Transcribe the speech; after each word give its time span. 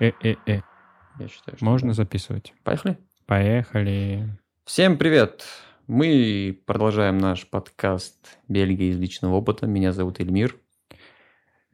Э-э-э. 0.00 0.62
Я 1.18 1.28
считаю, 1.28 1.58
что 1.58 1.64
Можно 1.66 1.88
да. 1.88 1.94
записывать. 1.94 2.54
Поехали? 2.64 2.96
Поехали. 3.26 4.34
Всем 4.64 4.96
привет! 4.96 5.44
Мы 5.88 6.58
продолжаем 6.64 7.18
наш 7.18 7.46
подкаст 7.46 8.38
«Бельгия 8.48 8.92
из 8.92 8.98
личного 8.98 9.34
опыта». 9.34 9.66
Меня 9.66 9.92
зовут 9.92 10.18
Эльмир. 10.18 10.56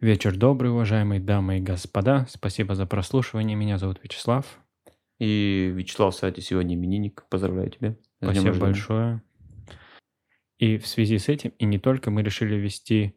Вечер 0.00 0.36
добрый, 0.36 0.72
уважаемые 0.72 1.20
дамы 1.20 1.58
и 1.58 1.60
господа. 1.60 2.26
Спасибо 2.28 2.74
за 2.74 2.84
прослушивание. 2.84 3.56
Меня 3.56 3.78
зовут 3.78 4.00
Вячеслав. 4.02 4.58
И 5.20 5.72
Вячеслав, 5.76 6.12
кстати, 6.12 6.40
сегодня 6.40 6.74
именинник. 6.74 7.26
Поздравляю 7.30 7.70
тебя. 7.70 7.92
с 7.92 8.24
Спасибо 8.24 8.58
большое. 8.58 9.22
И 10.58 10.78
в 10.78 10.88
связи 10.88 11.18
с 11.18 11.28
этим, 11.28 11.50
и 11.50 11.64
не 11.64 11.78
только, 11.78 12.10
мы 12.10 12.24
решили 12.24 12.56
вести 12.56 13.14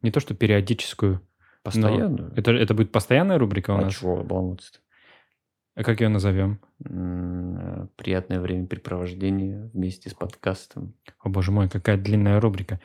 не 0.00 0.12
то 0.12 0.20
что 0.20 0.34
периодическую, 0.34 1.26
Постоянно? 1.64 2.30
это, 2.36 2.52
это 2.52 2.74
будет 2.74 2.92
постоянная 2.92 3.38
рубрика 3.38 3.70
у 3.70 3.76
а 3.76 3.80
нас. 3.80 3.94
чего 3.96 4.20
обламываться-то? 4.20 4.80
А 5.76 5.82
как 5.82 6.00
ее 6.00 6.08
назовем? 6.08 6.60
Э, 6.84 7.86
Приятное 7.96 8.38
времяпрепровождение 8.38 9.70
вместе 9.72 10.10
с 10.10 10.14
подкастом. 10.14 10.94
О 11.18 11.30
боже 11.30 11.50
мой, 11.50 11.70
какая 11.70 11.96
длинная 11.96 12.38
рубрика. 12.38 12.80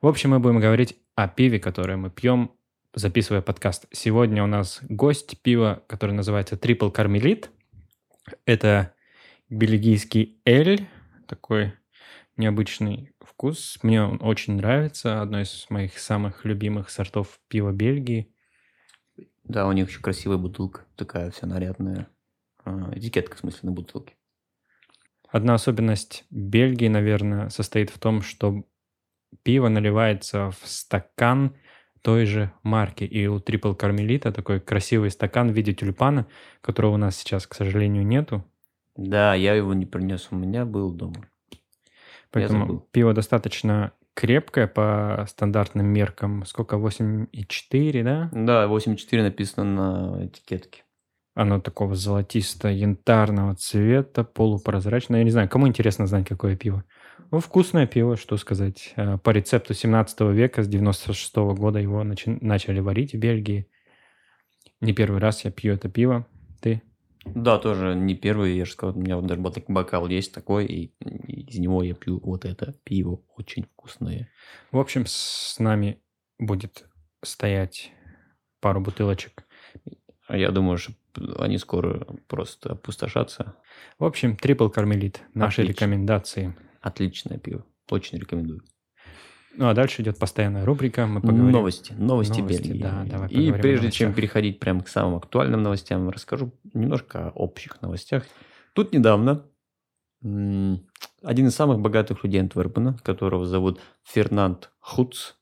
В 0.00 0.08
общем, 0.08 0.30
мы 0.30 0.40
будем 0.40 0.60
говорить 0.60 0.96
о 1.14 1.28
пиве, 1.28 1.60
которое 1.60 1.96
мы 1.96 2.10
пьем, 2.10 2.50
записывая 2.94 3.42
подкаст. 3.42 3.86
Сегодня 3.92 4.42
у 4.42 4.46
нас 4.46 4.80
гость 4.88 5.40
пива, 5.42 5.82
которое 5.86 6.14
называется 6.14 6.56
Triple 6.56 6.92
Carmelite. 6.92 7.46
Это 8.46 8.94
бельгийский 9.50 10.40
эль, 10.46 10.88
такой 11.28 11.74
необычный 12.38 13.11
вкус. 13.42 13.78
Мне 13.82 14.00
он 14.02 14.18
очень 14.22 14.54
нравится. 14.54 15.20
Одно 15.20 15.40
из 15.40 15.66
моих 15.68 15.98
самых 15.98 16.44
любимых 16.44 16.90
сортов 16.90 17.40
пива 17.48 17.72
Бельгии. 17.72 18.32
Да, 19.42 19.66
у 19.66 19.72
них 19.72 19.88
еще 19.88 20.00
красивая 20.00 20.36
бутылка. 20.36 20.82
Такая 20.94 21.32
вся 21.32 21.48
нарядная. 21.48 22.08
А, 22.64 22.92
Этикетка, 22.94 23.36
в 23.36 23.40
смысле, 23.40 23.70
на 23.70 23.72
бутылке. 23.72 24.14
Одна 25.28 25.54
особенность 25.54 26.24
Бельгии, 26.30 26.86
наверное, 26.86 27.48
состоит 27.48 27.90
в 27.90 27.98
том, 27.98 28.22
что 28.22 28.64
пиво 29.42 29.68
наливается 29.68 30.52
в 30.52 30.60
стакан 30.62 31.56
той 32.00 32.26
же 32.26 32.52
марки. 32.62 33.02
И 33.02 33.26
у 33.26 33.38
Triple 33.38 33.76
Carmelita 33.76 34.30
такой 34.30 34.60
красивый 34.60 35.10
стакан 35.10 35.50
в 35.50 35.56
виде 35.56 35.74
тюльпана, 35.74 36.28
которого 36.60 36.94
у 36.94 36.96
нас 36.96 37.16
сейчас, 37.16 37.48
к 37.48 37.54
сожалению, 37.54 38.06
нету. 38.06 38.44
Да, 38.94 39.34
я 39.34 39.54
его 39.54 39.74
не 39.74 39.86
принес. 39.86 40.28
У 40.30 40.36
меня 40.36 40.64
был 40.64 40.92
дома. 40.92 41.26
Поэтому 42.32 42.80
пиво 42.92 43.12
достаточно 43.14 43.92
крепкое 44.14 44.66
по 44.66 45.24
стандартным 45.28 45.86
меркам. 45.86 46.44
Сколько? 46.46 46.76
8,4, 46.76 48.02
да? 48.02 48.30
Да, 48.32 48.66
8.4 48.66 49.22
написано 49.22 49.64
на 49.64 50.26
этикетке. 50.26 50.82
Оно 51.34 51.60
такого 51.60 51.94
золотисто-янтарного 51.94 53.54
цвета, 53.54 54.22
полупрозрачное. 54.24 55.20
Я 55.20 55.24
не 55.24 55.30
знаю, 55.30 55.48
кому 55.48 55.66
интересно 55.66 56.06
знать, 56.06 56.28
какое 56.28 56.56
пиво. 56.56 56.84
Ну, 57.30 57.40
вкусное 57.40 57.86
пиво, 57.86 58.16
что 58.18 58.36
сказать. 58.36 58.92
Э, 58.96 59.16
По 59.16 59.30
рецепту 59.30 59.72
17 59.72 60.20
века, 60.32 60.62
с 60.62 60.68
96 60.68 61.54
года 61.54 61.78
его 61.78 62.02
начи- 62.02 62.36
начали 62.42 62.80
варить 62.80 63.14
в 63.14 63.18
Бельгии. 63.18 63.66
Не 64.82 64.92
первый 64.92 65.20
раз 65.20 65.44
я 65.44 65.50
пью 65.50 65.72
это 65.72 65.88
пиво. 65.88 66.26
Ты? 66.60 66.82
Да, 67.24 67.58
тоже 67.58 67.94
не 67.94 68.14
первый, 68.14 68.56
я 68.56 68.64
же 68.64 68.72
сказал, 68.72 68.96
у 68.96 69.00
меня 69.00 69.16
вот 69.16 69.26
даже 69.26 69.40
бокал 69.40 70.08
есть 70.08 70.32
такой, 70.34 70.66
и 70.66 70.92
и 71.32 71.42
из 71.42 71.58
него 71.58 71.82
я 71.82 71.94
пью 71.94 72.20
вот 72.20 72.44
это 72.44 72.74
пиво, 72.84 73.22
очень 73.36 73.64
вкусное. 73.64 74.30
В 74.70 74.78
общем, 74.78 75.04
с 75.06 75.56
нами 75.58 76.00
будет 76.38 76.86
стоять 77.22 77.92
пару 78.60 78.80
бутылочек. 78.80 79.44
А 80.26 80.36
я 80.36 80.50
думаю, 80.50 80.78
что 80.78 80.94
они 81.38 81.58
скоро 81.58 82.06
просто 82.26 82.72
опустошатся. 82.72 83.56
В 83.98 84.04
общем, 84.04 84.36
трипл 84.36 84.68
кармелит. 84.68 85.22
Наши 85.34 85.62
Отлично. 85.62 85.84
рекомендации. 85.84 86.56
Отличное 86.80 87.38
пиво, 87.38 87.64
очень 87.90 88.18
рекомендую. 88.18 88.62
Ну, 89.54 89.68
а 89.68 89.74
дальше 89.74 90.02
идет 90.02 90.18
постоянная 90.18 90.64
рубрика. 90.64 91.06
Мы 91.06 91.20
поговорим. 91.20 91.50
Новости, 91.50 91.92
новости, 91.92 92.40
Новости, 92.40 92.62
Бельгии. 92.62 92.82
да, 92.82 93.04
давай 93.06 93.28
и 93.28 93.52
прежде 93.52 93.90
чем 93.90 94.14
переходить 94.14 94.58
прямо 94.58 94.82
к 94.82 94.88
самым 94.88 95.16
актуальным 95.16 95.62
новостям, 95.62 96.08
расскажу 96.08 96.52
немножко 96.72 97.28
о 97.28 97.30
общих 97.30 97.80
новостях. 97.82 98.24
Тут 98.72 98.92
недавно 98.92 99.44
один 100.22 101.46
из 101.46 101.54
самых 101.54 101.80
богатых 101.80 102.24
людей 102.24 102.40
Антверпена, 102.40 102.96
которого 103.02 103.44
зовут 103.44 103.80
Фернанд 104.04 104.70
Хуц, 104.78 105.34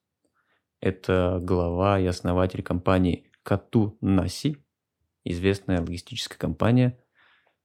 это 0.80 1.38
глава 1.42 2.00
и 2.00 2.06
основатель 2.06 2.62
компании 2.62 3.30
Кату 3.42 3.98
Наси, 4.00 4.56
известная 5.24 5.80
логистическая 5.80 6.38
компания. 6.38 6.98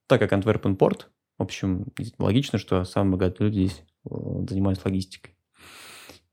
Так 0.08 0.20
как 0.20 0.34
Антверпен 0.34 0.76
порт, 0.76 1.10
в 1.38 1.44
общем, 1.44 1.88
логично, 2.18 2.60
что 2.60 2.84
самые 2.84 3.14
богатые 3.14 3.48
люди 3.48 3.68
здесь 3.68 3.84
э, 4.06 4.10
занимаются 4.50 4.88
логистикой. 4.88 5.35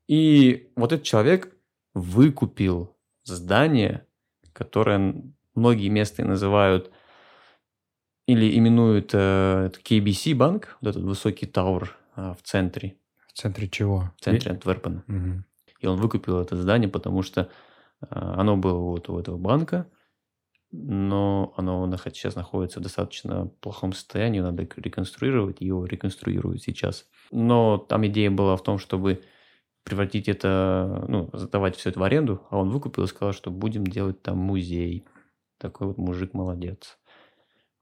И 0.08 0.72
вот 0.76 0.92
этот 0.92 1.04
человек 1.04 1.54
выкупил 1.94 2.96
здание, 3.24 4.06
которое 4.52 5.22
многие 5.54 5.88
местные 5.88 6.26
называют 6.26 6.90
или 8.26 8.56
именуют 8.56 9.10
э, 9.14 9.70
KBC 9.84 10.34
банк, 10.34 10.76
вот 10.80 10.90
этот 10.90 11.02
высокий 11.02 11.46
тауэр 11.46 11.96
а, 12.14 12.34
в 12.34 12.42
центре, 12.42 12.96
В 13.28 13.32
центре 13.32 13.68
чего? 13.68 14.12
в 14.16 14.20
центре 14.22 14.52
Антверпена. 14.52 15.04
Мгм. 15.06 15.44
И 15.80 15.86
он 15.86 15.98
выкупил 15.98 16.38
это 16.38 16.56
здание, 16.56 16.88
потому 16.88 17.22
что 17.22 17.50
а, 18.00 18.40
оно 18.40 18.56
было 18.56 18.78
вот 18.78 19.08
у 19.08 19.18
этого 19.18 19.36
банка, 19.36 19.90
но 20.70 21.52
оно 21.56 21.94
сейчас 21.96 22.34
находится 22.34 22.80
в 22.80 22.82
достаточно 22.82 23.46
плохом 23.60 23.92
состоянии, 23.92 24.40
надо 24.40 24.62
рек- 24.62 24.78
реконструировать, 24.78 25.60
его 25.60 25.84
реконструируют 25.84 26.62
сейчас. 26.62 27.06
Но 27.30 27.76
там 27.76 28.06
идея 28.06 28.30
была 28.30 28.56
в 28.56 28.62
том, 28.62 28.78
чтобы 28.78 29.22
превратить 29.84 30.28
это, 30.28 31.04
ну, 31.08 31.30
сдавать 31.32 31.76
все 31.76 31.90
это 31.90 32.00
в 32.00 32.02
аренду, 32.02 32.46
а 32.50 32.58
он 32.58 32.70
выкупил 32.70 33.04
и 33.04 33.08
сказал, 33.08 33.32
что 33.32 33.50
будем 33.50 33.84
делать 33.86 34.22
там 34.22 34.38
музей. 34.38 35.06
Такой 35.58 35.88
вот 35.88 35.98
мужик 35.98 36.34
молодец. 36.34 36.98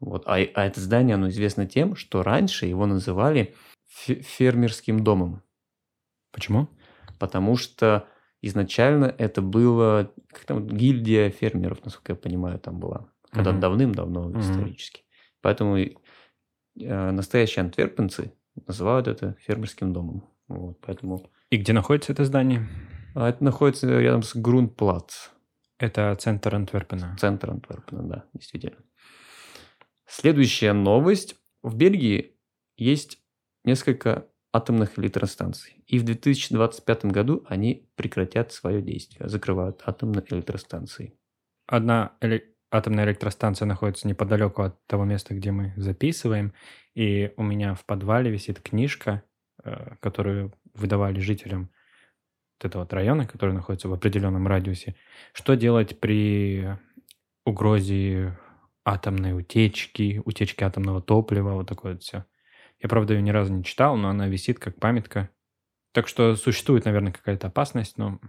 Вот. 0.00 0.24
А, 0.26 0.34
а 0.34 0.66
это 0.66 0.80
здание, 0.80 1.14
оно 1.14 1.28
известно 1.28 1.66
тем, 1.66 1.94
что 1.96 2.22
раньше 2.22 2.66
его 2.66 2.86
называли 2.86 3.54
фе- 3.86 4.20
фермерским 4.22 5.04
домом 5.04 5.42
Почему? 6.32 6.68
потому 7.18 7.56
что 7.56 8.08
изначально 8.40 9.04
это 9.18 9.42
было 9.42 10.10
как 10.28 10.44
там 10.44 10.66
гильдия 10.66 11.28
фермеров, 11.30 11.84
насколько 11.84 12.12
я 12.12 12.16
понимаю, 12.16 12.58
там 12.58 12.80
была, 12.80 13.12
когда 13.30 13.50
Мгм. 13.52 13.60
давным-давно 13.60 14.30
Мгм. 14.30 14.40
исторически. 14.40 15.04
Поэтому 15.42 15.76
э, 15.76 15.90
настоящие 16.78 17.64
антверпенцы 17.64 18.32
называют 18.66 19.06
это 19.06 19.36
фермерским 19.40 19.92
домом. 19.92 20.24
Вот, 20.48 20.78
поэтому 20.80 21.30
И 21.50 21.56
где 21.56 21.72
находится 21.72 22.12
это 22.12 22.24
здание? 22.24 22.66
а 23.14 23.28
это 23.28 23.42
находится 23.42 23.98
рядом 23.98 24.22
с 24.22 24.36
Грунплац, 24.36 25.30
Это 25.78 26.14
центр 26.14 26.54
Антверпена. 26.54 27.16
центр 27.18 27.50
Антверпена, 27.50 28.02
да, 28.04 28.24
действительно. 28.34 28.78
Следующая 30.06 30.72
новость. 30.72 31.36
В 31.62 31.74
Бельгии 31.76 32.36
есть 32.76 33.18
несколько 33.64 34.28
атомных 34.52 34.98
электростанций. 34.98 35.82
И 35.86 35.98
в 35.98 36.04
2025 36.04 37.06
году 37.06 37.44
они 37.48 37.90
прекратят 37.96 38.52
свое 38.52 38.80
действие, 38.80 39.28
закрывают 39.28 39.82
атомные 39.84 40.24
электростанции. 40.30 41.18
Одна 41.66 42.16
эле- 42.20 42.54
атомная 42.70 43.04
электростанция 43.06 43.66
находится 43.66 44.06
неподалеку 44.08 44.62
от 44.62 44.86
того 44.86 45.04
места, 45.04 45.34
где 45.34 45.50
мы 45.50 45.72
записываем. 45.76 46.54
И 46.94 47.32
у 47.36 47.42
меня 47.42 47.74
в 47.74 47.84
подвале 47.84 48.30
висит 48.30 48.60
книжка, 48.60 49.24
э, 49.64 49.96
которую 50.00 50.52
выдавали 50.74 51.20
жителям 51.20 51.70
вот 52.58 52.68
этого 52.68 52.82
вот 52.82 52.92
района, 52.92 53.26
который 53.26 53.54
находится 53.54 53.88
в 53.88 53.92
определенном 53.92 54.46
радиусе. 54.46 54.94
Что 55.32 55.54
делать 55.54 55.98
при 56.00 56.76
угрозе 57.44 58.38
атомной 58.84 59.38
утечки, 59.38 60.22
утечки 60.24 60.64
атомного 60.64 61.00
топлива, 61.02 61.52
вот 61.52 61.68
такое 61.68 61.94
вот 61.94 62.02
все. 62.02 62.24
Я, 62.80 62.88
правда, 62.88 63.14
ее 63.14 63.22
ни 63.22 63.30
разу 63.30 63.52
не 63.52 63.64
читал, 63.64 63.96
но 63.96 64.08
она 64.08 64.26
висит 64.26 64.58
как 64.58 64.78
памятка. 64.78 65.30
Так 65.92 66.08
что 66.08 66.36
существует, 66.36 66.84
наверное, 66.84 67.12
какая-то 67.12 67.48
опасность, 67.48 67.98
но 67.98 68.20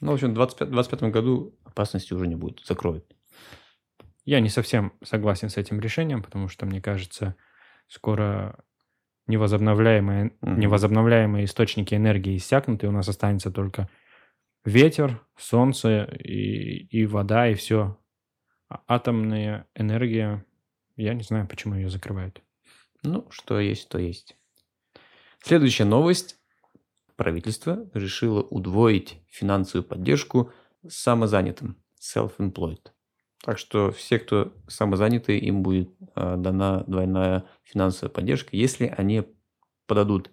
Ну, 0.00 0.12
в 0.12 0.14
общем, 0.14 0.30
в 0.30 0.34
2025 0.34 1.02
году 1.10 1.58
опасности 1.64 2.14
уже 2.14 2.26
не 2.26 2.36
будет, 2.36 2.60
закроют. 2.64 3.04
Я 4.24 4.40
не 4.40 4.48
совсем 4.48 4.92
согласен 5.02 5.48
с 5.48 5.56
этим 5.56 5.80
решением, 5.80 6.22
потому 6.22 6.48
что, 6.48 6.66
мне 6.66 6.80
кажется, 6.80 7.34
скоро 7.88 8.62
невозобновляемые, 9.26 10.32
Мгм. 10.40 10.60
невозобновляемые 10.60 11.44
источники 11.44 11.94
энергии 11.94 12.36
иссякнут, 12.36 12.82
и 12.84 12.86
у 12.86 12.92
нас 12.92 13.08
останется 13.08 13.50
только 13.50 13.88
ветер, 14.64 15.20
солнце 15.36 16.04
и, 16.04 16.86
и 16.86 17.06
вода, 17.06 17.48
и 17.48 17.54
все. 17.54 17.98
А 18.68 18.82
атомная 18.86 19.66
энергия, 19.74 20.44
я 20.96 21.14
не 21.14 21.22
знаю, 21.22 21.48
почему 21.48 21.74
ее 21.74 21.90
закрывают. 21.90 22.42
Ну, 23.02 23.26
что 23.30 23.58
есть, 23.58 23.88
то 23.88 23.98
есть. 23.98 24.36
Следующая 25.42 25.84
новость. 25.86 26.36
Правительство 27.16 27.88
решило 27.94 28.42
удвоить 28.42 29.22
финансовую 29.28 29.86
поддержку 29.86 30.52
самозанятым, 30.88 31.76
self-employed. 32.00 32.92
Так 33.42 33.58
что 33.58 33.90
все, 33.90 34.18
кто 34.18 34.52
самозанятые, 34.68 35.38
им 35.40 35.62
будет 35.62 35.90
э, 36.14 36.36
дана 36.36 36.84
двойная 36.86 37.44
финансовая 37.62 38.12
поддержка, 38.12 38.50
если 38.52 38.86
они 38.86 39.24
подадут 39.86 40.30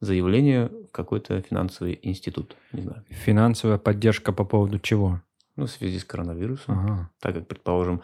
заявление 0.00 0.68
в 0.68 0.90
какой-то 0.92 1.40
финансовый 1.40 1.98
институт. 2.02 2.56
Не 2.72 2.82
знаю. 2.82 3.04
Финансовая 3.08 3.78
поддержка 3.78 4.32
по 4.32 4.44
поводу 4.44 4.78
чего? 4.78 5.22
Ну, 5.56 5.66
в 5.66 5.70
связи 5.70 5.98
с 5.98 6.04
коронавирусом. 6.04 6.78
Ага. 6.78 7.10
Так 7.20 7.34
как, 7.34 7.48
предположим, 7.48 8.02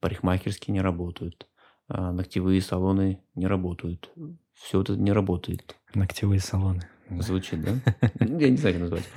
парикмахерские 0.00 0.72
не 0.72 0.80
работают, 0.80 1.46
а 1.88 2.12
ногтевые 2.12 2.62
салоны 2.62 3.20
не 3.34 3.46
работают. 3.46 4.10
Все 4.54 4.80
это 4.80 4.96
не 4.96 5.12
работает. 5.12 5.76
Ногтевые 5.94 6.40
салоны. 6.40 6.88
Звучит, 7.20 7.60
да? 7.62 7.72
Я 8.20 8.50
не 8.50 8.56
знаю, 8.56 8.74
как 8.74 8.82
назвать. 8.82 9.08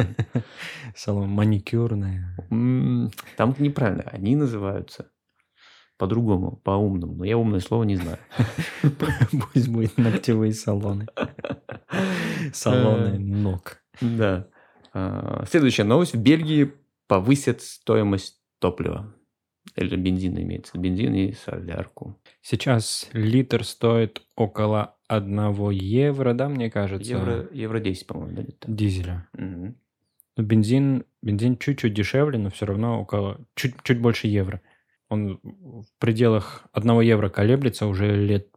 Салон 0.96 1.30
маникюрные. 1.30 2.36
М, 2.52 3.12
Там 3.38 3.56
неправильно. 3.60 4.04
Они 4.12 4.36
называются 4.36 5.10
по-другому, 5.98 6.58
по-умному. 6.64 7.16
Но 7.16 7.24
я 7.26 7.38
умное 7.38 7.60
слово 7.62 7.84
не 7.84 7.96
знаю. 7.96 8.18
Пусть 9.54 9.70
будет 9.70 9.98
ногтевые 9.98 10.54
салоны. 10.54 11.08
Салоны 12.54 13.18
ног. 13.20 13.78
Да. 14.02 14.48
А, 14.94 15.46
Следующая 15.50 15.84
новость. 15.84 16.14
В 16.14 16.20
Бельгии 16.22 16.74
повысят 17.08 17.62
стоимость 17.62 18.42
топлива. 18.60 19.14
Или 19.76 19.96
бензина 19.96 20.40
имеется. 20.40 20.78
Бензин 20.78 21.14
и 21.14 21.34
солярку. 21.34 22.22
Сейчас 22.42 23.10
литр 23.14 23.64
стоит 23.64 24.22
около 24.36 24.95
1 25.08 25.70
евро, 25.72 26.34
да, 26.34 26.50
мне 26.50 26.70
кажется? 26.70 27.12
Евро, 27.12 27.48
евро 27.52 27.80
10, 27.80 28.08
по-моему, 28.08 28.36
да, 28.36 28.42
где-то. 28.44 28.72
Дизеля. 28.72 29.28
Ну, 30.38 30.44
бензин, 30.44 31.06
бензин 31.22 31.58
чуть-чуть 31.58 31.94
дешевле, 31.94 32.38
но 32.38 32.50
все 32.50 32.66
равно 32.66 33.00
около 33.02 33.40
чуть, 33.56 33.76
чуть 33.84 34.02
больше 34.02 34.28
евро. 34.28 34.62
Он 35.08 35.40
в 35.44 35.86
пределах 36.00 36.66
1 36.74 37.00
евро 37.02 37.30
колеблется 37.30 37.86
уже 37.88 38.16
лет 38.16 38.50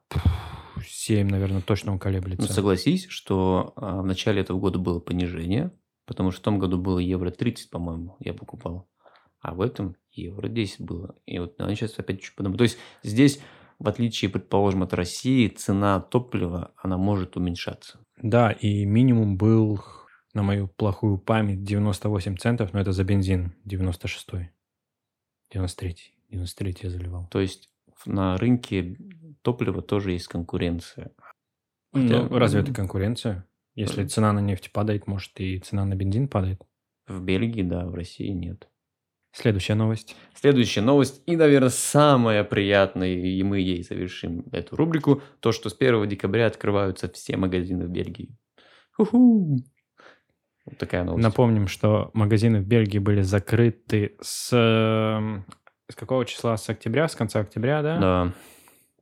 7, 0.85 1.29
наверное, 1.29 1.61
точно 1.61 1.93
он 1.93 1.97
Ну, 1.97 2.01
колеблется. 2.01 2.53
согласись, 2.53 3.07
что 3.09 3.73
а, 3.77 4.01
в 4.03 4.07
начале 4.07 4.41
этого 4.41 4.59
года 4.59 4.79
было 4.79 5.01
понижение, 5.01 5.73
потому 6.07 6.31
что 6.31 6.41
в 6.41 6.45
том 6.45 6.59
году 6.59 6.79
было 6.79 6.99
евро 6.99 7.31
30, 7.31 7.71
по-моему, 7.71 8.17
я 8.21 8.33
покупал. 8.33 8.89
А 9.41 9.55
в 9.55 9.61
этом 9.61 9.97
евро 10.13 10.49
10 10.49 10.81
было. 10.81 11.15
И 11.27 11.39
вот 11.39 11.61
она 11.61 11.75
сейчас 11.75 11.99
опять 11.99 12.23
чуть 12.23 12.35
подумать. 12.35 12.59
То 12.59 12.65
есть 12.65 12.79
здесь, 13.03 13.41
в 13.79 13.89
отличие, 13.89 14.31
предположим, 14.31 14.83
от 14.83 14.93
России, 14.95 15.49
цена 15.49 16.01
топлива, 16.01 16.73
она 16.77 16.97
может 16.99 17.37
уменьшаться. 17.37 18.01
Да, 18.21 18.51
и 18.51 18.85
минимум 18.85 19.37
был, 19.37 19.81
на 20.35 20.43
мою 20.43 20.69
плохую 20.69 21.19
память, 21.19 21.63
98 21.63 22.37
центов, 22.37 22.73
но 22.73 22.81
это 22.81 22.93
за 22.93 23.05
бензин 23.05 23.55
96-й. 23.65 24.51
93-й. 25.55 26.15
93 26.31 26.77
я 26.83 26.91
заливал. 26.91 27.27
То 27.29 27.41
есть 27.41 27.71
на 28.05 28.37
рынке 28.37 28.97
топлива 29.43 29.83
тоже 29.83 30.13
есть 30.13 30.29
конкуренция. 30.29 31.13
Хотя, 31.93 32.23
Ну, 32.23 32.39
разве 32.39 32.61
это 32.61 32.75
конкуренция? 32.75 33.47
Если 33.75 34.05
Э. 34.05 34.09
цена 34.09 34.33
на 34.33 34.41
нефть 34.41 34.73
падает, 34.73 35.07
может 35.07 35.39
и 35.41 35.59
цена 35.61 35.85
на 35.85 35.95
бензин 35.95 36.29
падает? 36.29 36.63
В 37.07 37.23
Бельгии, 37.23 37.63
да, 37.63 37.87
в 37.87 37.95
России 37.95 38.29
нет. 38.29 38.69
Следующая 39.33 39.75
новость. 39.75 40.17
Следующая 40.35 40.81
новость, 40.81 41.23
и, 41.27 41.37
наверное, 41.37 41.69
самая 41.69 42.45
приятная, 42.45 43.15
и 43.15 43.43
мы 43.43 43.61
ей 43.61 43.83
завершим 43.83 44.45
эту 44.53 44.77
рубрику, 44.77 45.23
то, 45.41 45.53
что 45.53 45.69
с 45.69 45.77
1 45.79 46.09
декабря 46.09 46.47
открываются 46.47 47.09
все 47.09 47.37
магазины 47.37 47.87
в 47.87 47.91
Бельгии. 47.91 48.31
Ху-ху. 48.93 49.59
Вот 50.65 50.79
такая 50.79 51.05
новость. 51.05 51.23
Напомним, 51.23 51.69
что 51.69 52.11
магазины 52.15 52.61
в 52.61 52.67
Бельгии 52.67 52.99
были 52.99 53.23
закрыты 53.23 54.17
с... 54.21 54.51
эм, 54.53 55.45
С 55.91 55.95
какого 55.95 56.25
числа? 56.25 56.57
С 56.57 56.69
октября? 56.69 57.09
С 57.09 57.17
конца 57.17 57.41
октября, 57.41 57.83
да? 57.83 57.99
Да, 57.99 58.33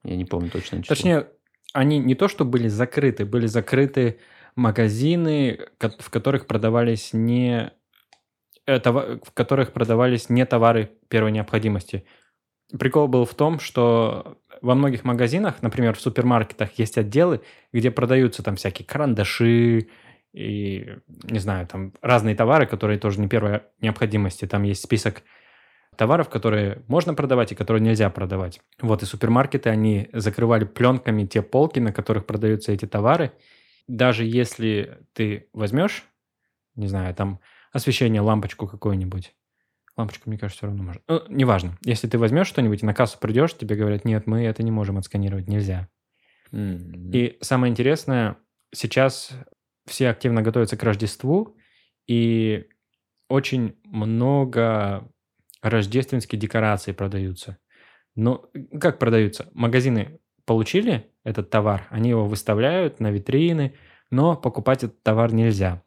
я 0.05 0.17
не 0.17 0.25
помню 0.25 0.51
точно 0.51 0.83
число. 0.83 0.95
Точнее, 0.95 1.29
они 1.73 1.99
не 1.99 2.15
то, 2.15 2.29
что 2.29 2.45
были 2.45 2.69
закрыты, 2.69 3.25
были 3.25 3.47
закрыты 3.47 4.21
магазины, 4.55 5.59
в 5.99 6.11
которых 6.11 6.47
продавались 6.47 7.13
не 7.13 7.73
в 8.67 9.33
которых 9.33 9.73
продавались 9.73 10.29
не 10.29 10.45
товары 10.45 10.91
первой 11.09 11.33
необходимости. 11.33 12.05
Прикол 12.79 13.07
был 13.07 13.25
в 13.25 13.35
том, 13.35 13.61
что 13.61 14.39
во 14.61 14.75
многих 14.75 15.05
магазинах, 15.05 15.63
например, 15.63 15.95
в 15.95 16.01
супермаркетах 16.01 16.73
есть 16.79 16.99
отделы, 16.99 17.43
где 17.73 17.93
продаются 17.93 18.43
там 18.43 18.57
всякие 18.57 18.87
карандаши 18.87 19.89
и, 20.33 20.97
не 21.07 21.39
знаю, 21.39 21.67
там 21.67 21.93
разные 22.03 22.35
товары, 22.35 22.67
которые 22.67 22.99
тоже 22.99 23.21
не 23.21 23.29
первой 23.29 23.63
необходимости. 23.81 24.47
Там 24.47 24.65
есть 24.65 24.83
список 24.83 25.23
товаров, 25.97 26.29
которые 26.29 26.83
можно 26.89 27.15
продавать 27.15 27.53
и 27.53 27.55
которые 27.55 27.83
нельзя 27.83 28.11
продавать. 28.11 28.61
Вот 28.81 29.03
и 29.03 29.07
супермаркеты, 29.07 29.71
они 29.71 30.09
закрывали 30.13 30.65
пленками 30.65 31.25
те 31.25 31.43
полки, 31.43 31.79
на 31.79 31.93
которых 31.93 32.27
продаются 32.27 32.73
эти 32.73 32.87
товары. 32.87 33.33
Даже 33.87 34.25
если 34.25 34.99
ты 35.13 35.49
возьмешь, 35.53 36.05
не 36.75 36.89
знаю, 36.89 37.15
там 37.15 37.41
освещение, 37.77 38.21
лампочку 38.21 38.67
какую-нибудь, 38.67 39.35
лампочку, 39.97 40.29
мне 40.29 40.39
кажется, 40.39 40.59
все 40.59 40.67
равно 40.67 40.83
можно. 40.83 41.03
Ну, 41.09 41.23
неважно. 41.29 41.79
Если 41.85 42.09
ты 42.09 42.19
возьмешь 42.19 42.49
что-нибудь 42.49 42.83
и 42.83 42.87
на 42.87 42.95
кассу 42.95 43.19
придешь, 43.19 43.57
тебе 43.57 43.77
говорят, 43.77 44.05
нет, 44.05 44.27
мы 44.27 44.45
это 44.45 44.63
не 44.63 44.71
можем 44.71 44.99
отсканировать, 44.99 45.49
нельзя. 45.49 45.89
М. 46.53 47.11
И 47.13 47.39
самое 47.41 47.71
интересное, 47.71 48.37
сейчас 48.75 49.31
все 49.87 50.09
активно 50.09 50.43
готовятся 50.43 50.77
к 50.77 50.83
Рождеству, 50.83 51.57
и 52.07 52.67
очень 53.29 53.77
много 53.85 55.09
рождественских 55.63 56.39
декораций 56.39 56.95
продаются. 56.95 57.59
Но 58.15 58.51
как 58.81 58.99
продаются? 58.99 59.51
Магазины 59.53 60.21
получили 60.45 61.13
этот 61.25 61.51
товар, 61.51 61.87
они 61.91 62.11
его 62.11 62.27
выставляют 62.27 63.01
на 63.01 63.11
витрины, 63.11 63.75
но 64.11 64.37
покупать 64.37 64.85
этот 64.85 65.03
товар 65.03 65.33
нельзя. 65.33 65.83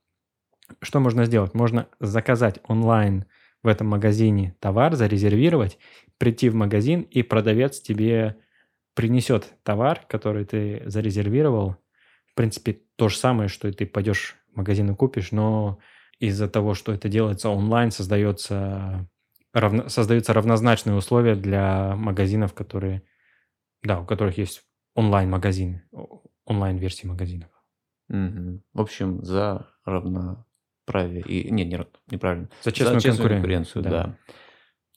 Что 0.81 1.00
можно 1.00 1.25
сделать? 1.25 1.54
Можно 1.54 1.88
заказать 2.00 2.60
онлайн 2.68 3.25
в 3.63 3.68
этом 3.68 3.88
магазине 3.88 4.56
товар, 4.60 4.95
зарезервировать, 4.95 5.77
прийти 6.18 6.50
в 6.50 6.56
магазин, 6.56 7.01
и 7.01 7.24
продавец 7.24 7.80
тебе 7.81 8.38
принесет 8.94 9.54
товар, 9.63 10.02
который 10.07 10.45
ты 10.45 10.83
зарезервировал. 10.85 11.78
В 12.26 12.35
принципе, 12.35 12.81
то 12.95 13.09
же 13.09 13.18
самое, 13.18 13.49
что 13.49 13.68
и 13.68 13.71
ты 13.71 13.85
пойдешь 13.85 14.35
в 14.54 14.57
магазин 14.57 14.92
и 14.92 14.95
купишь, 14.95 15.31
но 15.31 15.80
из-за 16.19 16.49
того, 16.49 16.73
что 16.73 16.92
это 16.92 17.09
делается 17.09 17.49
онлайн, 17.49 17.92
создается, 17.92 19.07
равно, 19.54 19.90
создаются 19.90 20.33
равнозначные 20.33 20.95
условия 20.95 21.35
для 21.35 21.95
магазинов, 21.95 22.54
которые, 22.54 23.04
да, 23.83 24.02
у 24.02 24.06
которых 24.06 24.38
есть 24.38 24.64
онлайн-магазины, 24.95 25.83
о- 25.92 26.21
онлайн-версии 26.45 27.07
магазинов. 27.07 27.49
Мгм. 28.09 28.64
В 28.73 28.81
общем, 28.81 29.23
за 29.23 29.68
равноправие. 30.90 31.24
И... 31.24 31.52
Не, 31.52 31.66
не, 31.66 31.78
рав- 31.78 31.88
неправильно. 32.10 32.50
За 32.64 32.72
честную, 32.72 33.02
конкурен- 33.02 33.28
конкуренцию, 33.28 33.84
да. 33.84 34.16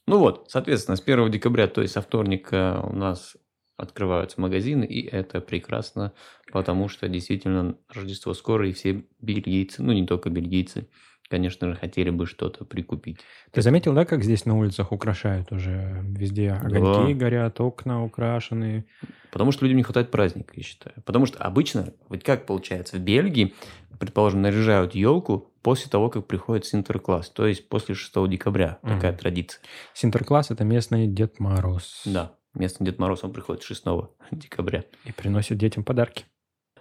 Ну 0.06 0.18
вот, 0.18 0.46
соответственно, 0.48 0.96
с 0.96 1.00
1 1.00 1.30
декабря, 1.30 1.68
то 1.68 1.80
есть 1.80 1.94
со 1.94 2.00
вторника 2.00 2.80
у 2.82 2.94
нас 2.94 3.36
открываются 3.76 4.40
магазины, 4.40 4.84
и 4.84 5.06
это 5.06 5.40
прекрасно, 5.40 6.12
потому 6.52 6.88
что 6.88 7.08
действительно 7.08 7.76
Рождество 7.88 8.34
скоро, 8.34 8.68
и 8.68 8.72
все 8.72 9.04
бельгийцы, 9.20 9.82
ну 9.82 9.92
не 9.92 10.06
только 10.06 10.28
бельгийцы, 10.28 10.88
конечно 11.30 11.68
же, 11.68 11.76
хотели 11.76 12.10
бы 12.10 12.26
что-то 12.26 12.64
прикупить. 12.64 13.20
Ты 13.52 13.62
заметил, 13.62 13.94
да, 13.94 14.04
как 14.04 14.22
здесь 14.22 14.44
на 14.44 14.56
улицах 14.56 14.92
украшают 14.92 15.50
уже 15.52 16.04
везде 16.04 16.50
огоньки 16.50 17.14
горят, 17.14 17.60
окна 17.60 18.04
украшены. 18.04 18.84
Потому 19.30 19.52
что 19.52 19.64
людям 19.64 19.78
не 19.78 19.82
хватает 19.82 20.10
праздника, 20.10 20.52
я 20.56 20.62
считаю. 20.62 20.96
Потому 21.04 21.26
что 21.26 21.38
обычно, 21.38 21.94
вот 22.08 22.22
как 22.22 22.44
получается, 22.44 22.98
в 22.98 23.00
Бельгии, 23.00 23.54
предположим, 23.98 24.42
наряжают 24.42 24.94
елку 24.94 25.51
после 25.62 25.90
того, 25.90 26.10
как 26.10 26.26
приходит 26.26 26.66
Синтеркласс, 26.66 27.30
то 27.30 27.46
есть 27.46 27.68
после 27.68 27.94
6 27.94 28.28
декабря. 28.28 28.78
Мгм. 28.82 28.94
Такая 28.94 29.16
традиция. 29.16 29.62
Синтеркласс– 29.94 30.50
это 30.50 30.64
местный 30.64 31.06
Дед 31.06 31.38
Мороз. 31.40 32.02
Да, 32.04 32.34
местный 32.54 32.86
Дед 32.86 32.98
Мороз, 32.98 33.24
он 33.24 33.32
приходит 33.32 33.62
6 33.62 33.84
декабря. 34.30 34.84
И 35.04 35.12
приносит 35.12 35.58
детям 35.58 35.84
подарки. 35.84 36.24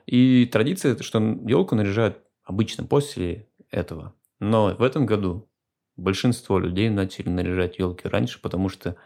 И 0.05 0.45
традиция, 0.51 0.97
что 0.97 1.19
елку 1.19 1.75
наряжают 1.75 2.19
обычно 2.43 2.83
после 2.83 3.47
этого. 3.69 4.15
Но 4.39 4.75
в 4.75 4.81
этом 4.81 5.05
году 5.05 5.49
большинство 5.95 6.59
людей 6.59 6.89
начали 6.89 7.29
наряжать 7.29 7.77
елки 7.77 8.07
раньше, 8.07 8.41
потому 8.41 8.69
что 8.69 8.97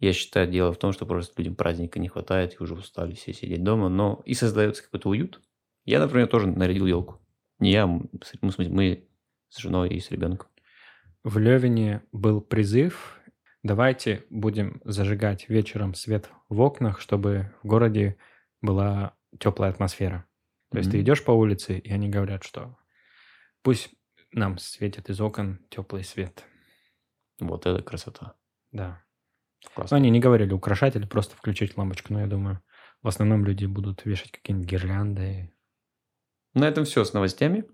я 0.00 0.12
считаю, 0.12 0.50
дело 0.50 0.72
в 0.72 0.78
том, 0.78 0.92
что 0.92 1.06
просто 1.06 1.34
людям 1.38 1.56
праздника 1.56 1.98
не 1.98 2.08
хватает, 2.08 2.54
и 2.54 2.62
уже 2.62 2.74
устали 2.74 3.14
все 3.14 3.32
сидеть 3.32 3.64
дома, 3.64 3.88
но 3.88 4.22
и 4.24 4.34
создается 4.34 4.82
какой-то 4.82 5.08
уют. 5.08 5.40
Я, 5.84 5.98
например, 6.00 6.28
тоже 6.28 6.46
нарядил 6.46 6.86
елку. 6.86 7.20
Не 7.58 7.72
я, 7.72 7.86
ну, 7.86 8.08
мы 8.40 9.04
с 9.48 9.58
женой 9.58 9.88
и 9.90 10.00
с 10.00 10.10
ребенком. 10.10 10.48
В 11.24 11.38
Левине 11.38 12.02
был 12.12 12.40
призыв 12.40 13.20
«Давайте 13.62 14.24
будем 14.30 14.80
зажигать 14.84 15.48
вечером 15.48 15.94
свет 15.94 16.30
в 16.48 16.60
окнах, 16.60 17.00
чтобы 17.00 17.52
в 17.62 17.66
городе 17.66 18.16
была 18.62 19.14
теплая 19.38 19.70
атмосфера». 19.70 20.26
То 20.70 20.78
есть 20.78 20.90
ты 20.90 21.00
идешь 21.00 21.24
по 21.24 21.32
улице, 21.32 21.78
и 21.78 21.90
они 21.90 22.08
говорят, 22.08 22.44
что 22.44 22.76
пусть 23.62 23.90
нам 24.32 24.58
светит 24.58 25.08
из 25.08 25.20
окон 25.20 25.60
теплый 25.70 26.04
свет. 26.04 26.44
Вот 27.40 27.66
это 27.66 27.82
красота. 27.82 28.34
Да. 28.70 29.02
Ну, 29.64 29.70
Классно. 29.74 29.96
они 29.96 30.10
не 30.10 30.20
говорили 30.20 30.52
украшать 30.52 30.94
или 30.96 31.06
просто 31.06 31.36
включить 31.36 31.76
лампочку, 31.76 32.12
но 32.12 32.20
я 32.20 32.26
думаю, 32.26 32.62
в 33.02 33.08
основном 33.08 33.44
люди 33.44 33.64
будут 33.64 34.04
вешать 34.04 34.30
какие-нибудь 34.30 34.70
гирлянды. 34.70 35.52
На 36.58 36.66
этом 36.66 36.84
все 36.84 37.04
с 37.04 37.12
новостями. 37.12 37.66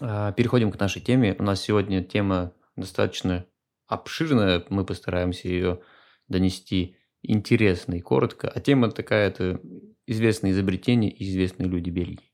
А, 0.00 0.32
Переходим 0.32 0.72
к 0.72 0.80
нашей 0.80 1.02
теме. 1.02 1.36
У 1.38 1.42
нас 1.42 1.60
сегодня 1.60 2.02
тема 2.02 2.54
достаточно 2.76 3.44
обширная. 3.86 4.64
Мы 4.70 4.86
постараемся 4.86 5.48
ее 5.48 5.82
донести 6.26 6.96
интересно 7.22 7.94
и 7.94 8.00
коротко. 8.00 8.48
А 8.48 8.58
тема 8.60 8.90
такая, 8.90 9.28
это 9.28 9.60
известные 10.06 10.52
изобретения 10.52 11.10
и 11.10 11.28
известные 11.28 11.68
люди 11.68 11.90
Бельгии. 11.90 12.32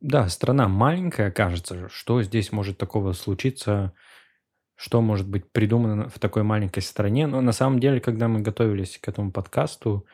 Да, 0.00 0.28
страна 0.28 0.66
маленькая, 0.66 1.30
кажется. 1.30 1.88
Что 1.88 2.20
здесь 2.22 2.50
может 2.50 2.76
такого 2.76 3.12
случиться? 3.12 3.92
Что 4.74 5.00
может 5.00 5.28
быть 5.28 5.52
придумано 5.52 6.08
в 6.08 6.18
такой 6.18 6.42
маленькой 6.42 6.82
стране? 6.82 7.28
Но 7.28 7.40
на 7.40 7.52
самом 7.52 7.78
деле, 7.78 8.00
когда 8.00 8.26
мы 8.26 8.40
готовились 8.40 8.98
к 8.98 9.06
этому 9.06 9.30
подкасту, 9.30 10.04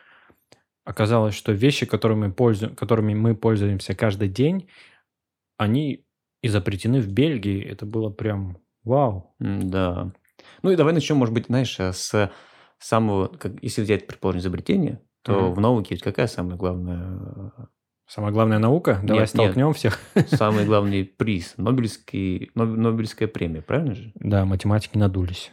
оказалось, 0.91 1.35
что 1.35 1.53
вещи, 1.53 1.87
которыми, 1.87 2.27
мы 2.27 2.33
пользу- 2.33 2.75
которыми 2.75 3.15
мы 3.15 3.35
пользуемся 3.35 3.95
каждый 3.95 4.29
день, 4.29 4.69
они 5.57 6.05
изобретены 6.43 7.01
в 7.01 7.09
Бельгии. 7.09 7.63
Это 7.63 7.87
было 7.87 8.11
прям 8.11 8.59
вау. 8.85 9.35
Да. 9.39 10.13
Ну 10.63 10.71
и 10.71 10.77
давай 10.77 10.93
начнем, 10.95 11.17
может 11.17 11.35
быть, 11.35 11.47
знаешь, 11.47 11.79
э, 11.81 11.93
с 11.93 12.31
самого, 12.79 13.29
как, 13.29 13.53
если 13.63 13.83
взять, 13.83 14.07
предположим, 14.07 14.41
изобретение, 14.41 15.01
то 15.23 15.33
Мгм. 15.33 15.53
в 15.55 15.61
науке 15.61 15.95
ведь 15.95 16.03
какая 16.03 16.27
самая 16.27 16.57
главная, 16.57 17.53
Самая 18.07 18.33
главная 18.33 18.59
наука. 18.59 18.95
Давай 19.05 19.07
Нет, 19.07 19.19
нет. 19.21 19.29
столкнем 19.29 19.73
всех. 19.73 20.01
э, 20.17 20.23
самый 20.23 20.65
главный 20.71 21.05
приз? 21.05 21.55
Нобелевский, 21.57 22.51
Ноб- 22.57 22.75
Нобелевская 22.77 23.29
премия, 23.29 23.63
правильно 23.63 23.95
же? 23.95 24.11
Да, 24.17 24.45
математики 24.45 24.99
надулись. 24.99 25.53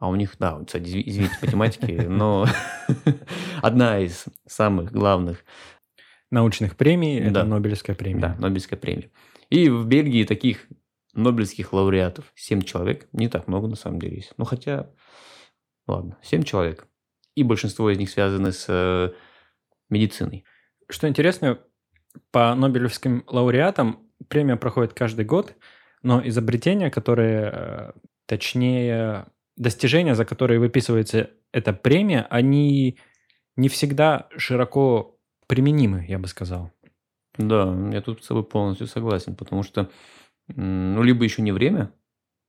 А 0.00 0.08
у 0.08 0.16
них, 0.16 0.34
да, 0.38 0.58
кстати, 0.66 0.84
изви- 0.84 1.02
извините, 1.06 1.36
математики, 1.42 1.92
но 2.08 2.46
одна 3.62 4.00
из 4.00 4.24
самых 4.46 4.90
главных, 4.90 5.44
Научных 6.30 6.76
премий– 6.76 7.18
это. 7.20 7.44
Нобелевская 7.44 7.96
премия. 7.96 8.20
да, 8.20 8.36
Нобелевская 8.38 8.78
премия. 8.78 9.10
И 9.50 9.68
в 9.68 9.84
Бельгии 9.86 10.24
таких 10.24 10.68
Нобелевских 11.12 11.72
лауреатов 11.72 12.32
7 12.36 12.62
человек, 12.62 13.08
не 13.12 13.28
так 13.28 13.48
много 13.48 13.66
на 13.66 13.74
самом 13.74 14.00
деле 14.00 14.16
есть. 14.16 14.32
Ну, 14.36 14.44
хотя, 14.44 14.90
ладно, 15.88 16.16
7 16.22 16.44
человек. 16.44 16.86
И 17.34 17.42
большинство 17.42 17.90
из 17.90 17.98
них 17.98 18.10
связаны 18.10 18.52
с 18.52 18.66
э, 18.68 19.10
медициной. 19.88 20.44
Что 20.88 21.08
интересно, 21.08 21.58
по 22.30 22.54
Нобелевским 22.54 23.24
лауреатам 23.26 24.08
премия 24.28 24.56
проходит 24.56 24.94
каждый 24.94 25.24
год, 25.24 25.56
но 26.02 26.26
изобретения, 26.26 26.90
которые, 26.90 27.50
э, 27.52 27.92
точнее, 28.26 29.26
достижения, 29.60 30.14
за 30.14 30.24
которые 30.24 30.58
выписывается 30.58 31.30
эта 31.52 31.72
премия, 31.72 32.26
они 32.30 32.98
не 33.56 33.68
всегда 33.68 34.28
широко 34.36 35.18
применимы, 35.46 36.06
я 36.08 36.18
бы 36.18 36.28
сказал. 36.28 36.72
Да, 37.36 37.76
я 37.92 38.00
тут 38.00 38.24
с 38.24 38.28
тобой 38.28 38.42
полностью 38.42 38.86
согласен, 38.86 39.36
потому 39.36 39.62
что, 39.62 39.90
ну, 40.48 41.02
либо 41.02 41.24
еще 41.24 41.42
не 41.42 41.52
время, 41.52 41.92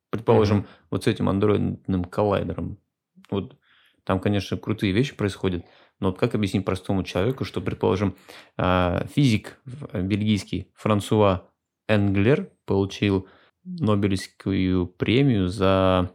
предположим, 0.09 0.57
Мгм. 0.59 0.67
вот 0.89 1.03
с 1.03 1.07
этим 1.07 1.27
андроидным 1.27 2.05
коллайдером, 2.05 2.77
вот 3.29 3.57
там, 4.05 4.19
конечно, 4.19 4.57
крутые 4.57 4.93
вещи 4.93 5.15
происходят, 5.15 5.65
но 5.99 6.09
вот 6.09 6.17
как 6.17 6.33
объяснить 6.33 6.65
простому 6.65 7.03
человеку, 7.03 7.43
что, 7.43 7.61
предположим, 7.61 8.15
а, 8.57 9.05
физик 9.13 9.59
в- 9.65 10.01
бельгийский 10.01 10.71
Франсуа 10.75 11.49
Энглер 11.89 12.49
получил 12.65 13.27
Нобелевскую 13.63 14.87
премию 14.87 15.47
за 15.49 16.09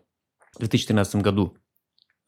в 0.56 0.60
2013 0.60 1.16
году 1.16 1.56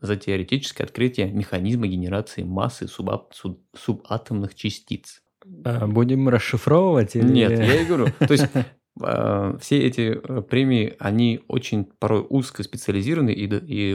за 0.01 0.17
теоретическое 0.17 0.85
открытие 0.85 1.31
механизма 1.31 1.87
генерации 1.87 2.43
массы 2.43 2.85
субап- 2.87 3.33
суб- 3.33 3.65
субатомных 3.77 4.55
частиц. 4.55 5.23
Э, 5.65 5.87
Будем 5.87 6.29
расшифровывать? 6.29 7.17
или- 7.17 7.27
Нет, 7.33 7.51
я 7.51 7.83
и 7.83 7.85
говорю. 7.85 8.07
То 8.19 8.33
есть 8.33 8.47
а, 9.03 9.57
все 9.59 9.79
эти 9.87 10.19
э, 10.23 10.43
премии, 10.43 10.95
они 10.99 11.41
очень 11.49 11.85
порой 11.85 12.25
узко 12.29 12.63
специализированы, 12.63 13.31
и, 13.31 13.93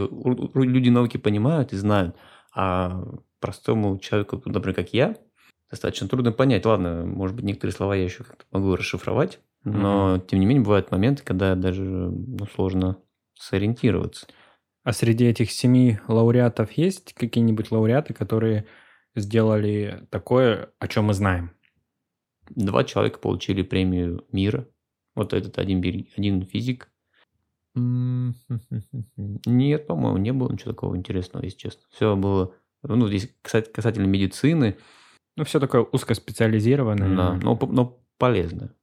люди 0.56 0.90
науки 0.90 1.18
понимают 1.18 1.74
и 1.74 1.78
знают. 1.78 2.16
А 2.56 3.04
простому 3.40 3.98
человеку, 4.00 4.42
например, 4.46 4.76
как 4.76 4.94
я, 4.94 5.16
достаточно 5.70 6.08
трудно 6.08 6.32
понять. 6.32 6.66
Ладно, 6.66 7.04
может 7.06 7.36
быть, 7.36 7.46
некоторые 7.46 7.74
слова 7.74 7.96
я 7.96 8.04
еще 8.04 8.24
как-то 8.24 8.46
могу 8.52 8.76
расшифровать, 8.76 9.40
но, 9.64 10.20
тем 10.28 10.40
не 10.40 10.46
менее, 10.46 10.64
бывают 10.64 10.92
моменты, 10.92 11.24
когда 11.24 11.56
даже 11.56 11.84
ну, 11.84 12.46
сложно 12.54 12.98
сориентироваться. 13.44 14.28
А 14.84 14.94
среди 14.94 15.26
этих 15.26 15.52
семи 15.52 16.00
лауреатов 16.08 16.72
есть 16.74 17.14
какие-нибудь 17.14 17.72
лауреаты, 17.72 18.14
которые 18.14 18.66
сделали 19.16 20.06
такое, 20.10 20.72
о 20.80 20.88
чем 20.88 21.06
мы 21.06 21.14
знаем? 21.14 21.52
Два 22.50 22.84
человека 22.84 23.20
получили 23.20 23.62
премию 23.62 24.26
мира. 24.32 24.68
Вот 25.16 25.34
этот 25.34 25.58
один, 25.58 25.80
один 26.18 26.46
физик. 26.46 26.90
Нет, 27.76 28.38
по-моему, 29.88 30.18
не 30.18 30.34
было 30.34 30.52
ничего 30.52 30.72
такого 30.72 30.98
интересного, 30.98 31.44
если 31.44 31.58
честно. 31.58 31.82
Все 31.92 32.16
было... 32.16 32.54
Ну, 32.84 33.08
здесь, 33.08 33.34
кстати, 33.42 33.70
касательно 33.70 34.08
медицины, 34.08 34.78
Ну, 35.38 35.46
все 35.46 35.60
такое 35.60 35.84
узкоспециализированное. 35.84 37.16
да, 37.16 37.34
но, 37.36 37.58
но 37.62 38.00
полезно. 38.18 38.76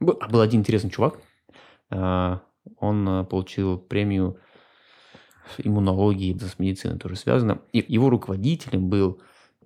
Был, 0.00 0.16
а 0.20 0.28
был 0.28 0.40
один 0.40 0.60
интересный 0.60 0.90
чувак. 0.90 1.20
Он 2.78 3.08
а, 3.08 3.24
получил 3.24 3.78
премию 3.78 4.38
иммунологии, 5.58 6.36
с 6.38 6.58
медициной 6.58 6.98
тоже 6.98 7.16
связано. 7.16 7.60
И 7.72 7.84
его 7.86 8.10
руководителем 8.10 8.88
был 8.88 9.20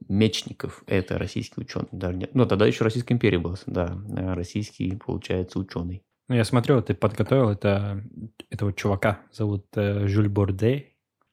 Мечников. 0.09 0.83
Это 0.87 1.19
российский 1.19 1.61
ученый. 1.61 1.89
Не- 1.93 2.29
Ну, 2.33 2.47
тогда 2.47 2.67
еще 2.67 2.85
Российская 2.85 3.15
империя 3.15 3.39
была. 3.39 3.57
Да, 3.67 3.99
российский, 4.35 4.95
получается, 4.97 5.59
ученый. 5.59 6.03
Ну, 6.29 6.35
я 6.37 6.45
смотрю, 6.45 6.81
ты 6.83 6.95
подготовил 6.95 7.49
это, 7.51 8.05
этого 8.51 8.73
чувака. 8.73 9.21
Зовут 9.33 9.67
э, 9.77 10.07
Жюль 10.07 10.29
Борде, 10.29 10.87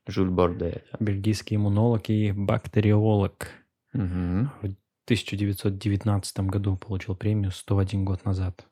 Жюль 0.07 0.29
Борде. 0.29 0.83
бельгийский 0.99 1.57
иммунолог 1.57 2.09
и 2.09 2.31
бактериолог. 2.31 3.49
Мгм. 3.93 4.51
В 4.61 4.75
1919 5.05 6.39
году 6.49 6.77
получил 6.77 7.15
премию 7.15 7.51
101 7.51 8.05
год 8.05 8.25
назад. 8.25 8.65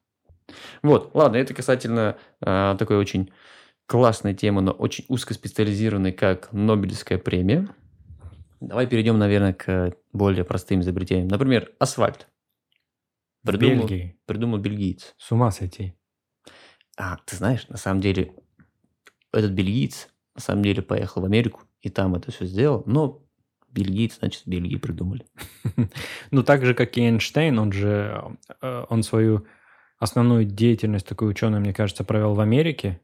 Вот, 0.82 1.12
ладно, 1.14 1.38
это 1.38 1.54
касательно 1.54 2.18
а, 2.42 2.76
такой 2.76 2.98
очень 2.98 3.32
классной 3.86 4.34
темы, 4.34 4.62
но 4.62 4.72
очень 4.72 5.06
узкоспециализированной, 5.08 6.12
как 6.12 6.52
Нобелевская 6.52 7.18
премия. 7.18 7.68
Давай 8.60 8.88
перейдем, 8.88 9.20
наверное, 9.20 9.54
к 9.54 9.94
более 10.14 10.46
простым 10.46 10.82
изобретениям. 10.82 11.28
Например, 11.28 11.72
асфальт. 11.80 12.28
Придумал, 13.44 13.88
Бельгии. 13.88 14.18
придумал 14.26 14.58
бельгиец. 14.58 15.14
С 15.18 15.32
ума 15.32 15.52
сойти. 15.52 15.94
А, 16.98 17.18
ты 17.26 17.36
знаешь, 17.36 17.68
на 17.68 17.78
самом 17.78 18.00
деле, 18.00 18.34
этот 19.34 19.52
бельгиец, 19.52 20.08
на 20.34 20.42
самом 20.42 20.64
деле, 20.64 20.82
поехал 20.82 21.22
в 21.22 21.26
Америку, 21.26 21.64
и 21.82 21.90
там 21.90 22.16
это 22.16 22.32
все 22.32 22.46
сделал, 22.46 22.84
но 22.86 23.24
бельгиец, 23.74 24.18
значит, 24.20 24.44
в 24.44 24.48
Бельгии 24.48 24.78
придумали. 24.78 25.26
Ну, 26.32 26.44
так 26.44 26.66
же, 26.66 26.74
как 26.74 26.98
и 26.98 27.02
Эйнштейн, 27.02 27.58
он 27.60 27.72
же, 27.72 28.38
э, 28.62 28.86
он 28.90 29.04
свою 29.04 29.46
основную 30.04 30.46
деятельность, 30.46 31.08
такой 31.08 31.30
ученый, 31.30 31.60
мне 31.60 31.74
кажется, 31.74 32.04
провел 32.04 32.34
в 32.34 32.40
Америке. 32.42 33.00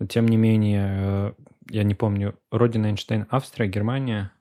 Но, 0.00 0.06
тем 0.06 0.26
не 0.26 0.36
менее, 0.36 0.86
э, 0.90 1.32
я 1.70 1.84
не 1.84 1.94
помню, 1.94 2.38
родина 2.50 2.86
Эйнштейна 2.86 3.26
Австрия, 3.30 3.68
Германия. 3.68 4.32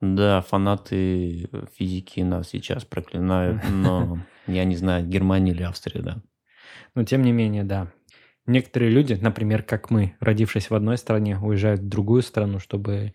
Да, 0.00 0.42
фанаты 0.42 1.48
физики 1.76 2.20
нас 2.20 2.50
сейчас 2.50 2.84
проклинают, 2.84 3.62
но 3.70 4.18
я 4.46 4.64
не 4.64 4.76
знаю, 4.76 5.06
Германия 5.06 5.52
или 5.52 5.62
Австрия, 5.62 6.02
да. 6.02 6.22
Но, 6.94 7.04
тем 7.04 7.22
не 7.22 7.32
менее, 7.32 7.64
да. 7.64 7.92
Некоторые 8.46 8.90
люди, 8.90 9.14
например, 9.14 9.64
как 9.64 9.90
мы, 9.90 10.14
родившись 10.20 10.70
в 10.70 10.74
одной 10.74 10.98
стране, 10.98 11.36
уезжают 11.38 11.80
в 11.80 11.88
другую 11.88 12.22
страну, 12.22 12.60
чтобы 12.60 13.12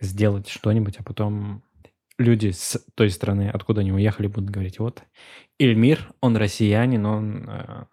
сделать 0.00 0.48
что-нибудь, 0.48 0.96
а 0.98 1.02
потом 1.02 1.62
люди 2.18 2.50
с 2.50 2.82
той 2.94 3.10
страны, 3.10 3.50
откуда 3.52 3.80
они 3.80 3.92
уехали, 3.92 4.26
будут 4.26 4.50
говорить, 4.50 4.78
вот, 4.78 5.02
Эльмир, 5.58 6.08
он 6.20 6.36
россиянин, 6.36 7.04
он, 7.06 7.48
э, 7.48 7.84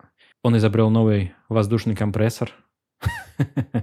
он 0.42 0.58
изобрел 0.58 0.90
новый 0.90 1.34
воздушный 1.50 1.96
компрессор. 1.96 2.52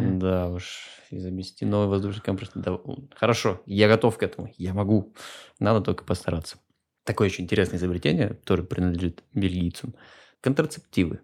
Да 0.00 0.48
уж, 0.50 0.86
изобрести 1.10 1.64
новый 1.64 1.88
воздушный 1.88 2.22
компрессор. 2.22 2.62
Да, 2.62 2.78
хорошо, 3.14 3.62
я 3.66 3.88
готов 3.88 4.18
к 4.18 4.22
этому, 4.22 4.52
я 4.56 4.74
могу. 4.74 5.14
Надо 5.58 5.80
только 5.80 6.04
постараться. 6.04 6.58
Такое 7.04 7.28
очень 7.28 7.44
интересное 7.44 7.78
изобретение, 7.78 8.28
которое 8.28 8.62
принадлежит 8.62 9.22
бельгийцам. 9.34 9.94
Контрацептивы. 10.40 11.20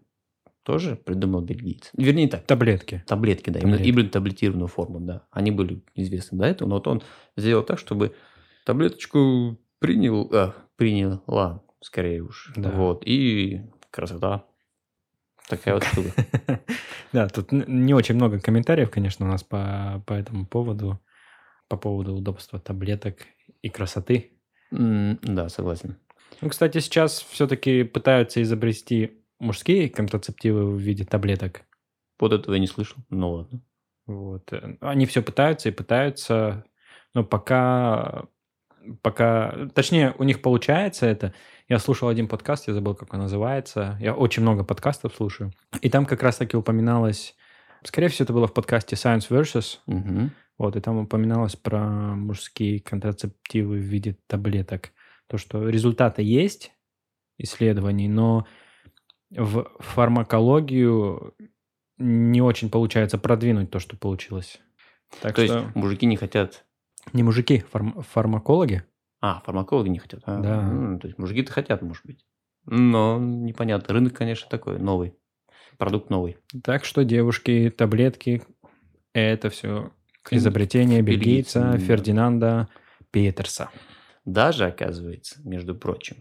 Тоже 0.63 0.97
придумал 0.97 1.41
бельгиец. 1.41 1.91
Вернее 1.97 2.29
так, 2.29 2.45
Таблетки. 2.45 3.03
таблетки, 3.07 3.49
да, 3.51 3.61
именно, 3.61 3.77
Таблетки. 3.79 3.89
именно 3.89 4.11
таблетированную 4.11 4.69
форму, 4.69 5.01
да. 5.01 5.27
Они 5.31 5.51
были 5.51 5.83
известны 5.95 6.39
до 6.39 6.45
этого, 6.45 6.69
но 6.69 6.75
вот 6.77 6.87
он 6.87 7.03
сделал 7.37 7.65
так, 7.65 7.79
чтобы 7.79 8.15
таблеточку 8.71 9.59
принял, 9.79 10.29
а, 10.33 10.55
приняла, 10.77 11.63
скорее 11.81 12.23
уж. 12.23 12.53
Да. 12.57 12.71
Вот, 12.71 13.03
и 13.05 13.63
красота. 13.91 14.45
Такая 15.49 15.75
вот 15.75 15.85
штука. 15.85 16.11
Да, 17.13 17.27
тут 17.29 17.51
не 17.51 17.93
очень 17.93 18.15
много 18.15 18.39
комментариев, 18.39 18.89
конечно, 18.89 19.27
у 19.27 19.29
нас 19.29 19.43
по, 19.43 20.01
по 20.07 20.13
этому 20.13 20.47
поводу, 20.47 21.01
по 21.67 21.77
поводу 21.77 22.15
удобства 22.15 22.61
таблеток 22.61 23.17
и 23.63 23.69
красоты. 23.69 24.39
Да, 24.71 25.49
согласен. 25.49 25.97
Ну, 26.41 26.49
кстати, 26.49 26.79
сейчас 26.79 27.21
все-таки 27.31 27.83
пытаются 27.83 28.41
изобрести 28.41 29.25
мужские 29.41 29.89
контрацептивы 29.89 30.71
в 30.71 30.79
виде 30.79 31.05
таблеток. 31.05 31.63
Вот 32.21 32.33
этого 32.33 32.55
я 32.55 32.61
не 32.61 32.69
слышал. 32.69 32.99
Ну 33.09 33.33
ладно. 33.33 33.61
Вот. 34.07 34.53
э, 34.53 34.77
Они 34.81 35.07
все 35.07 35.21
пытаются 35.23 35.69
и 35.69 35.73
пытаются, 35.73 36.65
но 37.15 37.25
пока, 37.25 38.27
пока, 39.03 39.69
точнее, 39.75 40.15
у 40.19 40.25
них 40.25 40.43
получается 40.43 41.07
это. 41.07 41.35
Я 41.69 41.79
слушал 41.79 42.09
один 42.09 42.29
подкаст, 42.29 42.69
я 42.69 42.75
забыл, 42.75 42.95
как 42.95 43.13
он 43.15 43.21
называется. 43.21 43.97
Я 44.01 44.15
очень 44.15 44.43
много 44.43 44.65
подкастов 44.65 45.15
слушаю. 45.15 45.53
И 45.81 45.89
там 45.89 46.07
как 46.07 46.23
раз-таки 46.23 46.57
упоминалось, 46.57 47.37
скорее 47.85 48.09
всего, 48.09 48.25
это 48.25 48.33
было 48.33 48.47
в 48.47 48.55
подкасте 48.55 48.97
Science 48.97 49.29
Versus, 49.29 49.79
Мгм. 49.87 50.33
вот, 50.59 50.77
и 50.77 50.81
там 50.81 50.99
упоминалось 50.99 51.57
про 51.57 51.81
мужские 51.81 52.81
контрацептивы 52.81 53.77
в 53.77 53.83
виде 53.83 54.17
таблеток. 54.27 54.91
То, 55.29 55.39
что 55.39 55.69
результаты 55.69 56.23
есть 56.23 56.73
исследований, 57.39 58.09
но 58.09 58.47
в 59.31 59.71
фармакологию 59.79 61.35
не 61.99 62.43
очень 62.43 62.71
получается 62.71 63.19
продвинуть 63.19 63.71
то, 63.71 63.79
что 63.79 63.97
получилось. 63.97 64.61
Так 65.21 65.35
То 65.37 65.45
что 65.45 65.59
есть 65.59 65.75
мужики 65.77 66.07
не 66.07 66.17
хотят... 66.17 66.65
не 67.13 67.23
мужики, 67.23 67.65
фарм- 67.73 68.03
фармакологи. 68.03 68.85
А, 69.21 69.41
фармакологи 69.45 69.89
не 69.89 69.99
хотят. 69.99 70.23
А, 70.27 70.41
Да. 70.41 70.61
м, 70.63 70.99
то 71.01 71.07
есть 71.07 71.19
мужики-то 71.19 71.53
хотят, 71.53 71.83
может 71.83 72.05
быть. 72.07 72.25
Но 72.67 73.19
непонятно. 73.19 73.93
Рынок, 73.95 74.15
конечно, 74.15 74.49
такой 74.49 74.79
новый. 74.79 75.15
Продукт 75.79 76.11
новый. 76.11 76.37
Так 76.63 76.85
что 76.85 77.05
девушки, 77.05 77.73
таблетки, 77.77 78.43
это 79.13 79.51
все 79.51 79.91
изобретение 80.31 81.01
бельгийца 81.03 81.61
бельгийца, 81.61 81.73
да. 81.73 81.79
Фердинанда 81.79 82.69
Петерса. 83.11 83.71
Даже, 84.25 84.67
оказывается, 84.67 85.41
между 85.43 85.75
прочим, 85.75 86.19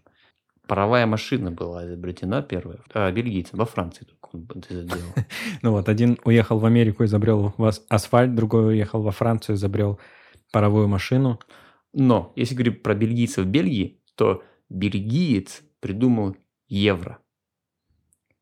паровая 0.67 1.05
машина 1.05 1.51
была 1.51 1.85
изобретена 1.85 2.41
первая, 2.41 2.79
а, 2.93 3.11
бельгийцем, 3.11 3.59
во 3.59 3.65
Франции 3.65 4.05
только 4.05 4.29
он 4.33 4.47
это 4.55 4.81
сделал. 4.81 5.13
Ну 5.61 5.71
вот, 5.71 5.89
один 5.89 6.17
уехал 6.23 6.57
в 6.59 6.65
Америку, 6.65 7.03
изобрел 7.03 7.53
вас- 7.57 7.85
асфальт, 7.89 8.33
другой 8.35 8.67
уехал 8.67 9.01
во 9.03 9.11
Францию, 9.11 9.55
изобрел 9.57 9.99
паровую 10.51 10.87
машину. 10.87 11.39
Но, 11.93 12.33
если 12.35 12.55
говорить 12.55 12.83
про 12.83 12.93
бельгийцев 12.93 13.45
в 13.45 13.49
Бельгии, 13.49 14.01
то 14.15 14.43
бельгиец 14.69 15.61
придумал 15.79 16.35
евро. 16.67 17.19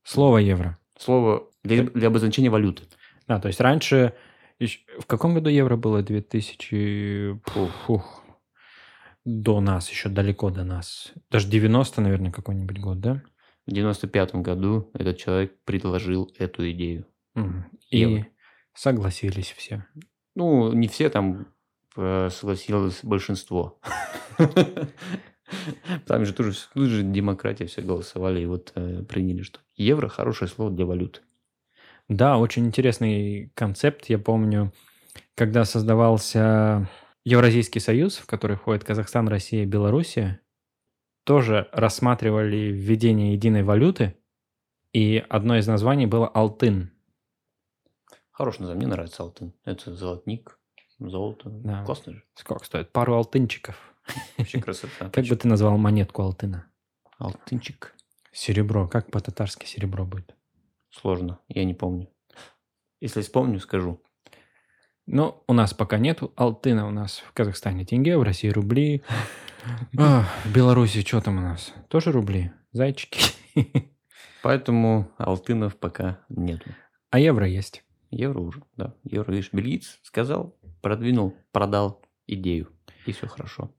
Слово 0.03 0.37
евро. 0.39 0.79
Слово 0.97 1.49
для, 1.63 1.83
для 1.83 2.07
обозначения 2.07 2.49
валюты. 2.49 2.83
Да, 3.27 3.39
то 3.39 3.47
есть 3.47 3.59
раньше... 3.59 4.13
В 4.59 5.05
каком 5.05 5.35
году 5.35 5.49
евро 5.49 5.75
было? 5.75 6.01
2000... 6.01 7.41
Фух. 7.85 8.23
До 9.23 9.59
нас, 9.59 9.89
еще 9.89 10.09
далеко 10.09 10.49
до 10.49 10.63
нас. 10.63 11.13
Даже 11.29 11.47
90, 11.49 12.01
наверное, 12.01 12.31
какой-нибудь 12.31 12.79
год, 12.79 12.99
да? 12.99 13.21
В 13.67 13.71
95 13.71 14.35
году 14.35 14.89
этот 14.93 15.17
человек 15.17 15.61
предложил 15.65 16.33
эту 16.39 16.71
идею. 16.71 17.05
И 17.89 17.99
Евро. 17.99 18.27
согласились 18.73 19.51
все. 19.51 19.85
Ну, 20.33 20.71
не 20.71 20.87
все 20.87 21.09
там 21.09 21.47
согласилось 21.97 22.99
большинство. 23.03 23.79
Там 26.05 26.25
же 26.25 26.33
тоже 26.33 26.53
тут 26.73 26.89
же 26.89 27.03
демократия, 27.03 27.65
все 27.65 27.81
голосовали 27.81 28.41
и 28.41 28.45
вот 28.45 28.71
э, 28.75 29.03
приняли, 29.03 29.43
что 29.43 29.59
евро 29.75 30.07
хорошее 30.07 30.49
слово 30.49 30.71
для 30.71 30.85
валюты. 30.85 31.21
Да, 32.09 32.37
очень 32.37 32.65
интересный 32.65 33.51
концепт. 33.53 34.05
Я 34.09 34.19
помню, 34.19 34.73
когда 35.35 35.65
создавался 35.65 36.89
Евразийский 37.25 37.79
союз, 37.79 38.17
в 38.17 38.25
который 38.25 38.55
входит 38.55 38.83
Казахстан, 38.83 39.27
Россия 39.27 39.63
и 39.63 39.67
Белоруссия, 39.67 40.39
тоже 41.25 41.67
рассматривали 41.73 42.71
введение 42.71 43.33
единой 43.33 43.63
валюты, 43.63 44.15
и 44.93 45.23
одно 45.29 45.57
из 45.57 45.67
названий 45.67 46.05
было 46.05 46.27
«Алтын». 46.27 46.91
Хороший 48.31 48.61
название, 48.61 48.85
мне 48.85 48.95
нравится 48.95 49.23
Алтын. 49.23 49.53
Это 49.65 49.93
золотник, 49.93 50.56
золото. 50.99 51.49
Да. 51.49 51.83
Классно 51.83 52.13
же. 52.13 52.23
Сколько 52.35 52.65
стоит? 52.65 52.91
Пару 52.91 53.15
алтынчиков. 53.15 53.77
Вообще 54.37 54.61
красота. 54.61 55.09
Как 55.09 55.25
бы 55.25 55.35
ты 55.35 55.47
назвал 55.47 55.77
монетку 55.77 56.21
алтына? 56.21 56.67
Алтынчик. 57.17 57.95
Серебро. 58.31 58.87
Как 58.87 59.11
по-татарски 59.11 59.65
серебро 59.65 60.05
будет? 60.05 60.35
Сложно, 60.89 61.39
я 61.47 61.63
не 61.65 61.73
помню. 61.73 62.09
Если 62.99 63.21
вспомню, 63.21 63.59
скажу. 63.59 64.01
Ну, 65.05 65.43
у 65.47 65.53
нас 65.53 65.73
пока 65.73 65.97
нету 65.97 66.33
алтына. 66.35 66.87
У 66.87 66.91
нас 66.91 67.19
в 67.19 67.31
Казахстане 67.33 67.85
тенге, 67.85 68.17
в 68.17 68.23
России 68.23 68.49
рубли. 68.49 69.03
А, 69.99 70.23
в 70.45 70.53
Беларуси 70.53 71.01
что 71.01 71.19
там 71.19 71.39
у 71.39 71.41
нас? 71.41 71.73
Тоже 71.89 72.13
рубли? 72.13 72.53
Зайчики. 72.71 73.19
Поэтому 74.41 75.11
алтынов 75.17 75.77
пока 75.77 76.19
нету. 76.29 76.69
А 77.09 77.19
евро 77.19 77.45
есть. 77.45 77.83
Евро 78.09 78.39
уже, 78.39 78.61
да. 78.75 78.93
Евро, 79.03 79.31
видишь, 79.31 79.49
бельгиец 79.51 79.99
сказал, 80.03 80.55
продвинул, 80.81 81.35
продал 81.51 82.01
идею. 82.25 82.69
И 83.05 83.11
все 83.11 83.27
хорошо. 83.27 83.71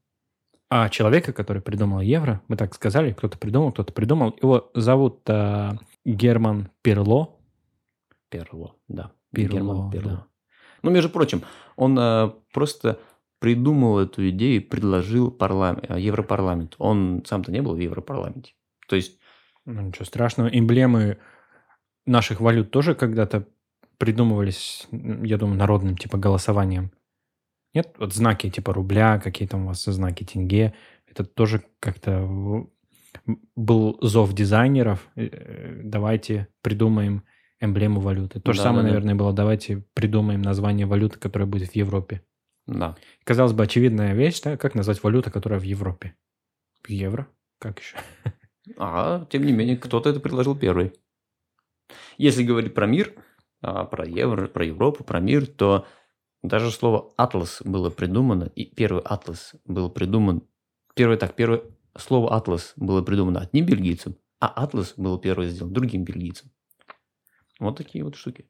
А 0.71 0.91
человека, 0.91 1.33
который 1.33 1.63
придумал 1.63 2.01
евро, 2.01 2.43
мы 2.49 2.57
так 2.57 2.75
сказали, 2.75 3.13
кто-то 3.13 3.39
придумал, 3.39 3.73
кто-то 3.73 3.93
придумал. 3.93 4.37
Его 4.43 4.71
зовут 4.75 5.23
а, 5.29 5.79
Герман 6.05 6.69
Перло. 6.83 7.37
Перло, 8.29 8.77
да. 8.87 9.13
Перло, 9.33 9.91
Герман 9.91 9.91
да. 9.91 10.27
Ну, 10.83 10.91
между 10.91 11.11
прочим, 11.11 11.43
он 11.77 11.99
э, 11.99 12.31
просто 12.53 13.01
придумал 13.41 13.99
эту 13.99 14.29
идею 14.31 14.57
и 14.57 14.65
предложил 14.65 15.31
парламент, 15.31 15.87
э, 15.89 16.01
Европарламент. 16.01 16.75
Он 16.79 17.23
сам-то 17.27 17.51
не 17.51 17.63
был 17.63 17.75
в 17.75 17.79
Европарламенте. 17.79 18.53
То 18.89 18.97
есть, 18.97 19.19
Ну, 19.65 19.81
ничего 19.81 20.05
страшного. 20.05 20.49
Эмблемы 20.49 21.19
наших 22.07 22.41
валют 22.41 22.71
тоже 22.71 22.95
когда-то 22.95 23.47
придумывались, 23.99 24.87
я 24.91 25.37
думаю, 25.39 25.59
народным 25.59 25.97
типа 25.97 26.19
голосованием. 26.19 26.93
Нет? 27.75 27.95
Вот 27.99 28.15
знаки 28.15 28.51
типа 28.51 28.73
рубля, 28.73 29.19
какие 29.19 29.47
там 29.47 29.65
у 29.65 29.67
вас 29.69 29.85
знаки 29.85 30.25
тенге. 30.25 30.75
Это 31.07 31.25
тоже 31.25 31.63
как-то 31.81 32.67
был 33.57 33.99
зов 34.01 34.33
дизайнеров. 34.33 35.09
э, 35.17 35.81
Давайте 35.85 36.49
придумаем 36.63 37.25
эмблему 37.61 38.01
валюты. 38.01 38.41
То 38.41 38.53
же 38.53 38.59
Да, 38.59 38.65
самое, 38.65 38.83
да, 38.85 38.89
да. 38.89 38.95
наверное, 38.95 39.15
было. 39.15 39.33
Давайте 39.33 39.85
придумаем 39.95 40.43
название 40.43 40.87
валюты, 40.87 41.19
которая 41.19 41.47
будет 41.49 41.71
в 41.71 41.77
Европе. 41.77 42.23
да. 42.67 42.97
Казалось 43.25 43.53
бы, 43.53 43.65
очевидная 43.65 44.15
вещь, 44.15 44.41
да? 44.43 44.57
Как 44.57 44.75
назвать 44.75 45.03
валюту, 45.03 45.31
которая 45.31 45.61
в 45.61 45.65
Европе? 45.65 46.15
Евро? 46.87 47.27
Как 47.59 47.81
еще? 47.81 47.97
А, 48.77 49.27
тем 49.31 49.45
не 49.45 49.53
менее, 49.53 49.77
кто-то 49.77 50.09
это 50.11 50.21
предложил 50.21 50.57
первый. 50.57 50.93
Если 52.19 52.45
говорить 52.45 52.75
про 52.75 52.87
мир, 52.87 53.15
про 53.61 54.07
евро, 54.07 54.47
про 54.49 54.65
Европу, 54.65 55.05
про 55.05 55.21
мир, 55.21 55.47
то 55.47 55.87
даже 56.43 56.71
слово 56.71 57.13
«атлас» 57.17 57.61
было 57.65 57.91
придумано, 57.91 58.45
и 58.55 58.65
первый 58.65 59.03
«атлас» 59.03 59.55
был 59.65 59.91
придуман, 59.91 60.43
первый 60.95 61.17
так, 61.19 61.35
первое 61.35 61.63
слово 61.97 62.37
«атлас» 62.37 62.73
было 62.77 63.03
придумано 63.03 63.41
одним 63.41 63.67
бельгийцем, 63.67 64.17
а 64.41 64.47
«атлас» 64.47 64.95
был 64.97 65.19
первый 65.19 65.49
сделан 65.49 65.73
другим 65.73 66.05
бельгийцем. 66.05 66.51
Вот 67.59 67.77
такие 67.77 68.05
вот 68.05 68.15
штуки. 68.15 68.49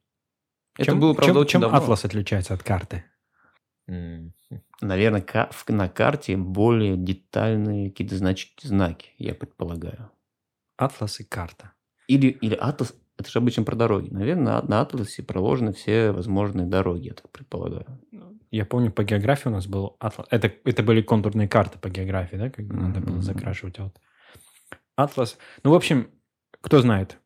Это 0.77 0.91
Чем- 0.91 0.99
было, 0.99 1.13
правда, 1.13 1.33
чем, 1.33 1.41
очень 1.41 1.51
чем 1.51 1.61
давно. 1.61 1.77
атлас 1.77 2.05
отличается 2.05 2.53
от 2.53 2.63
карты? 2.63 3.05
Наверное, 4.81 5.25
на 5.67 5.89
карте 5.89 6.37
более 6.37 6.95
детальные 6.95 7.89
какие-то 7.89 8.17
значки, 8.17 8.67
знаки, 8.67 9.13
я 9.17 9.33
предполагаю. 9.33 10.11
Атлас 10.77 11.19
и 11.19 11.23
карта. 11.23 11.73
Или, 12.07 12.27
или 12.27 12.55
атлас, 12.55 12.93
это 13.19 13.29
же 13.29 13.39
обычно 13.39 13.63
про 13.63 13.75
дороги. 13.75 14.09
Наверное, 14.09 14.61
на, 14.61 14.81
атласе 14.81 15.23
проложены 15.23 15.73
все 15.73 16.11
возможные 16.11 16.65
дороги, 16.65 17.07
я 17.07 17.13
так 17.13 17.29
предполагаю. 17.31 17.85
Я 18.49 18.65
помню, 18.65 18.91
по 18.91 19.03
географии 19.03 19.49
у 19.49 19.51
нас 19.51 19.67
был 19.67 19.97
атлас. 19.99 20.25
Это, 20.31 20.51
это 20.63 20.83
были 20.83 21.01
контурные 21.01 21.47
карты 21.47 21.77
по 21.77 21.89
географии, 21.89 22.37
да, 22.37 22.49
когда 22.49 22.75
надо 22.75 23.01
было 23.01 23.21
закрашивать. 23.21 23.77
А 23.79 23.83
Вот. 23.83 23.99
Атлас. 24.95 25.37
Ну, 25.63 25.71
в 25.71 25.75
общем, 25.75 26.09
кто 26.61 26.79
знает, 26.79 27.19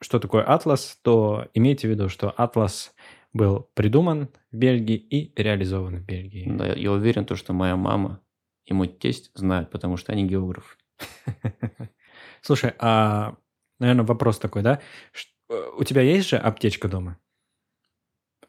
что 0.00 0.18
такое 0.18 0.42
атлас, 0.42 0.98
то 1.02 1.48
имейте 1.54 1.86
в 1.88 1.90
виду, 1.90 2.08
что 2.08 2.30
атлас 2.30 2.92
был 3.32 3.70
придуман 3.74 4.28
в 4.50 4.56
Бельгии 4.56 4.96
и 4.96 5.32
реализован 5.40 5.96
в 5.96 6.04
Бельгии. 6.04 6.50
Да, 6.50 6.66
я, 6.66 6.74
я 6.74 6.92
уверен, 6.92 7.24
то, 7.24 7.36
что 7.36 7.52
моя 7.52 7.76
мама 7.76 8.20
и 8.66 8.74
мой 8.74 8.88
тесть 8.88 9.30
знают, 9.34 9.70
потому 9.70 9.96
что 9.96 10.12
они 10.12 10.26
географы. 10.26 10.76
Слушай, 12.42 12.74
а, 12.78 13.36
наверное, 13.78 14.04
вопрос 14.04 14.38
такой, 14.38 14.62
да? 14.62 14.80
Э, 15.50 15.70
У 15.78 15.84
тебя 15.84 16.02
есть 16.02 16.28
же 16.28 16.36
аптечка 16.36 16.88
дома? 16.88 17.18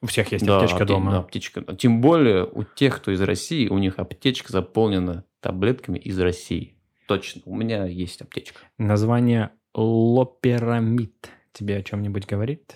У 0.01 0.07
всех 0.07 0.31
есть 0.31 0.45
да, 0.45 0.57
аптечка 0.57 0.83
апте- 0.83 0.87
дома. 0.87 1.11
да, 1.11 1.17
аптечка. 1.19 1.61
Тем 1.75 1.99
более 2.01 2.45
у 2.45 2.63
тех, 2.63 2.97
кто 2.97 3.11
из 3.11 3.21
России, 3.21 3.67
у 3.67 3.77
них 3.77 3.99
аптечка 3.99 4.51
заполнена 4.51 5.25
таблетками 5.41 5.97
из 5.99 6.17
России. 6.19 6.75
Точно, 7.07 7.41
у 7.45 7.55
меня 7.55 7.85
есть 7.85 8.21
аптечка. 8.21 8.61
Название 8.77 9.51
лоперамид 9.73 11.31
тебе 11.51 11.77
о 11.77 11.83
чем-нибудь 11.83 12.27
говорит? 12.27 12.75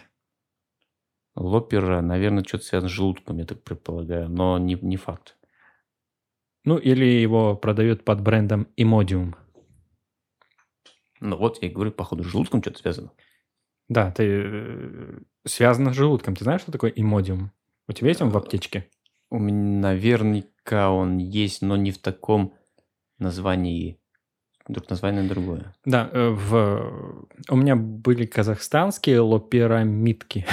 Лопера, 1.36 2.02
наверное, 2.02 2.44
что-то 2.44 2.66
связано 2.66 2.90
с 2.90 2.92
желудком, 2.94 3.38
я 3.38 3.46
так 3.46 3.64
предполагаю, 3.64 4.30
но 4.30 4.58
не, 4.60 4.76
не 4.76 4.98
факт. 4.98 5.36
Ну, 6.66 6.78
или 6.78 7.06
его 7.06 7.56
продают 7.56 8.06
под 8.06 8.22
брендом 8.22 8.68
Imodium. 8.78 9.36
Ну 11.24 11.38
вот, 11.38 11.62
я 11.62 11.70
и 11.70 11.72
говорю, 11.72 11.92
походу, 11.92 12.22
с 12.24 12.28
желудком 12.28 12.62
что-то 12.62 12.80
связано. 12.80 13.12
Да, 13.88 14.12
ты 14.12 14.24
э, 14.26 15.20
связано 15.46 15.94
с 15.94 15.96
желудком. 15.96 16.36
Ты 16.36 16.44
знаешь, 16.44 16.62
что 16.62 16.74
такое 16.74 16.92
Imodium? 16.92 17.48
У 17.88 17.94
тебя 17.94 18.10
есть 18.10 18.22
он 18.22 18.30
в 18.30 18.36
Э, 18.36 18.40
аптечке? 18.40 18.90
У 19.32 19.40
меня 19.40 19.80
наверняка 19.80 20.92
он 20.92 21.20
есть, 21.20 21.62
но 21.62 21.78
не 21.78 21.92
в 21.92 21.98
таком 21.98 22.54
названии. 23.20 24.02
Друг 24.68 24.90
название 24.90 25.24
другое. 25.24 25.74
Да, 25.86 26.10
э, 26.12 26.30
в... 26.30 27.26
у 27.50 27.56
меня 27.56 27.78
были 27.78 28.26
казахстанские 28.26 29.22
лоперамидки. 29.22 30.46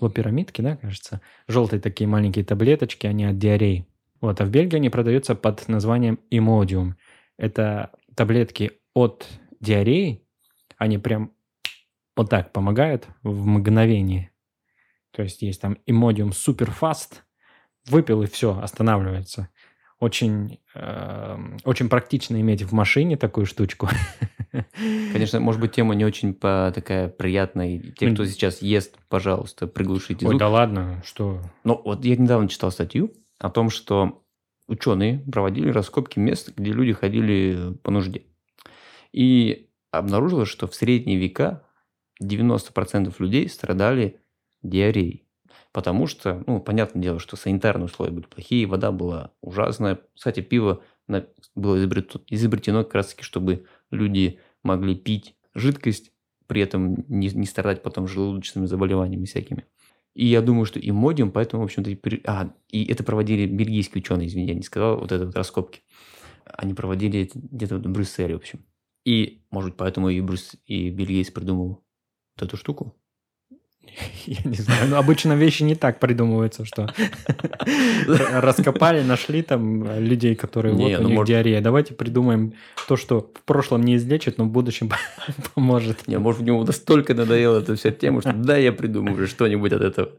лоперамидки, 0.00 0.60
да, 0.60 0.76
кажется? 0.76 1.20
Желтые 1.48 1.80
такие 1.80 2.06
маленькие 2.06 2.44
таблеточки, 2.44 3.08
они 3.08 3.24
от 3.24 3.38
диареи. 3.38 3.88
Вот, 4.20 4.40
а 4.40 4.44
в 4.44 4.50
Бельгии 4.50 4.76
они 4.76 4.88
продаются 4.88 5.34
под 5.34 5.66
названием 5.66 6.20
Imodium. 6.30 6.92
Это 7.38 7.90
таблетки 8.14 8.70
от 8.94 9.26
диареи, 9.64 10.22
они 10.76 10.98
прям 10.98 11.32
вот 12.16 12.30
так 12.30 12.52
помогают 12.52 13.08
в 13.22 13.46
мгновение. 13.46 14.30
То 15.10 15.22
есть 15.22 15.42
есть 15.42 15.60
там 15.60 15.78
Super 16.30 16.72
Fast, 16.80 17.22
выпил 17.86 18.22
и 18.22 18.26
все, 18.26 18.58
останавливается. 18.58 19.48
Очень, 20.00 20.58
эм, 20.74 21.58
очень 21.64 21.88
практично 21.88 22.40
иметь 22.40 22.62
в 22.62 22.72
машине 22.72 23.16
такую 23.16 23.46
штучку. 23.46 23.88
Конечно, 25.12 25.40
может 25.40 25.60
быть, 25.60 25.72
тема 25.72 25.94
не 25.94 26.04
очень 26.04 26.34
по, 26.34 26.72
такая 26.74 27.08
приятная. 27.08 27.80
Те, 27.96 28.10
кто 28.10 28.24
сейчас 28.26 28.60
ест, 28.60 28.98
пожалуйста, 29.08 29.66
приглушите 29.66 30.26
Ой, 30.26 30.30
звук. 30.30 30.40
да 30.40 30.48
ладно, 30.48 31.02
что? 31.04 31.40
Но 31.62 31.80
вот 31.84 32.04
я 32.04 32.16
недавно 32.16 32.48
читал 32.48 32.70
статью 32.70 33.12
о 33.38 33.50
том, 33.50 33.70
что 33.70 34.24
ученые 34.66 35.20
проводили 35.30 35.70
раскопки 35.70 36.18
мест, 36.18 36.52
где 36.56 36.72
люди 36.72 36.92
ходили 36.92 37.74
по 37.82 37.90
нужде. 37.90 38.24
И 39.14 39.70
обнаружилось, 39.92 40.48
что 40.48 40.66
в 40.66 40.74
средние 40.74 41.18
века 41.18 41.64
90% 42.20 43.14
людей 43.20 43.48
страдали 43.48 44.20
диареей. 44.60 45.24
Потому 45.72 46.08
что, 46.08 46.42
ну, 46.48 46.60
понятное 46.60 47.00
дело, 47.00 47.20
что 47.20 47.36
санитарные 47.36 47.86
условия 47.86 48.10
были 48.10 48.26
плохие, 48.26 48.66
вода 48.66 48.90
была 48.90 49.30
ужасная. 49.40 50.00
Кстати, 50.16 50.40
пиво 50.40 50.82
было 51.54 51.76
изобретено 52.28 52.82
как 52.82 52.94
раз 52.94 53.08
таки, 53.08 53.22
чтобы 53.22 53.66
люди 53.92 54.40
могли 54.64 54.96
пить 54.96 55.36
жидкость, 55.54 56.10
при 56.48 56.62
этом 56.62 57.04
не, 57.08 57.28
не 57.28 57.46
страдать 57.46 57.82
потом 57.84 58.08
желудочными 58.08 58.66
заболеваниями 58.66 59.26
всякими. 59.26 59.64
И 60.14 60.26
я 60.26 60.42
думаю, 60.42 60.64
что 60.64 60.80
и 60.80 60.90
модиум, 60.90 61.30
поэтому, 61.30 61.62
в 61.62 61.66
общем-то, 61.66 61.90
и, 61.90 61.94
при- 61.94 62.22
а, 62.26 62.52
и 62.68 62.84
это 62.86 63.04
проводили 63.04 63.46
бельгийские 63.46 64.00
ученые, 64.00 64.26
извини, 64.26 64.46
я 64.48 64.54
не 64.54 64.62
сказал, 64.62 64.98
вот 64.98 65.12
это 65.12 65.26
вот 65.26 65.36
раскопки. 65.36 65.82
Они 66.44 66.74
проводили 66.74 67.30
где-то 67.34 67.76
в 67.76 67.80
Брюсселе, 67.82 68.34
в 68.34 68.38
общем. 68.38 68.64
И, 69.04 69.42
может 69.50 69.70
быть, 69.70 69.78
поэтому 69.78 70.08
и, 70.08 70.20
Брюс, 70.20 70.54
и 70.66 70.90
бельгиец 70.90 71.30
придумал 71.30 71.84
вот 72.36 72.48
эту 72.48 72.56
штуку. 72.56 72.94
Я 74.26 74.38
не 74.44 74.56
знаю, 74.56 74.88
но 74.88 74.98
обычно 74.98 75.34
вещи 75.34 75.62
не 75.62 75.74
так 75.74 76.00
придумываются, 76.00 76.64
что 76.64 76.92
раскопали, 78.06 79.02
нашли 79.02 79.42
там 79.42 79.84
людей, 79.98 80.34
которые 80.34 80.74
вот 80.74 80.98
у 80.98 81.02
ну, 81.02 81.08
них 81.08 81.24
диарея. 81.26 81.60
Давайте 81.60 81.94
придумаем 81.94 82.54
то, 82.88 82.96
что 82.96 83.30
в 83.34 83.42
прошлом 83.42 83.82
не 83.82 83.96
излечит, 83.96 84.38
но 84.38 84.44
в 84.44 84.50
будущем 84.50 84.90
поможет. 85.54 86.08
Не, 86.08 86.18
может, 86.18 86.46
ему 86.46 86.64
настолько 86.64 87.14
надоела 87.14 87.60
эта 87.60 87.76
вся 87.76 87.90
тема, 87.90 88.20
что 88.20 88.32
да, 88.32 88.56
я 88.56 88.72
придумаю 88.72 89.16
уже 89.16 89.26
что-нибудь 89.26 89.72
от 89.72 89.82
этого. 89.82 90.10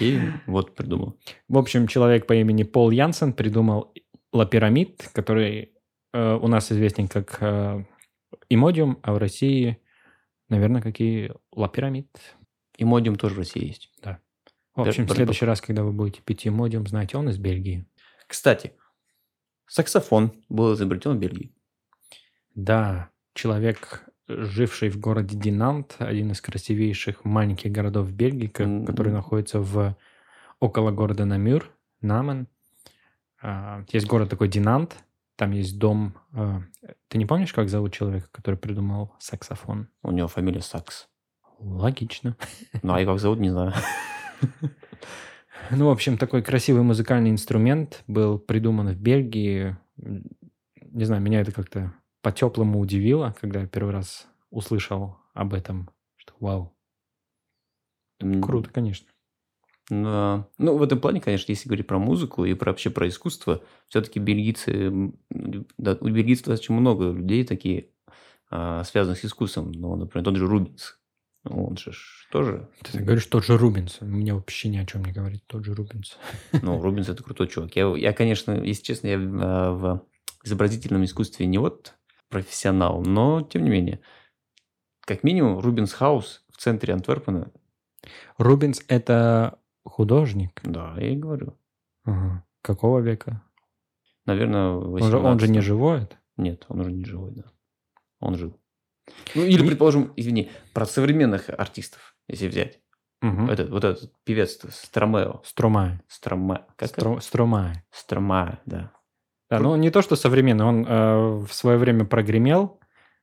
И 0.00 0.18
вот 0.46 0.74
придумал. 0.74 1.16
В 1.48 1.58
общем, 1.58 1.86
человек 1.86 2.26
по 2.26 2.34
имени 2.34 2.64
Пол 2.64 2.90
Янсен 2.90 3.32
придумал 3.32 3.92
лапирамид, 4.32 5.08
который 5.12 5.70
э, 6.12 6.38
у 6.42 6.48
нас 6.48 6.72
известен 6.72 7.06
как 7.06 7.38
э, 7.40 7.84
имодиум, 8.48 8.98
а 9.02 9.12
в 9.12 9.18
России, 9.18 9.78
наверное, 10.48 10.82
какие 10.82 11.32
лапирамид. 11.52 12.08
И 12.76 12.84
модиум 12.84 13.16
тоже 13.16 13.34
в 13.34 13.38
России 13.38 13.66
есть. 13.66 13.90
В 14.74 14.82
общем, 14.82 15.06
в 15.06 15.10
Пер- 15.10 15.14
следующий 15.16 15.46
раз, 15.46 15.60
когда 15.62 15.82
вы 15.82 15.92
будете 15.92 16.20
пить 16.20 16.46
имодиум, 16.46 16.86
знаете, 16.86 17.16
он 17.16 17.30
из 17.30 17.38
Бельгии. 17.38 17.86
Кстати, 18.26 18.72
саксофон 19.66 20.32
был 20.50 20.74
изобретен 20.74 21.12
в 21.16 21.18
Бельгии. 21.18 21.54
Да, 22.54 23.10
человек, 23.32 24.04
живший 24.28 24.90
в 24.90 24.98
городе 25.00 25.36
Динант, 25.36 25.96
один 25.98 26.32
из 26.32 26.40
красивейших 26.42 27.24
маленьких 27.24 27.70
городов 27.72 28.12
Бельгии, 28.12 28.50
М. 28.58 28.84
который 28.84 29.12
находится 29.12 29.60
в 29.60 29.96
около 30.60 30.90
города 30.90 31.24
Намюр, 31.24 31.70
Намен. 32.02 32.46
А, 33.40 33.84
Есть 33.92 34.06
город 34.06 34.28
такой 34.28 34.48
Динант, 34.48 34.96
там 35.36 35.52
есть 35.52 35.78
дом. 35.78 36.14
а, 36.32 36.62
Ты 37.08 37.18
не 37.18 37.26
помнишь, 37.26 37.52
как 37.52 37.68
зовут 37.68 37.92
человека, 37.92 38.28
который 38.32 38.56
придумал 38.56 39.14
саксофон? 39.18 39.88
У 40.02 40.10
него 40.10 40.28
фамилия 40.28 40.60
Сакс. 40.62 41.08
Логично. 41.58 42.36
Ну, 42.82 42.94
а 42.94 43.00
и 43.00 43.04
как 43.06 43.18
зовут, 43.18 43.38
не 43.38 43.50
знаю. 43.50 43.72
Ну, 45.70 45.86
в 45.86 45.90
общем, 45.90 46.16
такой 46.18 46.42
красивый 46.42 46.82
музыкальный 46.82 47.30
инструмент 47.30 48.04
был 48.06 48.38
придуман 48.38 48.88
в 48.88 48.96
Бельгии. 49.00 49.76
Не 49.96 51.04
знаю, 51.04 51.22
меня 51.22 51.40
это 51.40 51.52
как-то 51.52 51.94
по-теплому 52.22 52.78
удивило, 52.78 53.34
когда 53.40 53.60
я 53.60 53.66
первый 53.66 53.92
раз 53.92 54.26
услышал 54.50 55.16
об 55.34 55.54
этом. 55.54 55.90
Что 56.16 56.34
вау, 56.40 56.76
круто, 58.42 58.70
конечно. 58.70 59.08
Да. 59.88 60.48
Ну, 60.58 60.76
в 60.76 60.82
этом 60.82 61.00
плане, 61.00 61.20
конечно, 61.20 61.52
если 61.52 61.68
говорить 61.68 61.86
про 61.86 61.98
музыку 61.98 62.44
и 62.44 62.54
про, 62.54 62.72
вообще 62.72 62.90
про 62.90 63.08
искусство, 63.08 63.62
все-таки 63.88 64.18
бельгийцы, 64.18 65.12
да, 65.30 65.96
у 66.00 66.08
бельгийцев 66.08 66.46
достаточно 66.46 66.74
много 66.74 67.12
людей 67.12 67.44
такие, 67.44 67.90
а, 68.50 68.82
связанных 68.84 69.18
с 69.18 69.24
искусством. 69.24 69.70
Ну, 69.72 69.94
например, 69.96 70.24
тот 70.24 70.36
же 70.36 70.46
Рубинс. 70.46 70.98
Он 71.44 71.76
же 71.76 71.92
тоже... 72.32 72.68
Ты 72.82 72.98
говоришь, 72.98 73.26
тот 73.26 73.44
же 73.44 73.56
Рубинс. 73.56 74.00
Мне 74.00 74.34
вообще 74.34 74.68
ни 74.68 74.78
о 74.78 74.86
чем 74.86 75.04
не 75.04 75.12
говорит 75.12 75.44
тот 75.46 75.64
же 75.64 75.74
Рубинс. 75.74 76.18
Ну, 76.62 76.82
Рубинс 76.82 77.08
это 77.08 77.22
крутой 77.22 77.46
чувак. 77.46 77.76
Я, 77.76 77.94
я, 77.96 78.12
конечно, 78.12 78.52
если 78.52 78.82
честно, 78.82 79.06
я 79.06 79.18
а, 79.18 79.72
в 79.72 80.02
изобразительном 80.44 81.04
искусстве 81.04 81.46
не 81.46 81.58
вот 81.58 81.94
профессионал, 82.28 83.02
но 83.02 83.42
тем 83.42 83.62
не 83.62 83.70
менее. 83.70 84.00
Как 85.00 85.22
минимум, 85.22 85.60
Рубинс 85.60 85.92
Хаус 85.92 86.44
в 86.50 86.56
центре 86.56 86.92
Антверпена, 86.92 87.52
Рубинс– 88.38 88.82
это 88.88 89.60
художник? 89.86 90.60
да, 90.64 90.94
я 90.98 91.08
и 91.10 91.16
говорю. 91.16 91.56
Ага. 92.04 92.44
Какого 92.62 93.00
века? 93.00 93.42
Наверное, 94.26 94.70
Он 94.70 95.02
же, 95.02 95.18
он 95.18 95.38
же 95.38 95.46
не 95.48 95.58
18. 95.58 95.62
живой? 95.64 96.08
Нет, 96.36 96.64
он 96.68 96.80
уже 96.80 96.92
не 96.92 97.04
живой, 97.04 97.32
да. 97.32 97.44
Он 98.20 98.34
жил. 98.36 98.58
Ну, 99.34 99.44
или, 99.44 99.66
предположим, 99.66 100.12
извини, 100.16 100.50
про 100.74 100.84
современных 100.84 101.48
артистов, 101.48 102.16
если 102.28 102.48
взять. 102.48 102.80
Угу. 103.22 103.46
Этот, 103.46 103.70
вот 103.70 103.84
этот 103.84 104.12
певец 104.24 104.58
Стромео. 104.68 105.42
Стромай. 105.44 106.00
Строма... 106.08 106.66
Как? 106.76 106.90
Стро- 106.90 107.20
Стромай. 107.20 108.58
Да. 108.66 108.92
Да, 109.48 109.60
ну 109.60 109.76
не 109.76 109.90
то, 109.90 110.02
что 110.02 110.16
современный, 110.16 110.64
он 110.64 110.84
э, 110.86 111.46
в 111.46 111.52
свое 111.52 111.78
время 111.78 112.04
прогремел 112.04 112.80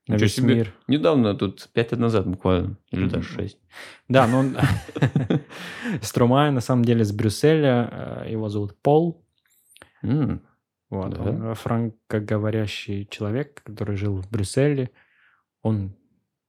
на 0.07 0.13
Ничего 0.13 0.25
весь 0.25 0.35
себе. 0.35 0.55
мир. 0.55 0.73
Недавно, 0.87 1.35
тут 1.35 1.69
пять 1.73 1.91
лет 1.91 1.99
назад 1.99 2.27
буквально, 2.27 2.77
или 2.91 3.07
даже 3.09 3.27
шесть. 3.27 3.59
Да, 4.07 4.25
но 4.27 4.39
он... 4.39 4.57
Стромай 6.01 6.51
на 6.51 6.61
самом 6.61 6.83
деле 6.85 7.03
с 7.03 7.11
Брюсселя, 7.11 8.23
э, 8.25 8.31
его 8.31 8.49
зовут 8.49 8.75
Пол. 8.81 9.25
М, 10.01 10.41
Вот, 10.89 11.13
Да. 11.13 11.21
он 11.23 11.55
франкоговорящий 11.55 13.07
человек, 13.09 13.63
который 13.63 13.95
жил 13.95 14.21
в 14.21 14.29
Брюсселе. 14.29 14.91
Он 15.63 15.95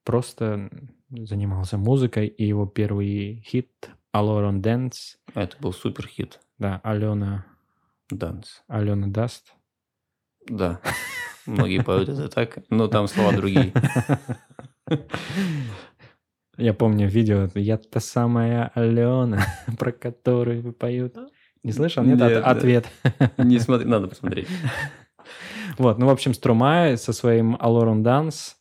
просто 0.05 0.69
занимался 1.11 1.79
музыкой, 1.79 2.27
и 2.27 2.45
его 2.45 2.67
первый 2.67 3.43
хит 3.47 3.91
«Alone 4.15 4.61
Dance», 4.61 5.17
Это 5.35 5.57
был 5.61 5.73
супер 5.73 6.07
хит. 6.09 6.41
да, 6.59 6.81
Алена, 6.85 7.47
Данс. 8.11 8.63
Алена 8.69 9.07
даст. 9.07 9.55
Да. 10.47 10.81
Многие 11.47 11.83
поют 11.83 12.09
это 12.11 12.29
так, 12.29 12.59
но 12.71 12.87
там 12.89 13.07
слова 13.09 13.33
другие. 13.33 13.73
Я 16.57 16.73
помню 16.75 17.09
видео 17.09 17.49
«Я 17.55 17.77
та 17.79 18.01
самая 18.01 18.71
Алена», 18.75 19.45
про 19.79 19.93
которую 19.93 20.73
поют. 20.73 21.17
Не 21.63 21.73
слышал? 21.73 22.05
Нет, 22.05 22.19
Нет, 22.19 22.33
От- 22.39 22.45
да. 22.45 22.51
ответ. 22.51 22.87
Не 23.39 23.59
смотри, 23.59 23.87
надо 23.89 24.09
посмотреть. 24.09 24.49
Вот, 25.79 25.99
ну, 25.99 26.07
в 26.07 26.11
общем, 26.11 26.35
Струмай 26.35 26.97
со 26.99 27.13
своим 27.13 27.57
Алорон 27.59 28.03
Данс, 28.03 28.57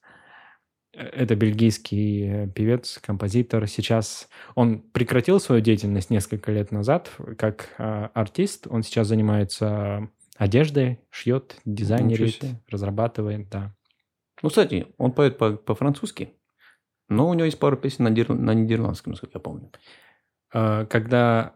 это 0.93 1.35
бельгийский 1.35 2.23
э, 2.45 2.47
певец, 2.47 2.97
композитор. 3.03 3.67
Сейчас 3.67 4.29
он 4.55 4.79
прекратил 4.79 5.39
свою 5.39 5.61
деятельность 5.61 6.09
несколько 6.09 6.51
лет 6.51 6.71
назад 6.71 7.11
как 7.37 7.69
э, 7.77 8.09
артист. 8.13 8.67
Он 8.69 8.83
сейчас 8.83 9.07
занимается 9.07 10.07
одеждой, 10.37 11.01
шьет, 11.09 11.57
дизайнерит, 11.65 12.43
разрабатывает, 12.69 13.49
да. 13.49 13.75
Ну, 14.41 14.49
кстати, 14.49 14.87
он 14.97 15.11
поет 15.11 15.37
по- 15.37 15.53
по-французски, 15.57 16.29
но 17.13 17.29
у 17.29 17.33
него 17.33 17.45
есть 17.45 17.59
пару 17.59 17.77
песен 17.77 18.03
на, 18.05 18.11
дир- 18.11 18.33
на 18.33 18.53
нидерландском, 18.53 19.11
насколько 19.11 19.37
я 19.37 19.41
помню. 19.41 19.71
э, 20.53 20.85
когда 20.89 21.55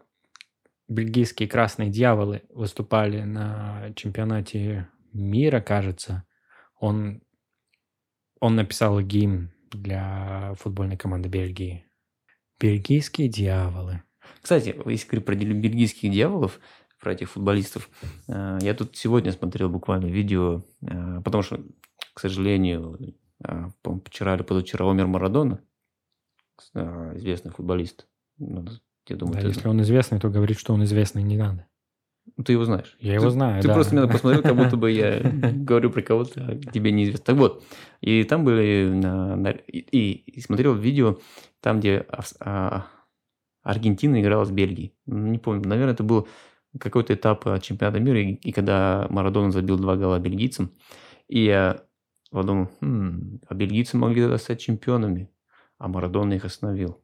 бельгийские 0.88 1.48
красные 1.48 1.90
дьяволы 1.90 2.42
выступали 2.48 3.22
на 3.22 3.92
чемпионате 3.94 4.88
мира, 5.12 5.60
кажется, 5.60 6.24
он, 6.80 7.22
он 8.40 8.56
написал 8.56 9.00
гимн 9.00 9.50
для 9.70 10.54
футбольной 10.58 10.96
команды 10.96 11.28
Бельгии. 11.28 11.84
Бельгийские 12.58 13.28
дьяволы. 13.28 14.02
Кстати, 14.42 14.74
если 14.86 15.08
говорить 15.08 15.24
про 15.24 15.34
бельгийских 15.34 16.10
дьяволов, 16.10 16.58
про 17.00 17.12
этих 17.12 17.30
футболистов, 17.30 17.88
э, 18.26 18.58
я 18.62 18.74
тут 18.74 18.96
сегодня 18.96 19.32
смотрел 19.32 19.68
буквально 19.68 20.06
видео, 20.06 20.62
э, 20.82 21.20
потому 21.24 21.42
что, 21.42 21.62
к 22.14 22.20
сожалению, 22.20 22.98
э, 23.44 23.66
вчера 24.04 24.34
или 24.34 24.42
позавчера 24.42 24.86
умер 24.86 25.06
Марадона, 25.06 25.60
известный 26.74 27.52
футболист. 27.52 28.06
Ну, 28.38 28.64
я 29.08 29.16
думаю, 29.16 29.34
да, 29.34 29.40
ты... 29.42 29.48
если 29.48 29.68
он 29.68 29.80
известный, 29.82 30.20
то 30.20 30.28
говорить, 30.28 30.58
что 30.58 30.74
он 30.74 30.84
известный, 30.84 31.22
не 31.22 31.36
надо. 31.36 31.66
Ну, 32.36 32.44
ты 32.44 32.52
его 32.52 32.64
знаешь. 32.64 32.96
Я 33.00 33.14
его 33.14 33.30
знаю, 33.30 33.62
Ты 33.62 33.68
да. 33.68 33.74
просто 33.74 33.94
меня 33.94 34.06
посмотрел, 34.06 34.42
как 34.42 34.56
будто 34.56 34.76
бы 34.76 34.90
я 34.90 35.20
говорю 35.54 35.90
про 35.90 36.02
кого-то, 36.02 36.44
а 36.46 36.56
тебе 36.56 36.92
неизвестно. 36.92 37.24
Так 37.24 37.36
вот, 37.36 37.64
и 38.00 38.22
там 38.24 38.44
были... 38.44 39.62
И, 39.66 40.12
и 40.12 40.40
смотрел 40.40 40.74
видео, 40.74 41.18
там, 41.60 41.80
где 41.80 42.06
а, 42.40 42.86
Аргентина 43.62 44.20
играла 44.20 44.44
с 44.44 44.50
Бельгией. 44.50 44.94
Не 45.06 45.38
помню, 45.38 45.66
наверное, 45.66 45.94
это 45.94 46.02
был 46.02 46.28
какой-то 46.78 47.14
этап 47.14 47.44
чемпионата 47.62 47.98
мира, 47.98 48.20
и, 48.20 48.34
и 48.34 48.52
когда 48.52 49.06
Марадона 49.08 49.50
забил 49.50 49.78
два 49.78 49.96
гола 49.96 50.18
бельгийцам, 50.18 50.72
и 51.28 51.74
подумал, 52.30 52.70
хм, 52.80 53.40
а 53.46 53.54
бельгийцы 53.54 53.96
могли 53.96 54.22
тогда 54.22 54.38
стать 54.38 54.60
чемпионами, 54.60 55.30
а 55.78 55.88
Марадона 55.88 56.34
их 56.34 56.44
остановил. 56.44 57.02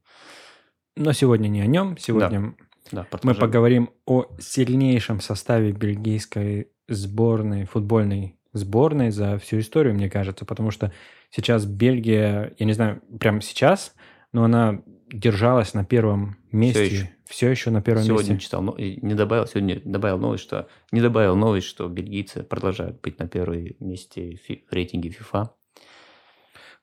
Но 0.97 1.13
сегодня 1.13 1.49
не 1.49 1.61
о 1.61 1.67
нем, 1.67 1.97
сегодня 1.99 2.41
да. 2.41 2.55
Да, 2.93 3.07
мы 3.23 3.35
поговорим 3.35 3.91
о 4.05 4.27
сильнейшем 4.39 5.21
составе 5.21 5.73
бельгийской 5.73 6.69
сборной, 6.87 7.65
футбольной 7.65 8.39
сборной 8.53 9.11
за 9.11 9.39
всю 9.39 9.59
историю, 9.59 9.95
мне 9.95 10.09
кажется, 10.09 10.45
потому 10.45 10.71
что 10.71 10.93
сейчас 11.31 11.67
Бельгия, 11.67 12.55
я 12.59 12.67
не 12.67 12.73
знаю, 12.73 13.03
прямо 13.19 13.41
сейчас, 13.41 13.95
но 14.33 14.45
она 14.45 14.81
держалась 15.13 15.75
на 15.75 15.85
первом 15.85 16.37
месте. 16.53 17.14
Все 17.27 17.51
еще, 17.51 17.71
на 17.71 17.81
первом 17.81 18.05
сегодня 18.05 18.35
месте. 18.35 18.45
читал, 18.45 18.77
не 18.77 19.15
добавил, 19.15 19.47
сегодня 19.47 19.81
добавил 19.85 20.19
новость, 20.19 20.45
что 20.45 20.69
не 20.93 21.01
добавил 21.01 21.37
новость, 21.37 21.67
что 21.67 21.89
бельгийцы 21.89 22.43
продолжают 22.43 23.01
быть 23.01 23.19
на 23.19 23.27
первом 23.27 23.69
месте 23.81 24.39
в 24.47 24.73
рейтинге 24.73 25.11
FIFA. 25.11 25.49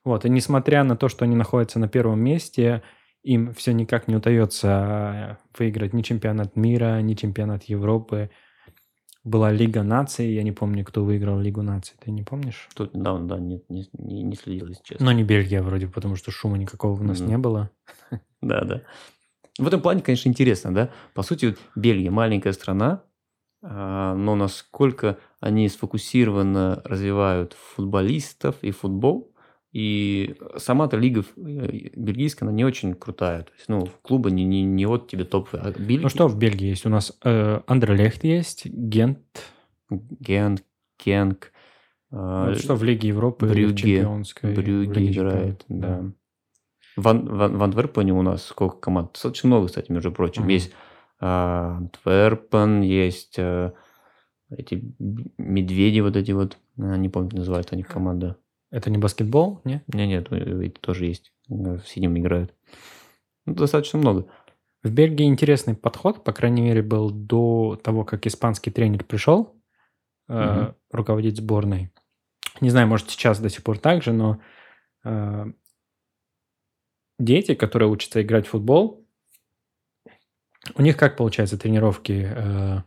Вот, 0.04 0.24
и 0.24 0.28
несмотря 0.28 0.82
на 0.82 0.96
то, 0.96 1.08
что 1.08 1.24
они 1.24 1.36
находятся 1.36 1.78
на 1.78 1.88
первом 1.88 2.20
месте, 2.20 2.82
им 3.22 3.54
все 3.54 3.72
никак 3.72 4.08
не 4.08 4.16
удается 4.16 5.38
выиграть 5.56 5.92
ни 5.92 6.02
чемпионат 6.02 6.56
мира, 6.56 7.00
ни 7.00 7.14
чемпионат 7.14 7.64
Европы. 7.64 8.30
Была 9.24 9.52
Лига 9.52 9.84
наций, 9.84 10.32
я 10.32 10.42
не 10.42 10.50
помню, 10.50 10.84
кто 10.84 11.04
выиграл 11.04 11.38
Лигу 11.38 11.62
наций, 11.62 11.94
ты 12.00 12.10
не 12.10 12.24
помнишь? 12.24 12.68
Тут 12.74 12.92
недавно, 12.92 13.28
да, 13.28 13.38
нет, 13.38 13.62
не, 13.68 13.88
не, 13.92 14.24
не 14.24 14.34
следил, 14.34 14.66
если 14.66 14.82
честно. 14.82 15.06
Но 15.06 15.12
не 15.12 15.22
Бельгия 15.22 15.62
вроде, 15.62 15.86
потому 15.86 16.16
что 16.16 16.32
шума 16.32 16.58
никакого 16.58 17.00
у 17.00 17.04
нас 17.04 17.20
mm-hmm. 17.20 17.28
не 17.28 17.38
было. 17.38 17.70
Да, 18.42 18.64
да. 18.64 18.82
В 19.58 19.66
этом 19.66 19.80
плане, 19.80 20.02
конечно, 20.02 20.28
интересно, 20.28 20.74
да. 20.74 20.90
По 21.14 21.22
сути, 21.22 21.56
Бельгия 21.76 22.10
маленькая 22.10 22.52
страна, 22.52 23.02
а, 23.62 24.14
но 24.14 24.34
насколько 24.34 25.18
они 25.40 25.68
сфокусированно 25.68 26.82
развивают 26.84 27.54
футболистов 27.54 28.56
и 28.62 28.70
футбол, 28.70 29.32
и 29.72 30.36
сама-то 30.58 30.98
лига 30.98 31.24
э, 31.36 31.90
бельгийская, 31.96 32.46
она 32.46 32.54
не 32.54 32.64
очень 32.64 32.94
крутая. 32.94 33.44
То 33.44 33.52
есть, 33.56 33.68
ну, 33.68 33.88
клубы 34.02 34.30
не, 34.30 34.44
не, 34.44 34.62
не 34.62 34.84
вот 34.84 35.08
тебе 35.08 35.24
топ. 35.24 35.48
А 35.52 35.70
Бельгия... 35.70 36.02
Ну, 36.02 36.08
что 36.10 36.28
в 36.28 36.36
Бельгии 36.36 36.68
есть? 36.68 36.84
У 36.84 36.90
нас 36.90 37.16
э, 37.24 37.60
Андерлехт 37.66 38.22
есть, 38.22 38.66
Гент. 38.66 39.20
Гент, 39.88 40.64
Кенк. 40.98 41.52
Э, 42.10 42.48
вот 42.48 42.58
что 42.58 42.74
в 42.74 42.84
Лиге 42.84 43.08
Европы 43.08 43.46
Брюгге? 43.46 44.06
Брюгге 44.42 45.10
играет, 45.10 45.64
да. 45.68 46.00
да. 46.00 46.12
В, 46.96 47.08
Ан, 47.08 47.26
в 47.26 47.62
Антверпене 47.62 48.12
у 48.12 48.22
нас 48.22 48.44
сколько 48.44 48.76
команд? 48.76 49.12
Достаточно 49.12 49.48
много, 49.48 49.68
кстати, 49.68 49.90
между 49.90 50.12
прочим. 50.12 50.46
Uh-huh. 50.46 50.52
Есть 50.52 50.72
э, 51.20 51.26
Антверпен, 51.26 52.82
есть 52.82 53.38
э, 53.38 53.72
эти 54.50 54.94
медведи 55.38 56.00
вот 56.00 56.16
эти 56.16 56.32
вот, 56.32 56.58
не 56.76 57.08
помню, 57.08 57.36
называют 57.38 57.72
они 57.72 57.82
команда. 57.82 58.36
Это 58.70 58.90
не 58.90 58.98
баскетбол, 58.98 59.60
не? 59.64 59.82
Не, 59.92 60.06
нет, 60.06 60.32
это 60.32 60.80
тоже 60.80 61.06
есть. 61.06 61.32
В 61.48 61.82
синем 61.86 62.18
играют. 62.18 62.54
Ну, 63.44 63.54
достаточно 63.54 63.98
много. 63.98 64.26
В 64.82 64.90
Бельгии 64.90 65.26
интересный 65.26 65.74
подход, 65.74 66.24
по 66.24 66.32
крайней 66.32 66.62
мере, 66.62 66.82
был 66.82 67.10
до 67.10 67.78
того, 67.82 68.04
как 68.04 68.26
испанский 68.26 68.70
тренер 68.70 69.04
пришел 69.04 69.40
угу. 70.28 70.38
э, 70.38 70.72
руководить 70.90 71.36
сборной. 71.36 71.92
Не 72.60 72.70
знаю, 72.70 72.88
может, 72.88 73.10
сейчас 73.10 73.38
до 73.40 73.48
сих 73.48 73.62
пор 73.62 73.78
так 73.78 74.02
же, 74.02 74.12
но 74.12 74.40
э, 75.04 75.52
дети, 77.24 77.54
которые 77.54 77.88
учатся 77.88 78.22
играть 78.22 78.46
в 78.46 78.50
футбол, 78.50 79.06
у 80.74 80.82
них 80.82 80.96
как 80.96 81.16
получается 81.16 81.58
тренировки? 81.58 82.30
Э, 82.34 82.82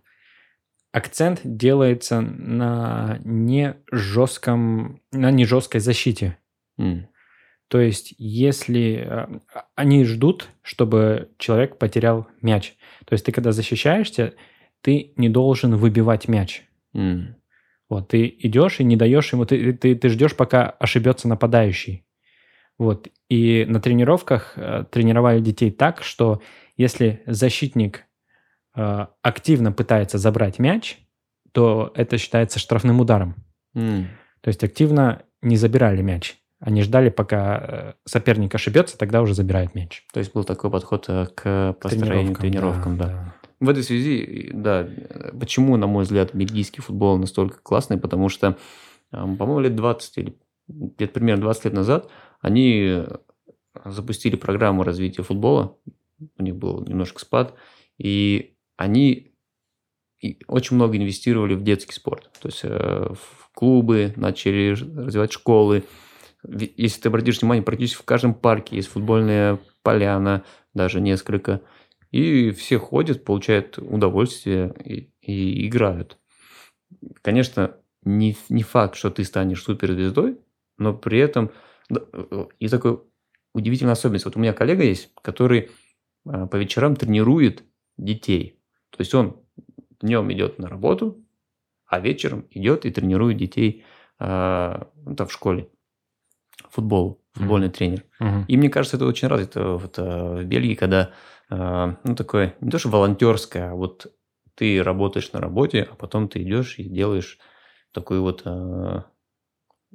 акцент 0.91 1.41
делается 1.43 2.21
на 2.21 3.19
не 3.23 3.75
жестком, 3.91 5.01
на 5.11 5.31
не 5.31 5.45
жесткой 5.45 5.81
защите. 5.81 6.37
Mm. 6.79 7.07
То 7.67 7.81
есть, 7.81 8.13
если 8.17 9.05
э, 9.05 9.39
они 9.75 10.05
ждут, 10.05 10.49
чтобы 10.61 11.31
человек 11.37 11.77
потерял 11.77 12.27
мяч. 12.41 12.75
То 13.05 13.13
есть, 13.13 13.25
ты 13.25 13.31
когда 13.31 13.51
защищаешься, 13.51 14.35
ты 14.81 15.13
не 15.17 15.29
должен 15.29 15.75
выбивать 15.75 16.27
мяч. 16.27 16.63
Mm. 16.95 17.33
Вот, 17.89 18.07
ты 18.07 18.33
идешь 18.39 18.79
и 18.79 18.83
не 18.83 18.95
даешь 18.95 19.33
ему, 19.33 19.45
ты, 19.45 19.73
ты, 19.73 19.95
ты 19.95 20.09
ждешь, 20.09 20.35
пока 20.35 20.69
ошибется 20.69 21.27
нападающий. 21.27 22.04
Вот, 22.77 23.07
и 23.29 23.65
на 23.67 23.79
тренировках 23.79 24.53
э, 24.57 24.83
тренировали 24.91 25.39
детей 25.39 25.71
так, 25.71 26.03
что 26.03 26.41
если 26.75 27.23
защитник 27.25 28.05
Э, 28.75 29.07
активно 29.21 29.71
пытается 29.71 30.17
забрать 30.17 30.59
мяч, 30.59 30.99
то 31.53 31.91
это 31.95 32.17
считается 32.17 32.59
штрафным 32.59 32.99
ударом. 32.99 33.35
Mm. 33.75 34.05
То 34.41 34.47
есть 34.49 34.63
активно 34.63 35.23
не 35.41 35.55
забирали 35.55 36.01
мяч. 36.01 36.35
Они 36.59 36.81
ждали, 36.81 37.09
пока 37.09 37.57
э, 37.57 37.93
соперник 38.05 38.53
ошибется, 38.53 38.97
тогда 38.97 39.21
уже 39.21 39.33
забирает 39.33 39.75
мяч. 39.75 40.05
То 40.11 40.19
есть 40.19 40.33
был 40.33 40.43
такой 40.43 40.69
подход 40.69 41.05
к 41.07 41.77
построению 41.81 42.35
тренировкам, 42.35 42.97
тренировкам 42.97 42.97
да, 42.97 43.05
да. 43.05 43.11
да. 43.11 43.35
В 43.61 43.69
этой 43.69 43.83
связи, 43.83 44.49
да, 44.53 44.87
почему, 45.39 45.77
на 45.77 45.87
мой 45.87 46.03
взгляд, 46.03 46.35
бельгийский 46.35 46.83
футбол 46.83 47.17
настолько 47.17 47.61
классный, 47.63 47.97
потому 47.97 48.27
что, 48.27 48.57
по-моему, 49.11 49.61
лет 49.61 49.75
20 49.75 50.17
или 50.17 50.37
где-то 50.67 51.13
примерно 51.13 51.43
20 51.43 51.65
лет 51.65 51.73
назад 51.73 52.09
они 52.41 53.03
запустили 53.83 54.35
программу 54.35 54.83
развития 54.83 55.23
футбола, 55.23 55.77
у 56.37 56.43
них 56.43 56.55
был 56.55 56.81
немножко 56.85 57.19
спад, 57.19 57.55
и 57.97 58.55
они 58.77 59.35
очень 60.47 60.75
много 60.75 60.97
инвестировали 60.97 61.55
в 61.55 61.63
детский 61.63 61.93
спорт. 61.93 62.31
То 62.41 62.47
есть 62.47 62.61
э, 62.63 63.13
в 63.13 63.51
клубы 63.53 64.13
начали 64.15 64.71
развивать 64.71 65.31
школы. 65.31 65.83
Если 66.43 67.01
ты 67.01 67.09
обратишь 67.09 67.41
внимание, 67.41 67.63
практически 67.63 68.01
в 68.01 68.05
каждом 68.05 68.33
парке 68.33 68.75
есть 68.75 68.89
футбольная 68.89 69.59
поляна, 69.83 70.43
даже 70.73 71.01
несколько. 71.01 71.61
И 72.11 72.51
все 72.51 72.77
ходят, 72.79 73.23
получают 73.25 73.77
удовольствие 73.77 74.73
и, 74.83 75.11
и 75.21 75.67
играют. 75.67 76.17
Конечно, 77.21 77.77
не, 78.03 78.37
не 78.49 78.63
факт, 78.63 78.95
что 78.95 79.09
ты 79.09 79.23
станешь 79.23 79.63
суперзвездой, 79.63 80.39
но 80.77 80.93
при 80.93 81.19
этом 81.19 81.51
и 82.59 82.67
такой 82.67 83.01
удивительная 83.53 83.93
особенность. 83.93 84.25
Вот 84.25 84.35
у 84.35 84.39
меня 84.39 84.53
коллега 84.53 84.83
есть, 84.83 85.11
который 85.21 85.71
э, 86.25 86.47
по 86.47 86.55
вечерам 86.55 86.95
тренирует 86.95 87.63
детей. 87.97 88.59
То 88.89 88.97
есть 88.99 89.13
он 89.13 89.37
днем 90.01 90.31
идет 90.33 90.59
на 90.59 90.67
работу, 90.67 91.23
а 91.85 91.99
вечером 91.99 92.45
идет 92.51 92.85
и 92.85 92.91
тренирует 92.91 93.37
детей 93.37 93.85
э, 94.19 94.25
там, 95.17 95.27
в 95.27 95.31
школе. 95.31 95.69
Футбол, 96.69 97.21
футбольный 97.33 97.67
mm-hmm. 97.67 97.71
тренер. 97.71 98.03
Mm-hmm. 98.21 98.45
И 98.47 98.57
мне 98.57 98.69
кажется, 98.69 98.97
это 98.97 99.05
очень 99.05 99.27
развито 99.27 99.77
вот, 99.77 99.97
э, 99.99 100.01
в 100.01 100.43
Бельгии, 100.43 100.75
когда 100.75 101.11
э, 101.49 101.95
ну, 102.03 102.15
такое, 102.15 102.55
не 102.59 102.71
то 102.71 102.79
что 102.79 102.89
волонтерское, 102.89 103.71
а 103.71 103.75
вот 103.75 104.13
ты 104.55 104.81
работаешь 104.83 105.31
на 105.31 105.39
работе, 105.39 105.87
а 105.89 105.95
потом 105.95 106.27
ты 106.27 106.41
идешь 106.41 106.79
и 106.79 106.83
делаешь 106.83 107.39
такой 107.91 108.19
вот... 108.19 108.43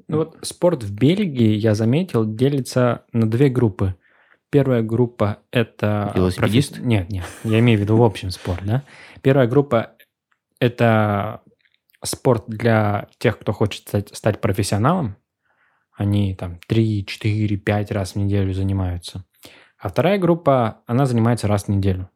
Ну 0.08 0.18
вот 0.18 0.38
спорт 0.42 0.82
в 0.82 0.92
Бельгии, 0.92 1.54
я 1.56 1.74
заметил, 1.74 2.24
делится 2.24 3.04
на 3.12 3.30
две 3.30 3.48
группы. 3.48 3.94
Первая 4.50 4.82
группа– 4.82 5.38
это... 5.52 6.12
Велосипедист? 6.14 6.74
Профи... 6.74 6.86
Нет, 6.86 7.10
нет, 7.10 7.24
я 7.44 7.60
имею 7.60 7.78
в 7.78 7.82
виду 7.82 7.96
в 7.96 8.02
общем 8.02 8.30
спорт, 8.30 8.60
да. 8.64 8.82
Первая 9.22 9.46
группа– 9.46 9.92
это 10.60 11.42
спорт 12.04 12.44
для 12.48 13.08
тех, 13.18 13.38
кто 13.38 13.52
хочет 13.52 13.86
стать, 13.86 14.16
стать 14.16 14.40
профессионалом. 14.40 15.16
Они 15.92 16.34
там 16.34 16.58
3, 16.66 17.06
4, 17.06 17.56
5 17.56 17.90
раз 17.92 18.12
в 18.12 18.16
неделю 18.16 18.52
занимаются. 18.52 19.24
А 19.78 19.88
вторая 19.88 20.18
группа, 20.18 20.82
она 20.86 21.06
занимается 21.06 21.46
раз 21.46 21.64
в 21.64 21.68
неделю. 21.68 22.10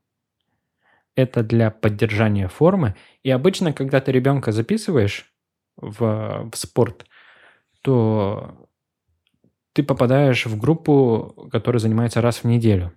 это 1.17 1.43
для 1.43 1.71
поддержания 1.71 2.49
формы. 2.49 2.95
И 3.23 3.31
обычно, 3.31 3.73
когда 3.73 4.01
ты 4.01 4.13
ребенка 4.13 4.53
записываешь 4.53 5.33
в, 5.77 6.51
в 6.51 6.57
спорт, 6.57 7.07
то 7.85 8.67
ты 9.75 9.83
попадаешь 9.83 10.47
в 10.47 10.59
группу, 10.59 11.49
которая 11.53 11.81
занимается 11.81 12.23
раз 12.23 12.39
в 12.39 12.45
неделю. 12.45 12.95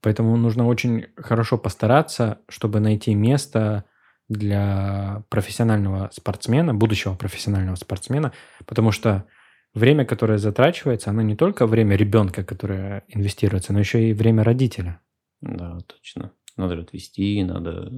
Поэтому 0.00 0.36
нужно 0.36 0.66
очень 0.66 1.06
хорошо 1.16 1.58
постараться, 1.58 2.38
чтобы 2.48 2.80
найти 2.80 3.14
место 3.14 3.84
для 4.30 5.24
профессионального 5.28 6.08
спортсмена, 6.12 6.72
будущего 6.72 7.14
профессионального 7.14 7.76
спортсмена, 7.76 8.32
потому 8.64 8.92
что 8.92 9.26
время, 9.74 10.06
которое 10.06 10.38
затрачивается, 10.38 11.10
оно 11.10 11.20
не 11.20 11.36
только 11.36 11.66
время 11.66 11.96
ребенка, 11.96 12.44
которое 12.44 13.04
инвестируется, 13.08 13.74
но 13.74 13.80
еще 13.80 14.08
и 14.08 14.14
время 14.14 14.42
родителя. 14.42 15.00
Да, 15.42 15.78
точно. 15.86 16.32
Надо 16.56 16.80
отвести, 16.80 17.44
надо 17.44 17.90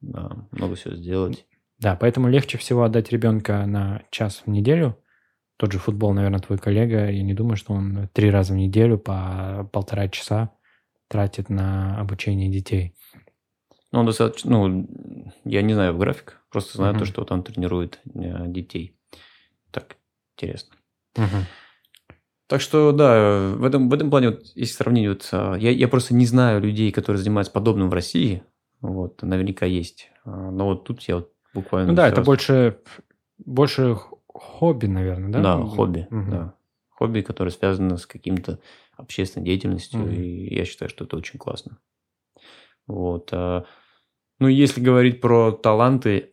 да, 0.00 0.46
много 0.52 0.76
всего 0.76 0.94
сделать. 0.94 1.46
Да, 1.78 1.96
поэтому 1.96 2.28
легче 2.28 2.58
всего 2.58 2.84
отдать 2.84 3.10
ребенка 3.10 3.66
на 3.66 4.02
час 4.10 4.42
в 4.46 4.50
неделю. 4.50 4.98
Тот 5.58 5.72
же 5.72 5.78
футбол, 5.78 6.12
наверное, 6.12 6.40
твой 6.40 6.58
коллега, 6.58 7.10
я 7.10 7.22
не 7.22 7.34
думаю, 7.34 7.56
что 7.56 7.72
он 7.72 8.08
три 8.12 8.30
раза 8.30 8.52
в 8.52 8.56
неделю 8.56 8.98
по 8.98 9.68
полтора 9.72 10.08
часа 10.08 10.50
тратит 11.08 11.48
на 11.48 11.98
обучение 11.98 12.50
детей. 12.50 12.94
Ну, 13.92 14.00
он 14.00 14.06
достаточно, 14.06 14.50
ну, 14.50 14.88
я 15.44 15.62
не 15.62 15.74
знаю 15.74 15.94
в 15.94 15.98
график, 15.98 16.40
просто 16.50 16.76
знаю 16.76 16.92
угу. 16.92 17.00
то, 17.00 17.04
что 17.06 17.24
там 17.24 17.42
тренирует 17.42 18.00
э, 18.14 18.48
детей. 18.48 18.98
Так, 19.70 19.96
интересно. 20.36 20.76
Угу. 21.16 21.46
Так 22.48 22.60
что, 22.60 22.92
да, 22.92 23.54
в 23.56 23.64
этом, 23.64 23.88
в 23.88 23.94
этом 23.94 24.10
плане, 24.10 24.30
вот, 24.30 24.42
если 24.54 24.74
сравнить, 24.74 25.08
вот, 25.08 25.28
а, 25.32 25.54
я, 25.54 25.70
я 25.70 25.88
просто 25.88 26.14
не 26.14 26.26
знаю 26.26 26.60
людей, 26.60 26.92
которые 26.92 27.20
занимаются 27.20 27.52
подобным 27.52 27.90
в 27.90 27.94
России. 27.94 28.42
Вот, 28.80 29.22
наверняка 29.22 29.66
есть. 29.66 30.10
А, 30.24 30.50
но 30.50 30.66
вот 30.66 30.84
тут 30.84 31.02
я 31.02 31.16
вот 31.16 31.32
буквально... 31.56 31.90
Ну 31.90 31.96
да, 31.96 32.08
это 32.08 32.22
больше, 32.22 32.80
больше 33.38 33.96
хобби, 34.26 34.86
наверное, 34.86 35.30
да? 35.30 35.42
Да, 35.42 35.62
хобби, 35.62 36.06
угу. 36.10 36.30
да. 36.30 36.54
Хобби, 36.90 37.20
которое 37.22 37.50
связано 37.50 37.96
с 37.96 38.06
каким-то 38.06 38.60
общественной 38.96 39.44
деятельностью, 39.46 40.02
угу. 40.02 40.10
и 40.10 40.54
я 40.54 40.64
считаю, 40.64 40.88
что 40.88 41.04
это 41.04 41.16
очень 41.16 41.38
классно. 41.38 41.78
Вот. 42.86 43.30
А, 43.32 43.64
ну, 44.38 44.48
если 44.48 44.80
говорить 44.80 45.20
про 45.20 45.52
таланты 45.52 46.32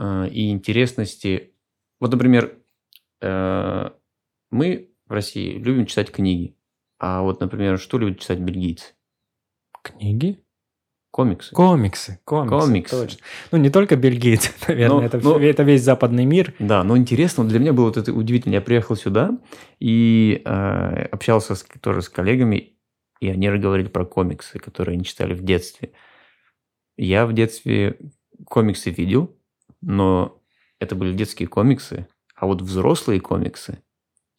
и 0.00 0.50
интересности, 0.50 1.54
вот, 2.00 2.10
например, 2.10 2.58
э, 3.20 3.90
мы 4.50 4.94
в 5.06 5.12
России 5.12 5.56
любим 5.58 5.86
читать 5.86 6.10
книги. 6.10 6.56
А 6.98 7.22
вот, 7.22 7.40
например, 7.40 7.78
что 7.78 7.98
любят 7.98 8.20
читать 8.20 8.40
бельгийцы? 8.40 8.94
Книги? 9.82 10.43
Комиксы. 11.14 11.54
Комиксы. 11.54 12.18
Комиксы. 12.24 12.66
Комиксы. 12.66 13.02
Точно. 13.02 13.20
Ну, 13.52 13.58
не 13.58 13.70
только 13.70 13.94
бельгийцы, 13.94 14.50
наверное, 14.66 14.98
но, 14.98 15.04
это, 15.04 15.20
но, 15.20 15.38
это 15.38 15.62
весь 15.62 15.84
западный 15.84 16.24
мир. 16.24 16.54
Да, 16.58 16.82
но 16.82 16.96
интересно, 16.96 17.44
для 17.44 17.60
меня 17.60 17.72
было 17.72 17.84
вот 17.84 17.96
это 17.96 18.12
удивительно. 18.12 18.54
Я 18.54 18.60
приехал 18.60 18.96
сюда 18.96 19.38
и 19.78 20.42
э, 20.44 20.48
общался 21.12 21.54
с, 21.54 21.64
тоже 21.80 22.02
с 22.02 22.08
коллегами, 22.08 22.72
и 23.20 23.28
они 23.28 23.48
говорили 23.48 23.86
про 23.86 24.04
комиксы, 24.04 24.58
которые 24.58 24.94
они 24.94 25.04
читали 25.04 25.34
в 25.34 25.44
детстве. 25.44 25.92
Я 26.96 27.26
в 27.26 27.32
детстве 27.32 27.96
комиксы 28.44 28.90
видел, 28.90 29.36
но 29.82 30.42
это 30.80 30.96
были 30.96 31.12
детские 31.12 31.46
комиксы, 31.46 32.08
а 32.34 32.46
вот 32.46 32.60
взрослые 32.60 33.20
комиксы, 33.20 33.78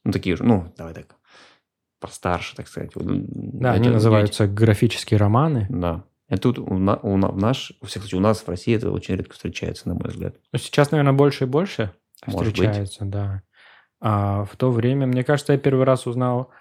ну, 0.04 0.12
такие 0.12 0.36
же, 0.36 0.44
ну, 0.44 0.74
давай 0.76 0.94
так, 0.94 1.16
постарше, 2.02 2.54
так 2.58 2.68
сказать. 2.68 2.92
Да, 2.96 3.72
они 3.72 3.88
называются 3.88 4.46
графические 4.46 5.20
романы. 5.20 5.68
Да. 5.70 6.04
Это 6.28 6.42
тут 6.42 6.60
у, 6.60 6.78
на, 6.78 6.96
у, 6.98 7.18
в 7.18 7.38
наш, 7.38 7.74
во 7.82 7.88
всяком 7.88 8.04
случае, 8.04 8.20
у 8.20 8.24
нас 8.24 8.40
в 8.42 8.50
России 8.50 8.76
это 8.76 8.92
очень 8.92 9.16
редко 9.16 9.34
встречается, 9.34 9.88
на 9.88 9.96
мой 9.96 10.10
взгляд. 10.10 10.36
Ну, 10.52 10.60
сейчас, 10.60 10.92
наверное, 10.92 11.14
больше 11.14 11.44
и 11.44 11.48
больше 11.48 11.94
Может 12.26 12.54
встречается, 12.54 13.04
быть. 13.04 13.14
да. 13.14 13.44
А 14.02 14.46
в 14.46 14.56
то 14.56 14.72
время, 14.72 15.08
мне 15.08 15.24
кажется, 15.24 15.54
я 15.54 15.60
первый 15.60 15.86
раз 15.86 16.08
узнал 16.08 16.52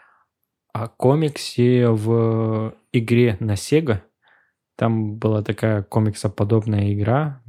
о 0.72 0.88
комиксе 0.88 1.88
в 1.88 2.74
игре 2.92 3.36
на 3.40 3.52
Sega. 3.52 4.00
Там 4.76 5.16
была 5.16 5.42
такая 5.42 5.82
комиксоподобная 5.82 6.92
игра, 6.92 7.42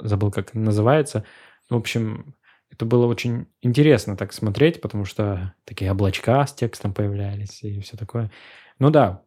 забыл, 0.00 0.30
как 0.30 0.54
называется. 0.54 1.24
В 1.68 1.76
общем, 1.76 2.34
это 2.70 2.86
было 2.86 3.06
очень 3.06 3.46
интересно 3.62 4.16
так 4.16 4.32
смотреть, 4.32 4.80
потому 4.80 5.04
что 5.04 5.54
такие 5.64 5.92
облачка 5.92 6.46
с 6.46 6.54
текстом 6.54 6.94
появлялись 6.94 7.62
и 7.62 7.80
все 7.80 7.96
такое. 7.96 8.30
Ну 8.78 8.90
да, 8.90 9.22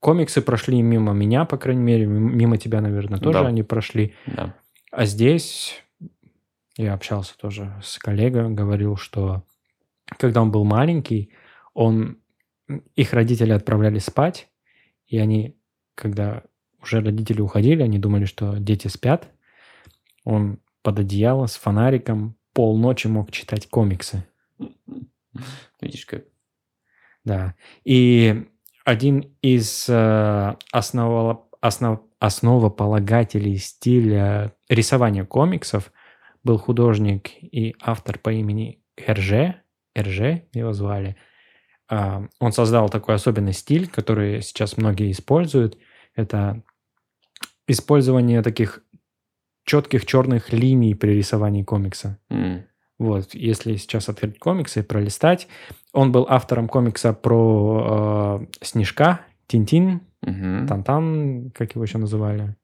комиксы 0.00 0.40
прошли 0.40 0.82
мимо 0.82 1.12
меня, 1.12 1.44
по 1.44 1.56
крайней 1.56 1.82
мере, 1.82 2.06
мимо 2.06 2.56
тебя, 2.56 2.80
наверное, 2.80 3.18
тоже 3.18 3.40
да. 3.40 3.46
они 3.46 3.62
прошли. 3.62 4.14
Да. 4.26 4.54
А 4.90 5.04
здесь 5.04 5.82
я 6.76 6.94
общался 6.94 7.36
тоже 7.36 7.74
с 7.82 7.98
коллегой, 7.98 8.50
говорил, 8.50 8.96
что 8.96 9.44
когда 10.18 10.42
он 10.42 10.50
был 10.50 10.64
маленький, 10.64 11.30
он 11.74 12.18
их 12.96 13.12
родители 13.12 13.52
отправляли 13.52 13.98
спать, 13.98 14.48
и 15.06 15.18
они, 15.18 15.56
когда 15.94 16.42
уже 16.82 17.00
родители 17.00 17.40
уходили, 17.40 17.82
они 17.82 17.98
думали, 17.98 18.24
что 18.24 18.56
дети 18.58 18.88
спят. 18.88 19.30
Он 20.24 20.58
под 20.82 21.00
одеяло 21.00 21.46
с 21.46 21.56
фонариком 21.56 22.36
полночи 22.52 23.06
мог 23.06 23.30
читать 23.30 23.68
комиксы. 23.68 24.26
Видишь 25.80 26.06
как. 26.06 26.24
Да. 27.24 27.54
И 27.84 28.48
один 28.84 29.36
из 29.42 29.86
э, 29.88 30.54
основ, 30.72 31.46
основ, 31.60 32.00
основополагателей 32.18 33.56
стиля 33.58 34.54
рисования 34.68 35.24
комиксов 35.24 35.92
был 36.42 36.58
художник 36.58 37.30
и 37.40 37.74
автор 37.80 38.18
по 38.18 38.32
имени 38.32 38.82
Эрже. 38.96 39.62
Эрже 39.94 40.48
его 40.52 40.72
звали. 40.72 41.16
Э, 41.90 42.26
он 42.40 42.52
создал 42.52 42.88
такой 42.88 43.14
особенный 43.14 43.52
стиль, 43.52 43.88
который 43.88 44.42
сейчас 44.42 44.76
многие 44.76 45.10
используют. 45.10 45.78
Это 46.14 46.62
использование 47.68 48.42
таких 48.42 48.82
четких 49.64 50.06
черных 50.06 50.52
линий 50.52 50.94
при 50.94 51.12
рисовании 51.12 51.62
комикса. 51.62 52.18
Mm. 52.30 52.64
Вот, 53.02 53.34
если 53.34 53.74
сейчас 53.74 54.08
открыть 54.08 54.38
комиксы 54.38 54.78
и 54.78 54.82
пролистать, 54.84 55.48
он 55.92 56.12
был 56.12 56.24
автором 56.28 56.68
комикса 56.68 57.12
про 57.12 58.38
э, 58.40 58.64
Снежка, 58.64 59.22
Тинтин, 59.48 60.02
угу. 60.24 60.68
Тантан, 60.68 61.50
как 61.50 61.74
его 61.74 61.82
еще 61.82 61.98
называли? 61.98 62.54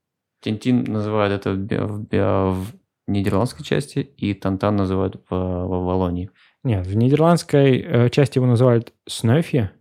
Тинтин 0.41 0.85
называют 0.85 1.33
это 1.33 1.51
в, 1.51 1.67
в, 1.67 2.53
в 2.53 2.67
нидерландской 3.07 3.65
части, 3.65 3.99
и 3.99 4.33
Тантан 4.33 4.77
называют 4.77 5.17
в, 5.29 5.35
в 5.35 5.67
Волонии. 5.67 6.31
Нет, 6.63 6.87
в 6.87 6.95
нидерландской 6.95 7.79
э, 7.79 8.09
части 8.09 8.37
его 8.37 8.47
называют 8.47 8.93
Снёфье. 9.09 9.73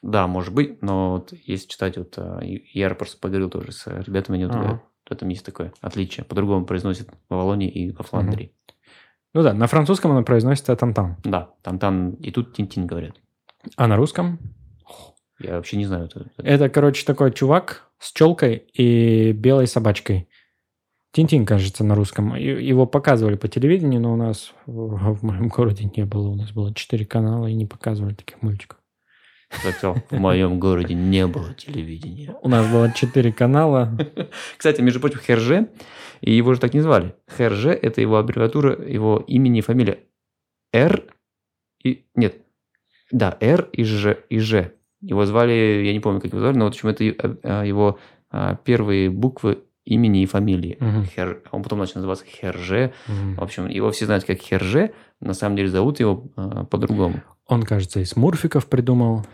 Да, 0.00 0.26
может 0.26 0.54
быть, 0.54 0.80
но 0.80 1.10
вот 1.12 1.34
если 1.34 1.68
читать, 1.68 1.98
вот 1.98 2.14
э, 2.16 2.40
я 2.72 2.88
просто 2.94 3.18
поговорил 3.18 3.50
тоже 3.50 3.72
с 3.72 3.86
ребятами, 3.86 4.36
они 4.38 4.46
вот 4.46 4.56
ага 4.56 4.82
в 5.08 5.12
этом 5.12 5.28
есть 5.28 5.44
такое 5.44 5.72
отличие. 5.80 6.24
По-другому 6.24 6.64
произносит 6.64 7.10
в 7.28 7.34
Волонии 7.34 7.68
и 7.68 7.92
во 7.92 8.02
Фландрии. 8.04 8.52
Ну 9.34 9.42
да, 9.42 9.52
на 9.52 9.66
французском 9.66 10.12
оно 10.12 10.22
произносится 10.22 10.74
тантан. 10.76 11.16
Да, 11.24 11.50
тантан. 11.62 12.12
И 12.14 12.30
тут 12.30 12.54
тинтин 12.54 12.86
говорят. 12.86 13.16
А 13.76 13.88
на 13.88 13.96
русском? 13.96 14.38
Я 15.40 15.56
вообще 15.56 15.76
не 15.76 15.86
знаю. 15.86 16.06
Это, 16.06 16.30
это 16.38 16.68
короче, 16.68 17.04
такой 17.04 17.32
чувак 17.32 17.90
с 17.98 18.12
челкой 18.12 18.64
и 18.72 19.32
белой 19.32 19.66
собачкой. 19.66 20.28
Тинтин, 21.12 21.46
кажется, 21.46 21.84
на 21.84 21.96
русском. 21.96 22.34
Его 22.36 22.86
показывали 22.86 23.34
по 23.34 23.48
телевидению, 23.48 24.00
но 24.00 24.12
у 24.12 24.16
нас 24.16 24.52
в 24.66 25.24
моем 25.24 25.48
городе 25.48 25.90
не 25.96 26.04
было. 26.04 26.28
У 26.28 26.36
нас 26.36 26.52
было 26.52 26.72
четыре 26.72 27.04
канала 27.04 27.46
и 27.46 27.54
не 27.54 27.66
показывали 27.66 28.14
таких 28.14 28.40
мультиков. 28.42 28.78
Хотел, 29.62 29.96
в 30.10 30.18
моем 30.18 30.58
городе 30.58 30.94
не 30.94 31.26
было 31.26 31.54
телевидения. 31.54 32.34
У 32.42 32.48
нас 32.48 32.70
было 32.70 32.92
четыре 32.92 33.32
канала. 33.32 33.96
Кстати, 34.56 34.80
между 34.80 35.00
прочим, 35.00 35.20
Херже, 35.20 35.68
и 36.20 36.32
его 36.32 36.54
же 36.54 36.60
так 36.60 36.74
не 36.74 36.80
звали. 36.80 37.14
Херже– 37.36 37.70
это 37.82 38.00
его 38.00 38.16
аббревиатура, 38.16 38.80
его 38.86 39.24
имени 39.26 39.58
и 39.58 39.62
фамилия. 39.62 39.98
Р 40.72 41.04
и... 41.82 42.04
Нет. 42.14 42.36
Да, 43.10 43.36
Р 43.40 43.68
и 43.72 43.84
Ж. 43.84 44.18
И 44.28 44.38
Ж. 44.38 44.72
Его 45.00 45.26
звали, 45.26 45.82
я 45.84 45.92
не 45.92 46.00
помню, 46.00 46.20
как 46.20 46.32
его 46.32 46.40
звали, 46.40 46.56
но 46.56 46.64
вот 46.64 46.74
в 46.74 46.84
общем 46.84 46.88
это 46.88 47.04
э, 47.04 47.68
его 47.68 47.98
а, 48.30 48.56
первые 48.56 49.10
буквы 49.10 49.58
имени 49.84 50.22
и 50.22 50.26
фамилии. 50.26 50.78
Угу. 50.80 51.04
Хер, 51.14 51.42
он 51.52 51.62
потом 51.62 51.78
начал 51.78 51.96
называться 51.96 52.24
Херже. 52.24 52.92
Угу. 53.06 53.34
В 53.36 53.42
общем, 53.42 53.68
его 53.68 53.90
все 53.90 54.06
знают 54.06 54.24
как 54.24 54.38
Херже, 54.38 54.92
на 55.20 55.34
самом 55.34 55.56
деле 55.56 55.68
зовут 55.68 56.00
его 56.00 56.24
а, 56.36 56.64
по-другому. 56.64 57.22
Он, 57.46 57.62
кажется, 57.62 58.00
и 58.00 58.04
Смурфиков 58.04 58.66
придумал. 58.66 59.26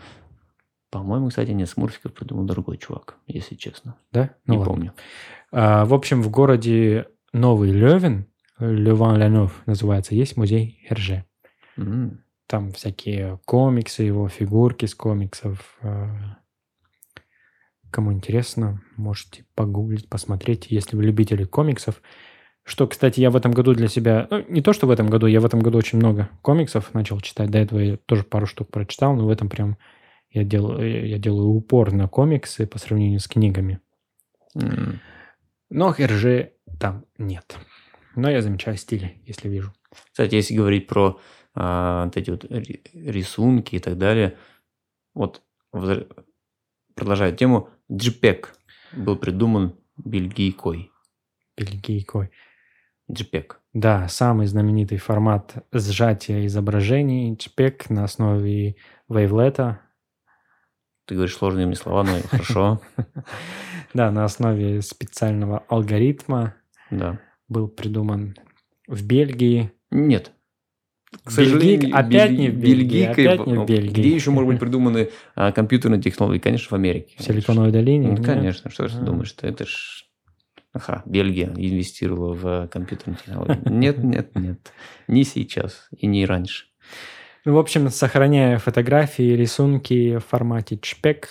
По-моему, 0.89 1.29
кстати, 1.29 1.51
не 1.51 1.65
Смурфиков 1.65 2.13
придумал 2.13 2.43
другой 2.43 2.77
чувак, 2.77 3.15
если 3.27 3.55
честно. 3.55 3.95
Да? 4.11 4.31
Ну, 4.45 4.53
не 4.53 4.59
ладно. 4.59 4.73
помню. 4.73 4.93
А, 5.51 5.85
в 5.85 5.93
общем, 5.93 6.21
в 6.21 6.29
городе 6.29 7.07
Новый 7.31 7.71
Левин, 7.71 8.27
Леван 8.59 9.17
Ленов 9.17 9.61
называется, 9.65 10.13
есть 10.15 10.35
музей 10.35 10.85
Херже. 10.87 11.25
Mm. 11.77 12.17
Там 12.47 12.71
всякие 12.73 13.39
комиксы, 13.45 14.03
его 14.03 14.27
фигурки 14.27 14.85
с 14.85 14.93
комиксов. 14.93 15.77
А, 15.81 16.37
Кому 17.91 18.13
интересно, 18.13 18.81
можете 18.95 19.43
погуглить, 19.53 20.07
посмотреть, 20.07 20.67
если 20.69 20.95
вы 20.95 21.03
любители 21.03 21.43
комиксов. 21.43 22.01
Что, 22.63 22.87
кстати, 22.87 23.19
я 23.19 23.31
в 23.31 23.35
этом 23.35 23.51
году 23.51 23.73
для 23.73 23.87
себя... 23.87 24.27
Ну, 24.29 24.45
не 24.47 24.61
то, 24.61 24.71
что 24.73 24.87
в 24.87 24.91
этом 24.91 25.09
году, 25.09 25.25
я 25.25 25.41
в 25.41 25.45
этом 25.45 25.61
году 25.61 25.77
очень 25.77 25.97
много 25.97 26.29
комиксов 26.41 26.93
начал 26.93 27.19
читать. 27.19 27.49
До 27.49 27.57
этого 27.57 27.79
я 27.79 27.97
тоже 27.97 28.23
пару 28.23 28.45
штук 28.45 28.69
прочитал, 28.69 29.15
но 29.15 29.25
в 29.25 29.29
этом 29.29 29.49
прям 29.49 29.77
я 30.29 30.43
делаю, 30.43 31.07
я 31.07 31.17
делаю 31.17 31.49
упор 31.49 31.91
на 31.91 32.07
комиксы 32.07 32.67
по 32.67 32.77
сравнению 32.77 33.19
с 33.19 33.27
книгами. 33.27 33.79
М. 34.55 34.99
Но 35.69 35.91
РЖ 35.91 36.51
там 36.79 37.05
нет. 37.17 37.57
Но 38.15 38.29
я 38.29 38.41
замечаю 38.41 38.77
стили, 38.77 39.21
если 39.25 39.49
вижу. 39.49 39.73
Кстати, 40.11 40.35
если 40.35 40.55
говорить 40.55 40.87
про 40.87 41.19
а, 41.53 42.05
вот 42.05 42.17
эти 42.17 42.29
вот 42.29 42.45
ри- 42.49 42.81
рисунки 42.93 43.75
и 43.75 43.79
так 43.79 43.97
далее, 43.97 44.37
вот 45.13 45.41
продолжая 46.95 47.31
тему, 47.31 47.69
JPEG 47.89 48.47
был 48.93 49.15
придуман 49.17 49.75
бельгийкой. 49.97 50.91
Бельгийкой. 51.57 52.31
JPEG. 53.11 53.53
Да, 53.73 54.07
самый 54.07 54.47
знаменитый 54.47 54.97
формат 54.97 55.55
сжатия 55.71 56.45
изображений, 56.45 57.33
JPEG 57.35 57.85
на 57.89 58.03
основе 58.03 58.75
вейвлета. 59.09 59.81
Ты 61.05 61.15
говоришь 61.15 61.35
сложными 61.35 61.73
словами, 61.73 62.21
хорошо. 62.29 62.81
Да, 63.93 64.09
на 64.09 64.23
основе 64.23 64.81
специального 64.81 65.65
алгоритма 65.67 66.55
Да. 66.91 67.19
был 67.49 67.67
придуман 67.67 68.35
в 68.87 69.05
Бельгии. 69.05 69.71
Нет. 69.89 70.31
К 71.11 71.27
Бельгик 71.27 71.31
сожалению, 71.33 71.95
опять 71.97 72.31
бель- 72.31 72.37
не 72.39 72.49
в 72.49 72.53
Бельгии, 72.55 72.83
бельгийкой 72.83 73.27
опять 73.27 73.47
не 73.47 73.57
в 73.57 73.65
Бельгии. 73.65 73.89
Где 74.01 74.15
еще 74.15 74.31
могут 74.31 74.47
быть 74.47 74.59
придуманы 74.61 75.09
а, 75.35 75.51
компьютерные 75.51 76.01
технологии? 76.01 76.39
Конечно, 76.39 76.69
в 76.69 76.73
Америке. 76.73 77.15
В 77.17 77.21
Силиконовой 77.21 77.73
долине? 77.73 78.13
Ну, 78.15 78.23
конечно, 78.23 78.69
что 78.71 78.87
же 78.87 78.95
ты 78.95 79.01
А. 79.01 79.05
думаешь, 79.05 79.35
это 79.41 79.65
ж... 79.65 80.05
Ага, 80.73 81.03
Бельгия 81.05 81.47
инвестировала 81.55 82.33
в 82.33 82.67
компьютерные 82.69 83.17
технологии. 83.17 83.61
Нет, 83.69 83.97
нет, 84.03 84.35
нет. 84.35 84.71
Не 85.07 85.23
сейчас 85.23 85.89
и 85.95 86.07
не 86.07 86.25
раньше. 86.25 86.67
Ну, 87.43 87.55
в 87.55 87.59
общем, 87.59 87.89
сохраняя 87.89 88.57
фотографии, 88.57 89.33
рисунки 89.35 90.17
в 90.17 90.25
формате 90.25 90.75
JPEG, 90.75 91.25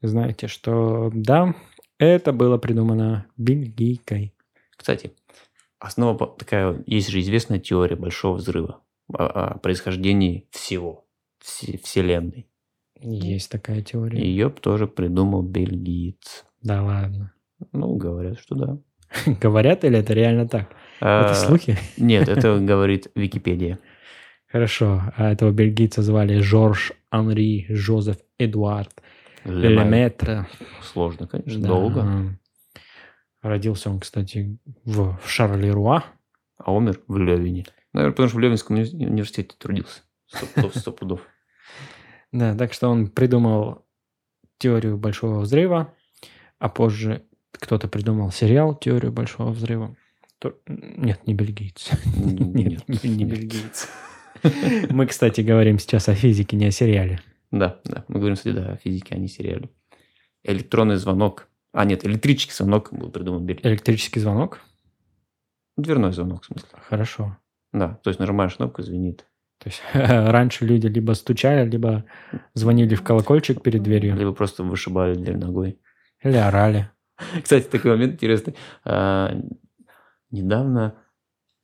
знаете, 0.00 0.46
что 0.46 1.10
да, 1.12 1.54
это 1.98 2.32
было 2.32 2.58
придумано 2.58 3.26
бельгийкой. 3.36 4.34
Кстати, 4.76 5.12
основа 5.78 6.26
такая, 6.26 6.82
есть 6.86 7.08
же 7.08 7.20
известная 7.20 7.58
теория 7.58 7.96
большого 7.96 8.36
взрыва 8.36 8.82
о, 9.12 9.26
о 9.54 9.58
происхождении 9.58 10.48
всего, 10.50 11.06
все- 11.40 11.78
Вселенной. 11.78 12.48
Есть 13.00 13.50
такая 13.50 13.82
теория. 13.82 14.22
Ее 14.24 14.48
тоже 14.48 14.86
придумал 14.86 15.42
бельгиец. 15.42 16.44
Да 16.62 16.82
ладно. 16.82 17.32
Ну, 17.72 17.96
говорят, 17.96 18.38
что 18.38 18.54
да. 18.54 18.78
Говорят 19.40 19.84
или 19.84 19.98
это 19.98 20.14
реально 20.14 20.48
так? 20.48 20.70
Это 21.00 21.30
А, 21.30 21.34
слухи? 21.34 21.76
Нет, 21.96 22.28
это 22.28 22.58
говорит 22.58 23.10
Википедия. 23.14 23.78
Хорошо. 24.48 25.02
А 25.16 25.32
этого 25.32 25.50
бельгийца 25.50 26.02
звали 26.02 26.40
Жорж 26.40 26.92
Анри 27.10 27.66
Жозеф 27.68 28.16
Эдуард 28.38 29.02
Лемай. 29.44 29.84
Леметр. 29.86 30.46
Сложно, 30.82 31.26
конечно, 31.26 31.60
Да. 31.62 31.68
долго. 31.68 32.38
Родился 33.42 33.90
он, 33.90 33.98
кстати, 34.00 34.58
в 34.84 35.18
Шарлеруа. 35.26 36.04
А 36.58 36.72
умер 36.72 37.00
в 37.08 37.16
Левине. 37.18 37.64
Наверное, 37.92 38.12
потому 38.12 38.28
что 38.28 38.36
в 38.36 38.40
Левинском 38.40 38.76
уни- 38.76 38.94
университете 39.06 39.56
трудился. 39.58 40.02
Сто 40.26 40.46
пудов, 40.46 40.76
сто 40.76 40.92
пудов. 40.92 41.20
Да, 42.32 42.54
так 42.56 42.72
что 42.72 42.88
он 42.88 43.08
придумал 43.08 43.84
теорию 44.56 44.96
Большого 44.96 45.40
Взрыва, 45.40 45.92
а 46.58 46.68
позже 46.70 47.24
кто-то 47.52 47.88
придумал 47.88 48.30
сериал 48.32 48.74
«Теорию 48.74 49.12
Большого 49.12 49.50
Взрыва». 49.52 49.96
То- 50.38 50.56
Нет, 50.66 51.26
не 51.26 51.34
бельгиец. 51.34 51.90
Нет, 52.16 52.82
не 52.88 53.10
нет. 53.14 53.28
бельгиец. 53.28 53.88
Мы, 54.90 55.06
кстати, 55.06 55.40
говорим 55.40 55.78
сейчас 55.78 56.08
о 56.08 56.14
физике, 56.14 56.56
не 56.56 56.66
о 56.66 56.70
сериале. 56.72 57.20
Да, 57.52 57.80
да. 57.84 58.04
Мы 58.08 58.18
говорим, 58.18 58.34
кстати, 58.36 58.54
да, 58.54 58.72
о 58.72 58.76
физике, 58.76 59.14
а 59.14 59.18
не 59.18 59.28
сериале. 59.28 59.70
Электронный 60.42 60.96
звонок. 60.96 61.48
А, 61.72 61.84
нет, 61.84 62.04
электрический 62.04 62.52
звонок 62.52 62.92
был 62.92 63.10
придуман 63.10 63.46
Бельгией. 63.46 63.68
Электрический 63.68 64.18
звонок? 64.20 64.60
Дверной 65.76 66.12
звонок, 66.12 66.42
в 66.42 66.46
смысле. 66.46 66.68
Хорошо. 66.88 67.36
Да, 67.72 67.94
то 68.02 68.10
есть 68.10 68.18
нажимаешь 68.20 68.56
кнопку, 68.56 68.82
звенит. 68.82 69.26
То 69.58 69.68
есть 69.68 69.80
раньше 69.94 70.66
люди 70.66 70.88
либо 70.88 71.12
стучали, 71.12 71.68
либо 71.70 72.04
звонили 72.54 72.94
в 72.96 73.02
колокольчик 73.02 73.62
перед 73.62 73.82
дверью, 73.82 74.16
Либо 74.16 74.32
просто 74.32 74.64
вышибали 74.64 75.14
дверь 75.14 75.36
ногой. 75.36 75.78
или 76.22 76.36
орали. 76.36 76.90
Кстати, 77.42 77.68
такой 77.68 77.92
момент 77.92 78.14
интересный. 78.14 78.54
А, 78.84 79.34
недавно 80.30 80.94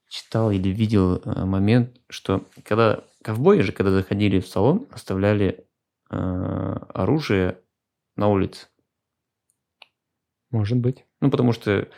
читал 0.08 0.50
или 0.50 0.68
видел 0.68 1.20
а, 1.24 1.46
момент, 1.46 2.00
что 2.08 2.44
когда 2.64 3.04
ковбои 3.22 3.60
же, 3.60 3.72
когда 3.72 3.90
заходили 3.90 4.40
в 4.40 4.48
салон, 4.48 4.86
оставляли 4.90 5.66
а, 6.10 6.86
оружие 6.94 7.58
на 8.16 8.28
улице. 8.28 8.66
Может 10.50 10.78
быть. 10.78 11.04
Ну, 11.20 11.30
потому 11.30 11.52
что 11.52 11.88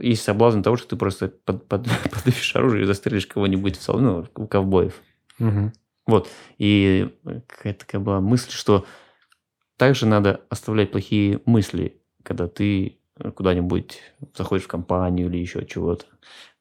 есть 0.00 0.22
соблазн 0.22 0.62
того, 0.62 0.76
что 0.76 0.88
ты 0.88 0.96
просто 0.96 1.28
под, 1.28 1.66
под- 1.68 1.86
подавишь 2.10 2.56
оружие 2.56 2.82
и 2.82 2.86
застрелишь 2.86 3.26
кого-нибудь 3.26 3.76
в 3.76 3.82
салоне, 3.82 4.06
ну, 4.06 4.26
у 4.34 4.46
ковбоев. 4.46 5.02
Мгм. 5.38 5.72
И 6.56 7.14
какая-то 7.46 7.80
такая 7.80 8.00
была 8.00 8.20
мысль, 8.20 8.50
что 8.50 8.86
также 9.76 10.06
надо 10.06 10.40
оставлять 10.48 10.90
плохие 10.90 11.40
мысли, 11.44 12.00
когда 12.22 12.48
ты 12.48 12.98
куда-нибудь 13.34 14.00
заходишь 14.36 14.64
в 14.64 14.68
компанию 14.68 15.28
или 15.28 15.38
еще 15.38 15.64
чего-то. 15.66 16.06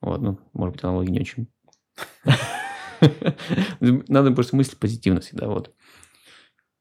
Вот, 0.01 0.21
ну, 0.21 0.39
может 0.53 0.75
быть, 0.75 0.83
аналогия 0.83 1.11
не 1.11 1.19
очень. 1.19 1.47
Надо 3.79 4.31
просто 4.31 4.55
мыслить 4.55 4.79
позитивно 4.79 5.21
всегда, 5.21 5.47
вот. 5.47 5.73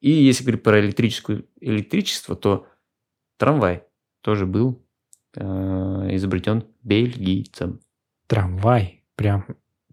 И 0.01 0.11
если 0.11 0.45
говорить 0.45 0.62
про 0.62 0.81
электрическую 0.81 1.47
электричество, 1.61 2.37
то 2.37 2.66
трамвай 3.39 3.85
тоже 4.20 4.47
был 4.47 4.83
э, 5.35 5.43
изобретен 5.43 6.64
бельгийцем. 6.83 7.81
Трамвай. 8.27 9.05
Прям, 9.14 9.47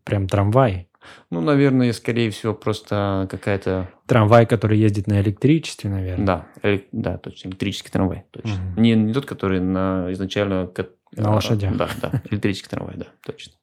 прям 0.04 0.28
трамвай. 0.28 0.90
Ну, 1.30 1.42
наверное, 1.42 1.94
скорее 1.94 2.30
всего, 2.32 2.54
просто 2.54 3.28
какая-то 3.30 3.90
Трамвай, 4.08 4.46
который 4.46 4.78
ездит 4.78 5.08
на 5.08 5.22
электричестве, 5.22 5.90
наверное. 5.90 6.26
Да, 6.26 6.48
эле- 6.62 6.86
да, 6.92 7.18
точно, 7.18 7.50
электрический 7.50 7.90
трамвай, 7.90 8.26
точно. 8.32 8.62
Мгм. 8.62 8.82
Не, 8.82 8.96
не 8.96 9.14
тот, 9.14 9.26
который 9.26 9.60
на 9.60 10.08
изначально... 10.12 10.72
На 11.16 11.30
а, 11.30 11.36
лошадях. 11.36 11.78
Да, 11.78 11.90
да, 12.02 12.22
электрический 12.30 12.70
трамвай, 12.70 12.96
да, 12.98 13.06
точно. 13.26 13.54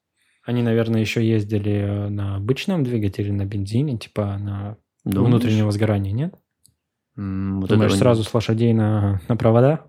Они, 0.45 0.63
наверное, 0.63 1.01
еще 1.01 1.27
ездили 1.27 1.73
э, 1.73 2.09
на 2.09 2.37
обычном 2.37 2.85
двигателе, 2.85 3.33
на 3.33 3.45
бензине, 3.45 3.99
типа 3.99 4.39
на 4.39 4.77
Думаешь? 5.05 5.29
внутреннего 5.29 5.71
сгорания, 5.71 6.13
нет? 6.13 6.35
Вот 7.17 7.69
Думаешь, 7.69 7.95
сразу 7.95 8.25
с 8.25 8.33
лошадей 8.33 8.73
на, 8.73 9.21
на 9.29 9.37
провода? 9.37 9.87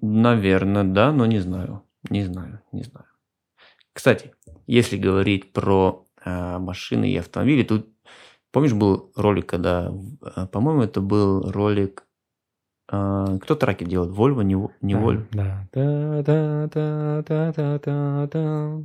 Наверное, 0.00 0.84
да, 0.84 1.12
но 1.12 1.26
не 1.26 1.38
знаю. 1.38 1.84
Не 2.10 2.24
знаю, 2.24 2.60
не 2.72 2.82
знаю. 2.82 3.06
Кстати, 3.92 4.32
если 4.66 4.96
говорить 4.96 5.52
про 5.52 6.06
машины 6.24 7.10
и 7.10 7.16
автомобили, 7.16 7.62
тут, 7.62 7.88
помнишь, 8.50 8.74
был 8.74 9.12
ролик, 9.16 9.46
когда, 9.46 9.92
а, 10.22 10.46
по-моему, 10.46 10.82
это 10.82 11.00
был 11.00 11.50
ролик, 11.50 12.04
а, 12.90 13.38
кто 13.38 13.54
траки 13.54 13.84
делает? 13.84 14.12
Volvo, 14.12 14.42
не, 14.44 14.56
не? 14.80 14.94
Да. 15.32 15.68
Да. 15.72 16.22
Да, 16.22 16.68
да, 16.68 17.22
да, 17.22 17.52
да, 17.52 17.78
да, 17.78 18.28
да. 18.30 18.82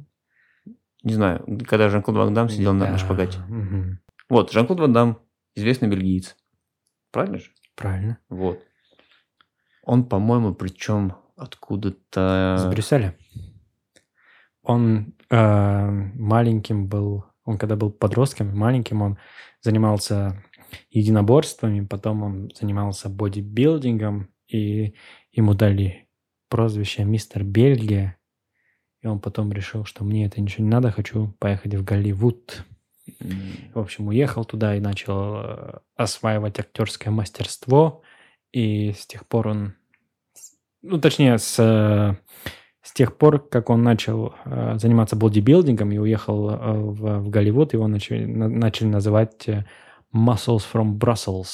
Не 1.03 1.13
знаю, 1.13 1.45
когда 1.67 1.89
Жан-Клод 1.89 2.17
Ван 2.17 2.33
Дам 2.33 2.49
сидел 2.49 2.73
на, 2.73 2.91
на 2.91 2.97
шпагате. 2.97 3.39
Вот, 4.29 4.51
Жан-Клод 4.51 4.79
Ван 4.79 4.93
Дам, 4.93 5.19
известный 5.55 5.88
бельгиец. 5.88 6.35
Правильно 7.11 7.39
же? 7.39 7.51
Правильно. 7.75 8.17
Вот. 8.29 8.59
Он, 9.83 10.03
по-моему, 10.03 10.53
причем 10.53 11.13
откуда-то... 11.38 12.57
С 12.59 12.65
Брюсселя. 12.65 13.15
Он 14.68 15.13
э, 15.30 15.89
маленьким 15.89 16.88
был, 16.88 17.24
он 17.45 17.57
когда 17.57 17.78
был 17.78 17.89
подростком, 17.89 18.55
маленьким, 18.55 19.01
он 19.01 19.18
занимался 19.61 20.43
единоборствами, 20.89 21.86
потом 21.86 22.24
он 22.24 22.51
занимался 22.53 23.07
бодибилдингом, 23.07 24.30
и 24.49 24.93
ему 25.32 25.53
дали 25.53 26.09
прозвище 26.49 27.05
«Мистер 27.05 27.45
Бельгия», 27.45 28.18
и 29.01 29.07
он 29.07 29.22
потом 29.22 29.53
решил, 29.53 29.86
что 29.86 30.03
мне 30.03 30.26
это 30.26 30.41
ничего 30.41 30.65
не 30.65 30.70
надо, 30.70 30.91
хочу 30.91 31.34
поехать 31.39 31.76
в 31.76 31.84
Голливуд. 31.84 32.65
В 33.74 33.80
общем, 33.80 34.07
уехал 34.07 34.43
туда 34.43 34.76
и 34.76 34.82
начал 34.82 35.36
э, 35.38 35.80
осваивать 35.95 36.59
актерское 36.59 37.09
мастерство. 37.13 38.01
И 38.51 38.91
с 38.91 39.07
тех 39.07 39.26
пор 39.28 39.47
он... 39.47 39.76
Ну, 40.82 40.99
точнее, 40.99 41.38
с, 41.38 41.57
э, 41.57 42.15
с 42.88 42.93
тех 42.93 43.17
пор, 43.17 43.39
как 43.39 43.69
он 43.69 43.83
начал 43.83 44.33
э, 44.45 44.77
заниматься 44.79 45.17
бодибилдингом 45.17 45.91
и 45.91 45.97
уехал 45.97 46.51
э, 46.51 46.73
в, 46.73 47.19
в 47.19 47.29
Голливуд, 47.29 47.73
его 47.73 47.85
начали, 47.88 48.23
на- 48.23 48.47
начали 48.47 48.88
называть 48.88 49.49
э, 49.49 49.65
Muscles 50.15 50.63
from 50.73 50.97
Brussels. 50.97 51.47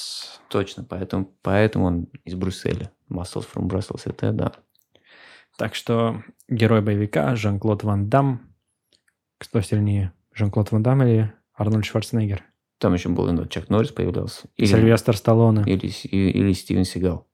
Точно, 0.50 0.84
поэтому, 0.88 1.34
поэтому 1.42 1.86
он 1.86 2.08
из 2.24 2.36
Брюсселя. 2.36 2.92
Muscles 3.10 3.48
from 3.52 3.68
Brussels, 3.68 4.04
это 4.06 4.32
да. 4.32 4.52
Так 5.58 5.74
что 5.74 6.22
герой 6.48 6.84
боевика 6.84 7.36
Жан-Клод 7.36 7.84
Ван 7.84 8.10
Дам. 8.10 8.42
Кто 9.40 9.60
сильнее, 9.62 10.14
Жан-Клод 10.36 10.72
Ван 10.72 10.84
Дам 10.84 11.02
или 11.02 11.34
Арнольд 11.56 11.86
Шварценеггер? 11.86 12.44
Там 12.78 12.94
еще 12.94 13.10
был 13.10 13.26
ну, 13.34 13.48
Чак 13.48 13.70
Норрис 13.70 13.92
появлялся. 13.92 14.48
Или, 14.56 14.68
Сильвестр 14.68 15.18
Сталлоне. 15.18 15.64
Или, 15.66 15.92
или, 16.04 16.30
или 16.30 16.54
Стивен 16.54 16.86
Сигал. 16.86 17.28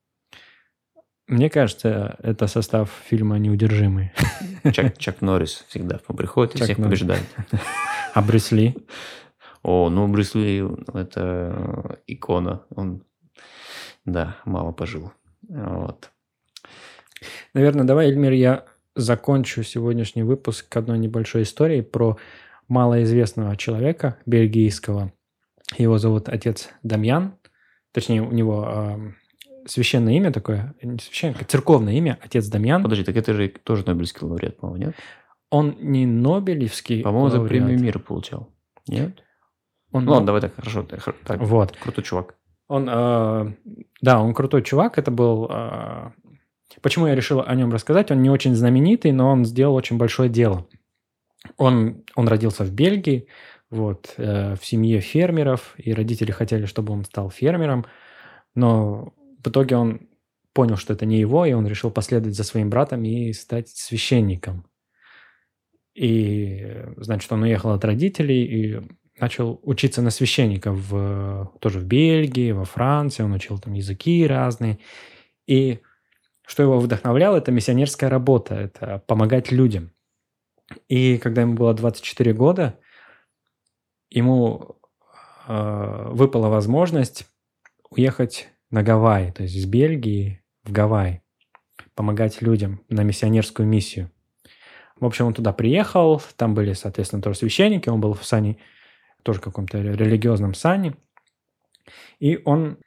Мне 1.30 1.48
кажется, 1.48 2.16
это 2.24 2.48
состав 2.48 2.90
фильма 3.04 3.38
«Неудержимый». 3.38 4.10
Чак, 4.72 4.98
Чак 4.98 5.20
Норрис 5.20 5.64
всегда 5.68 5.98
приходит 5.98 6.56
и 6.56 6.58
Чак 6.58 6.64
всех 6.64 6.78
Норрис. 6.78 6.98
побеждает. 6.98 7.24
А 8.14 8.20
Брюс 8.20 8.50
Ли? 8.50 8.74
О, 9.62 9.88
ну 9.90 10.08
Брюс 10.08 10.34
Ли– 10.34 10.64
это 10.92 12.00
икона. 12.08 12.64
Он, 12.74 13.04
да, 14.04 14.38
мало 14.44 14.72
пожил. 14.72 15.12
Вот. 15.48 16.10
Наверное, 17.54 17.84
давай, 17.84 18.08
Эльмир, 18.08 18.32
я 18.32 18.64
закончу 18.96 19.62
сегодняшний 19.62 20.24
выпуск 20.24 20.76
одной 20.76 20.98
небольшой 20.98 21.42
историей 21.42 21.82
про 21.82 22.18
малоизвестного 22.66 23.56
человека 23.56 24.18
бельгийского. 24.26 25.12
Его 25.78 25.98
зовут 25.98 26.28
отец 26.28 26.70
Дамьян. 26.82 27.36
Точнее, 27.92 28.22
у 28.22 28.32
него 28.32 29.14
священное 29.66 30.14
имя 30.14 30.32
такое, 30.32 30.74
не 30.82 30.98
священное, 30.98 31.44
церковное 31.46 31.94
имя, 31.94 32.18
отец 32.22 32.46
Дамьян. 32.48 32.82
Подожди, 32.82 33.04
так 33.04 33.16
это 33.16 33.34
же 33.34 33.48
тоже 33.48 33.84
Нобелевский 33.86 34.26
лауреат, 34.26 34.56
по-моему, 34.58 34.86
нет? 34.86 34.96
Он 35.50 35.76
не 35.80 36.06
Нобелевский 36.06 37.02
По-моему, 37.02 37.28
за 37.28 37.40
премию 37.40 37.80
мира 37.80 37.98
получал. 37.98 38.48
Нет? 38.86 39.22
Он, 39.92 40.04
ну 40.04 40.12
ладно, 40.12 40.26
давай 40.26 40.40
так, 40.40 40.54
хорошо. 40.54 40.86
Так, 41.26 41.40
вот. 41.40 41.76
Крутой 41.76 42.04
чувак. 42.04 42.36
Он, 42.68 42.88
э, 42.88 43.52
да, 44.00 44.20
он 44.20 44.32
крутой 44.32 44.62
чувак. 44.62 44.98
Это 44.98 45.10
был... 45.10 45.48
Э, 45.50 46.12
почему 46.80 47.08
я 47.08 47.16
решил 47.16 47.42
о 47.44 47.54
нем 47.56 47.72
рассказать? 47.72 48.12
Он 48.12 48.22
не 48.22 48.30
очень 48.30 48.54
знаменитый, 48.54 49.10
но 49.10 49.28
он 49.30 49.44
сделал 49.44 49.74
очень 49.74 49.98
большое 49.98 50.28
дело. 50.28 50.68
Он, 51.56 52.04
он 52.14 52.28
родился 52.28 52.62
в 52.62 52.72
Бельгии, 52.72 53.26
вот, 53.70 54.14
э, 54.16 54.54
в 54.54 54.64
семье 54.64 55.00
фермеров, 55.00 55.74
и 55.78 55.92
родители 55.92 56.30
хотели, 56.30 56.66
чтобы 56.66 56.92
он 56.92 57.04
стал 57.04 57.30
фермером, 57.30 57.86
но 58.54 59.12
в 59.42 59.48
итоге 59.48 59.76
он 59.76 60.08
понял, 60.52 60.76
что 60.76 60.92
это 60.92 61.06
не 61.06 61.18
его, 61.18 61.46
и 61.46 61.52
он 61.52 61.66
решил 61.66 61.90
последовать 61.90 62.36
за 62.36 62.44
своим 62.44 62.70
братом 62.70 63.04
и 63.04 63.32
стать 63.32 63.68
священником. 63.68 64.66
И, 65.94 66.84
значит, 66.96 67.30
он 67.32 67.42
уехал 67.42 67.70
от 67.70 67.84
родителей 67.84 68.44
и 68.44 68.80
начал 69.18 69.60
учиться 69.62 70.02
на 70.02 70.10
священника 70.10 70.72
в, 70.72 71.52
тоже 71.60 71.78
в 71.78 71.84
Бельгии, 71.84 72.52
во 72.52 72.64
Франции. 72.64 73.22
Он 73.22 73.32
учил 73.32 73.58
там 73.58 73.74
языки 73.74 74.26
разные. 74.26 74.78
И 75.46 75.80
что 76.46 76.62
его 76.62 76.78
вдохновляло, 76.78 77.36
это 77.36 77.52
миссионерская 77.52 78.10
работа, 78.10 78.54
это 78.54 79.02
помогать 79.06 79.52
людям. 79.52 79.92
И 80.88 81.18
когда 81.18 81.42
ему 81.42 81.54
было 81.54 81.74
24 81.74 82.32
года, 82.32 82.78
ему 84.08 84.76
э, 85.46 86.08
выпала 86.10 86.48
возможность 86.48 87.26
уехать 87.90 88.48
на 88.70 88.82
Гавайи, 88.82 89.30
то 89.32 89.42
есть 89.42 89.56
из 89.56 89.66
Бельгии 89.66 90.42
в 90.64 90.72
Гавайи, 90.72 91.22
помогать 91.94 92.42
людям 92.42 92.82
на 92.88 93.02
миссионерскую 93.02 93.66
миссию. 93.66 94.10
В 94.98 95.06
общем, 95.06 95.26
он 95.26 95.34
туда 95.34 95.52
приехал, 95.52 96.20
там 96.36 96.54
были, 96.54 96.74
соответственно, 96.74 97.22
тоже 97.22 97.38
священники, 97.38 97.88
он 97.88 98.00
был 98.00 98.12
в 98.12 98.24
сане, 98.24 98.58
тоже 99.22 99.40
каком-то 99.40 99.78
религиозном 99.80 100.54
сане, 100.54 100.94
и 102.18 102.40
он 102.44 102.78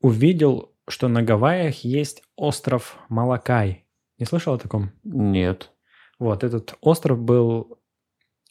увидел, 0.00 0.72
что 0.88 1.08
на 1.08 1.22
Гавайях 1.22 1.84
есть 1.84 2.22
остров 2.36 2.98
Малакай. 3.08 3.84
Не 4.18 4.26
слышал 4.26 4.54
о 4.54 4.58
таком? 4.58 4.92
Нет. 5.04 5.72
Вот, 6.18 6.44
этот 6.44 6.74
остров 6.80 7.18
был 7.20 7.78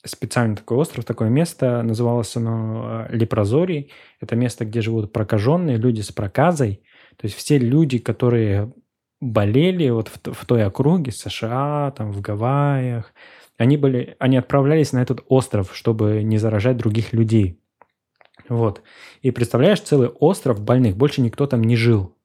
специальный 0.05 0.55
такой 0.55 0.77
остров, 0.77 1.05
такое 1.05 1.29
место, 1.29 1.81
называлось 1.83 2.35
оно 2.35 3.07
э, 3.09 3.15
Лепрозорий. 3.15 3.91
Это 4.19 4.35
место, 4.35 4.65
где 4.65 4.81
живут 4.81 5.11
прокаженные, 5.11 5.77
люди 5.77 6.01
с 6.01 6.11
проказой. 6.11 6.81
То 7.17 7.25
есть 7.25 7.35
все 7.35 7.57
люди, 7.57 7.97
которые 7.97 8.73
болели 9.21 9.89
вот 9.89 10.09
в, 10.09 10.33
в 10.33 10.45
той 10.45 10.65
округе 10.65 11.11
США, 11.11 11.91
там 11.97 12.11
в 12.11 12.21
Гавайях, 12.21 13.13
они, 13.57 13.77
были, 13.77 14.15
они 14.19 14.37
отправлялись 14.37 14.91
на 14.91 15.01
этот 15.01 15.23
остров, 15.27 15.75
чтобы 15.75 16.23
не 16.23 16.37
заражать 16.37 16.77
других 16.77 17.13
людей. 17.13 17.59
Вот. 18.49 18.81
И 19.21 19.31
представляешь, 19.31 19.79
целый 19.79 20.09
остров 20.09 20.61
больных, 20.61 20.97
больше 20.97 21.21
никто 21.21 21.47
там 21.47 21.63
не 21.63 21.75
жил. 21.75 22.15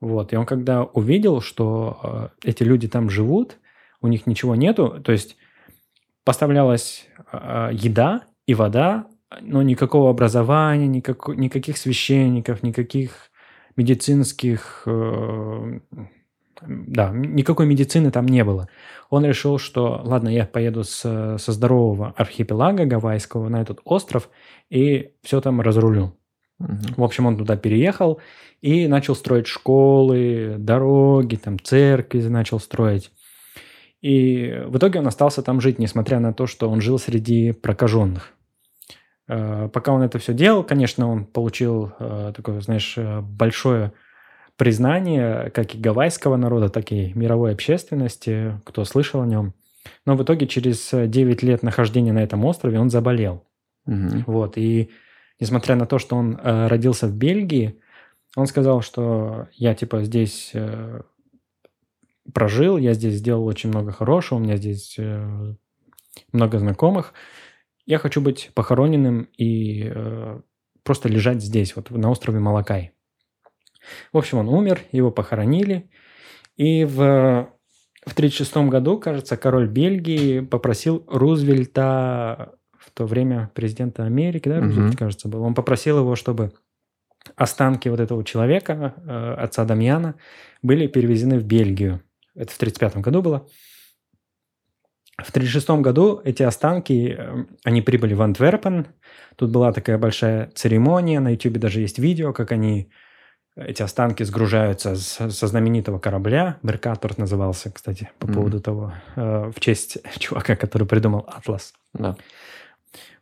Вот. 0.00 0.32
И 0.32 0.36
он 0.36 0.46
когда 0.46 0.84
увидел, 0.84 1.40
что 1.40 2.32
э, 2.42 2.48
эти 2.48 2.62
люди 2.62 2.88
там 2.88 3.10
живут, 3.10 3.58
у 4.00 4.08
них 4.08 4.26
ничего 4.26 4.54
нету, 4.54 5.00
то 5.02 5.12
есть 5.12 5.36
поставлялась 6.26 7.06
э, 7.32 7.70
еда 7.72 8.24
и 8.46 8.54
вода, 8.54 9.06
но 9.40 9.62
никакого 9.62 10.10
образования, 10.10 10.88
никак, 10.88 11.28
никаких 11.28 11.78
священников, 11.78 12.62
никаких 12.62 13.30
медицинских... 13.76 14.82
Э, 14.86 15.78
да, 16.66 17.10
никакой 17.12 17.66
медицины 17.66 18.10
там 18.10 18.26
не 18.26 18.42
было. 18.42 18.68
Он 19.08 19.24
решил, 19.24 19.58
что 19.58 20.00
ладно, 20.02 20.28
я 20.28 20.46
поеду 20.46 20.82
с, 20.82 21.36
со 21.38 21.52
здорового 21.52 22.12
архипелага 22.16 22.86
гавайского 22.86 23.48
на 23.48 23.62
этот 23.62 23.80
остров 23.84 24.28
и 24.68 25.12
все 25.22 25.40
там 25.40 25.60
разрулю. 25.60 26.16
Угу. 26.58 26.94
В 26.96 27.04
общем, 27.04 27.26
он 27.26 27.36
туда 27.36 27.56
переехал 27.56 28.20
и 28.62 28.88
начал 28.88 29.14
строить 29.14 29.46
школы, 29.46 30.56
дороги, 30.58 31.36
там 31.36 31.60
церкви 31.60 32.22
начал 32.22 32.58
строить. 32.58 33.12
И 34.06 34.62
в 34.68 34.78
итоге 34.78 35.00
он 35.00 35.08
остался 35.08 35.42
там 35.42 35.60
жить, 35.60 35.80
несмотря 35.80 36.20
на 36.20 36.32
то, 36.32 36.46
что 36.46 36.70
он 36.70 36.80
жил 36.80 36.96
среди 36.96 37.50
прокаженных. 37.50 38.34
Э, 39.26 39.68
пока 39.72 39.90
он 39.90 40.02
это 40.02 40.20
все 40.20 40.32
делал, 40.32 40.62
конечно, 40.62 41.10
он 41.10 41.24
получил 41.24 41.92
э, 41.98 42.32
такое, 42.32 42.60
знаешь, 42.60 42.94
э, 42.96 43.20
большое 43.20 43.92
признание 44.56 45.50
как 45.50 45.74
и 45.74 45.78
гавайского 45.78 46.36
народа, 46.36 46.68
так 46.68 46.92
и 46.92 47.12
мировой 47.14 47.52
общественности, 47.52 48.60
кто 48.64 48.84
слышал 48.84 49.22
о 49.22 49.26
нем. 49.26 49.54
Но 50.04 50.14
в 50.14 50.22
итоге 50.22 50.46
через 50.46 50.88
9 50.92 51.42
лет 51.42 51.64
нахождения 51.64 52.12
на 52.12 52.22
этом 52.22 52.44
острове 52.44 52.78
он 52.78 52.90
заболел. 52.90 53.42
Угу. 53.86 54.22
Вот, 54.28 54.56
и 54.56 54.90
несмотря 55.40 55.74
на 55.74 55.86
то, 55.86 55.98
что 55.98 56.14
он 56.14 56.38
родился 56.42 57.08
в 57.08 57.12
Бельгии, 57.12 57.80
он 58.36 58.46
сказал, 58.46 58.82
что 58.82 59.48
я 59.54 59.74
типа 59.74 60.04
здесь 60.04 60.52
прожил, 62.32 62.76
я 62.76 62.94
здесь 62.94 63.14
сделал 63.14 63.46
очень 63.46 63.70
много 63.70 63.92
хорошего, 63.92 64.38
у 64.38 64.42
меня 64.42 64.56
здесь 64.56 64.96
э, 64.98 65.54
много 66.32 66.58
знакомых. 66.58 67.12
Я 67.84 67.98
хочу 67.98 68.20
быть 68.20 68.50
похороненным 68.54 69.28
и 69.36 69.90
э, 69.94 70.40
просто 70.82 71.08
лежать 71.08 71.42
здесь, 71.42 71.76
вот 71.76 71.90
на 71.90 72.10
острове 72.10 72.38
Малакай. 72.38 72.92
В 74.12 74.18
общем, 74.18 74.38
он 74.38 74.48
умер, 74.48 74.80
его 74.92 75.10
похоронили. 75.10 75.88
И 76.56 76.84
в, 76.84 76.96
в 76.96 78.12
1936 78.12 78.56
году, 78.68 78.98
кажется, 78.98 79.36
король 79.36 79.68
Бельгии 79.68 80.40
попросил 80.40 81.04
Рузвельта, 81.08 82.54
в 82.78 82.90
то 82.92 83.04
время 83.04 83.50
президента 83.54 84.04
Америки, 84.04 84.48
да, 84.48 84.60
Рузвельт, 84.60 84.90
угу. 84.90 84.98
кажется, 84.98 85.28
был, 85.28 85.42
он 85.42 85.54
попросил 85.54 85.98
его, 85.98 86.16
чтобы 86.16 86.52
останки 87.34 87.88
вот 87.88 88.00
этого 88.00 88.24
человека, 88.24 88.94
э, 88.96 89.34
отца 89.38 89.64
Дамьяна, 89.64 90.14
были 90.62 90.86
перевезены 90.86 91.38
в 91.38 91.44
Бельгию. 91.44 92.02
Это 92.36 92.52
в 92.52 92.56
1935 92.56 92.96
году 92.98 93.22
было. 93.22 93.48
В 95.18 95.30
1936 95.30 95.82
году 95.82 96.20
эти 96.24 96.42
останки, 96.42 97.16
э, 97.18 97.44
они 97.64 97.80
прибыли 97.80 98.12
в 98.12 98.20
Антверпен. 98.20 98.88
Тут 99.36 99.50
была 99.50 99.72
такая 99.72 99.96
большая 99.96 100.50
церемония. 100.54 101.20
На 101.20 101.30
YouTube 101.30 101.54
даже 101.54 101.80
есть 101.80 101.98
видео, 101.98 102.34
как 102.34 102.52
они, 102.52 102.90
эти 103.56 103.82
останки 103.82 104.22
сгружаются 104.24 104.94
с, 104.94 105.30
со 105.30 105.46
знаменитого 105.46 105.98
корабля. 105.98 106.58
Меркатор 106.62 107.16
назывался, 107.16 107.72
кстати, 107.72 108.10
по 108.18 108.26
mm-hmm. 108.26 108.34
поводу 108.34 108.60
того, 108.60 108.92
э, 109.16 109.50
в 109.54 109.58
честь 109.58 109.98
чувака, 110.18 110.54
который 110.54 110.86
придумал 110.86 111.26
Атлас. 111.26 111.72
Да. 111.94 112.16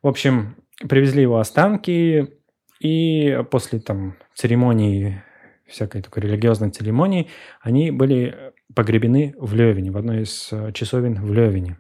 В 0.02 0.08
общем, 0.08 0.56
привезли 0.88 1.22
его 1.22 1.38
останки, 1.38 2.34
и 2.80 3.40
после 3.50 3.78
там 3.78 4.16
церемонии 4.34 5.22
всякой 5.66 6.02
такой 6.02 6.24
религиозной 6.24 6.70
церемонии, 6.70 7.28
они 7.60 7.90
были 7.90 8.52
погребены 8.74 9.34
в 9.38 9.54
Левине, 9.54 9.90
в 9.90 9.96
одной 9.96 10.22
из 10.22 10.48
э, 10.52 10.72
часовен 10.72 11.20
в 11.24 11.32
Левине. 11.32 11.78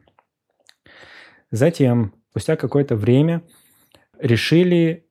Затем, 1.50 2.14
спустя 2.30 2.56
какое-то 2.56 2.96
время, 2.96 3.42
решили 4.18 5.06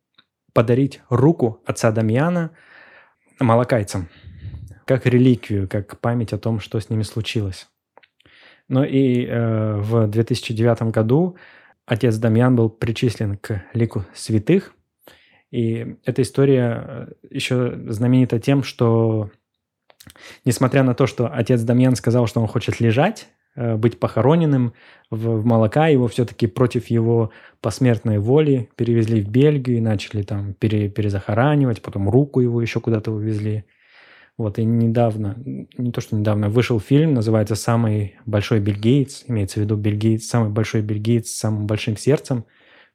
подарить 0.53 1.01
руку 1.09 1.61
отца 1.65 1.91
Дамьяна 1.91 2.51
малакайцам, 3.39 4.09
как 4.85 5.05
реликвию, 5.05 5.67
как 5.67 5.99
память 5.99 6.33
о 6.33 6.37
том, 6.37 6.59
что 6.59 6.79
с 6.79 6.89
ними 6.89 7.03
случилось. 7.03 7.67
Но 8.67 8.83
и 8.83 9.25
э, 9.25 9.75
в 9.77 10.07
2009 10.07 10.91
году 10.91 11.37
отец 11.85 12.17
Дамьян 12.17 12.55
был 12.55 12.69
причислен 12.69 13.37
к 13.37 13.65
лику 13.73 14.05
святых, 14.13 14.73
И 15.51 15.97
эта 16.05 16.21
история 16.21 16.83
э, 16.85 17.07
еще 17.29 17.73
знаменита 17.87 18.39
тем, 18.39 18.63
что 18.63 19.31
несмотря 20.45 20.83
на 20.83 20.93
то, 20.93 21.07
что 21.07 21.29
отец 21.31 21.61
Дамьян 21.61 21.95
сказал, 21.95 22.27
что 22.27 22.41
он 22.41 22.47
хочет 22.47 22.79
лежать, 22.79 23.27
э, 23.55 23.75
быть 23.75 23.99
похороненным 23.99 24.73
в, 25.09 25.41
в 25.41 25.45
молока, 25.45 25.87
его 25.87 26.07
все-таки 26.07 26.47
против 26.47 26.87
его 26.87 27.31
посмертной 27.61 28.19
воли 28.19 28.69
перевезли 28.75 29.21
в 29.21 29.29
Бельгию 29.29 29.77
и 29.77 29.81
начали 29.81 30.23
там 30.23 30.53
пере, 30.53 30.89
перезахоранивать, 30.89 31.81
потом 31.81 32.09
руку 32.09 32.39
его 32.39 32.61
еще 32.61 32.79
куда-то 32.79 33.11
увезли. 33.11 33.65
Вот, 34.35 34.57
и 34.57 34.65
недавно, 34.65 35.35
не 35.45 35.91
то 35.91 36.01
что 36.01 36.15
недавно, 36.15 36.49
вышел 36.49 36.79
фильм, 36.79 37.13
называется 37.13 37.53
«Самый 37.53 38.15
большой 38.25 38.59
бельгиец», 38.59 39.25
имеется 39.27 39.59
в 39.59 39.63
виду 39.63 39.75
бельгиец, 39.75 40.25
самый 40.25 40.49
большой 40.49 40.81
бельгиец 40.81 41.27
с 41.27 41.37
самым 41.37 41.67
большим 41.67 41.97
сердцем, 41.97 42.45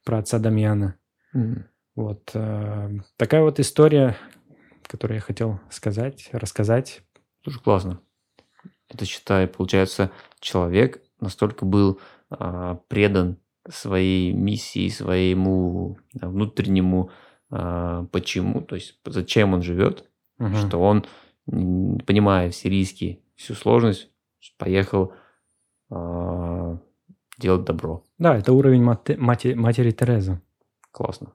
про 0.03 0.17
отца 0.17 0.37
Дамьяна. 0.37 0.95
Mm. 1.33 1.63
Вот 1.95 2.31
э, 2.33 2.89
такая 3.15 3.41
вот 3.41 3.59
история, 3.59 4.17
которую 4.89 5.17
я 5.17 5.21
хотел 5.21 5.59
сказать, 5.69 6.29
рассказать. 6.31 7.01
Тоже 7.43 7.59
классно. 7.59 8.01
Это, 8.89 9.05
считай, 9.05 9.47
получается, 9.47 10.11
человек 10.39 11.01
настолько 11.21 11.63
был 11.63 11.99
э, 12.31 12.75
предан 12.87 13.37
своей 13.69 14.33
миссии, 14.33 14.89
своему 14.89 15.99
внутреннему 16.13 17.11
э, 17.51 18.07
почему, 18.11 18.61
то 18.61 18.75
есть 18.75 18.99
зачем 19.05 19.53
он 19.53 19.61
живет, 19.61 20.09
угу. 20.39 20.55
что 20.55 20.79
он 20.79 21.05
понимая 21.45 22.49
все 22.49 22.69
риски, 22.69 23.23
всю 23.35 23.53
сложность, 23.53 24.11
поехал 24.57 25.13
э, 25.91 26.77
делать 27.37 27.63
добро. 27.63 28.03
Да, 28.17 28.37
это 28.37 28.53
уровень 28.53 28.83
мати- 28.83 29.17
мати- 29.17 29.55
матери 29.55 29.91
Терезы. 29.91 30.41
Классно. 30.91 31.33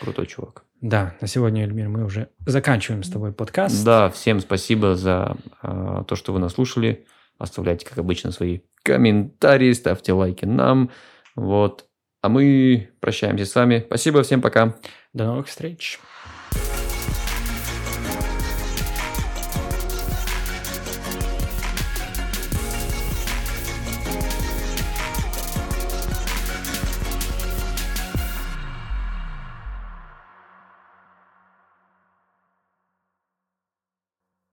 Крутой 0.00 0.26
чувак. 0.26 0.64
Да, 0.82 1.14
на 1.20 1.28
сегодня, 1.28 1.62
Эльмир, 1.62 1.88
мы 1.88 2.04
уже 2.04 2.28
заканчиваем 2.44 3.04
с 3.04 3.08
тобой 3.08 3.32
подкаст. 3.32 3.84
Да, 3.84 4.10
всем 4.10 4.40
спасибо 4.40 4.96
за 4.96 5.36
э, 5.62 6.02
то, 6.08 6.16
что 6.16 6.32
вы 6.32 6.40
нас 6.40 6.54
слушали. 6.54 7.06
Оставляйте, 7.38 7.86
как 7.86 7.98
обычно, 7.98 8.32
свои 8.32 8.62
комментарии, 8.82 9.72
ставьте 9.74 10.12
лайки 10.12 10.44
нам. 10.44 10.90
Вот. 11.36 11.86
А 12.20 12.28
мы 12.28 12.90
прощаемся 12.98 13.46
с 13.46 13.54
вами. 13.54 13.84
Спасибо, 13.86 14.24
всем 14.24 14.42
пока. 14.42 14.76
До 15.12 15.26
новых 15.26 15.46
встреч. 15.46 16.00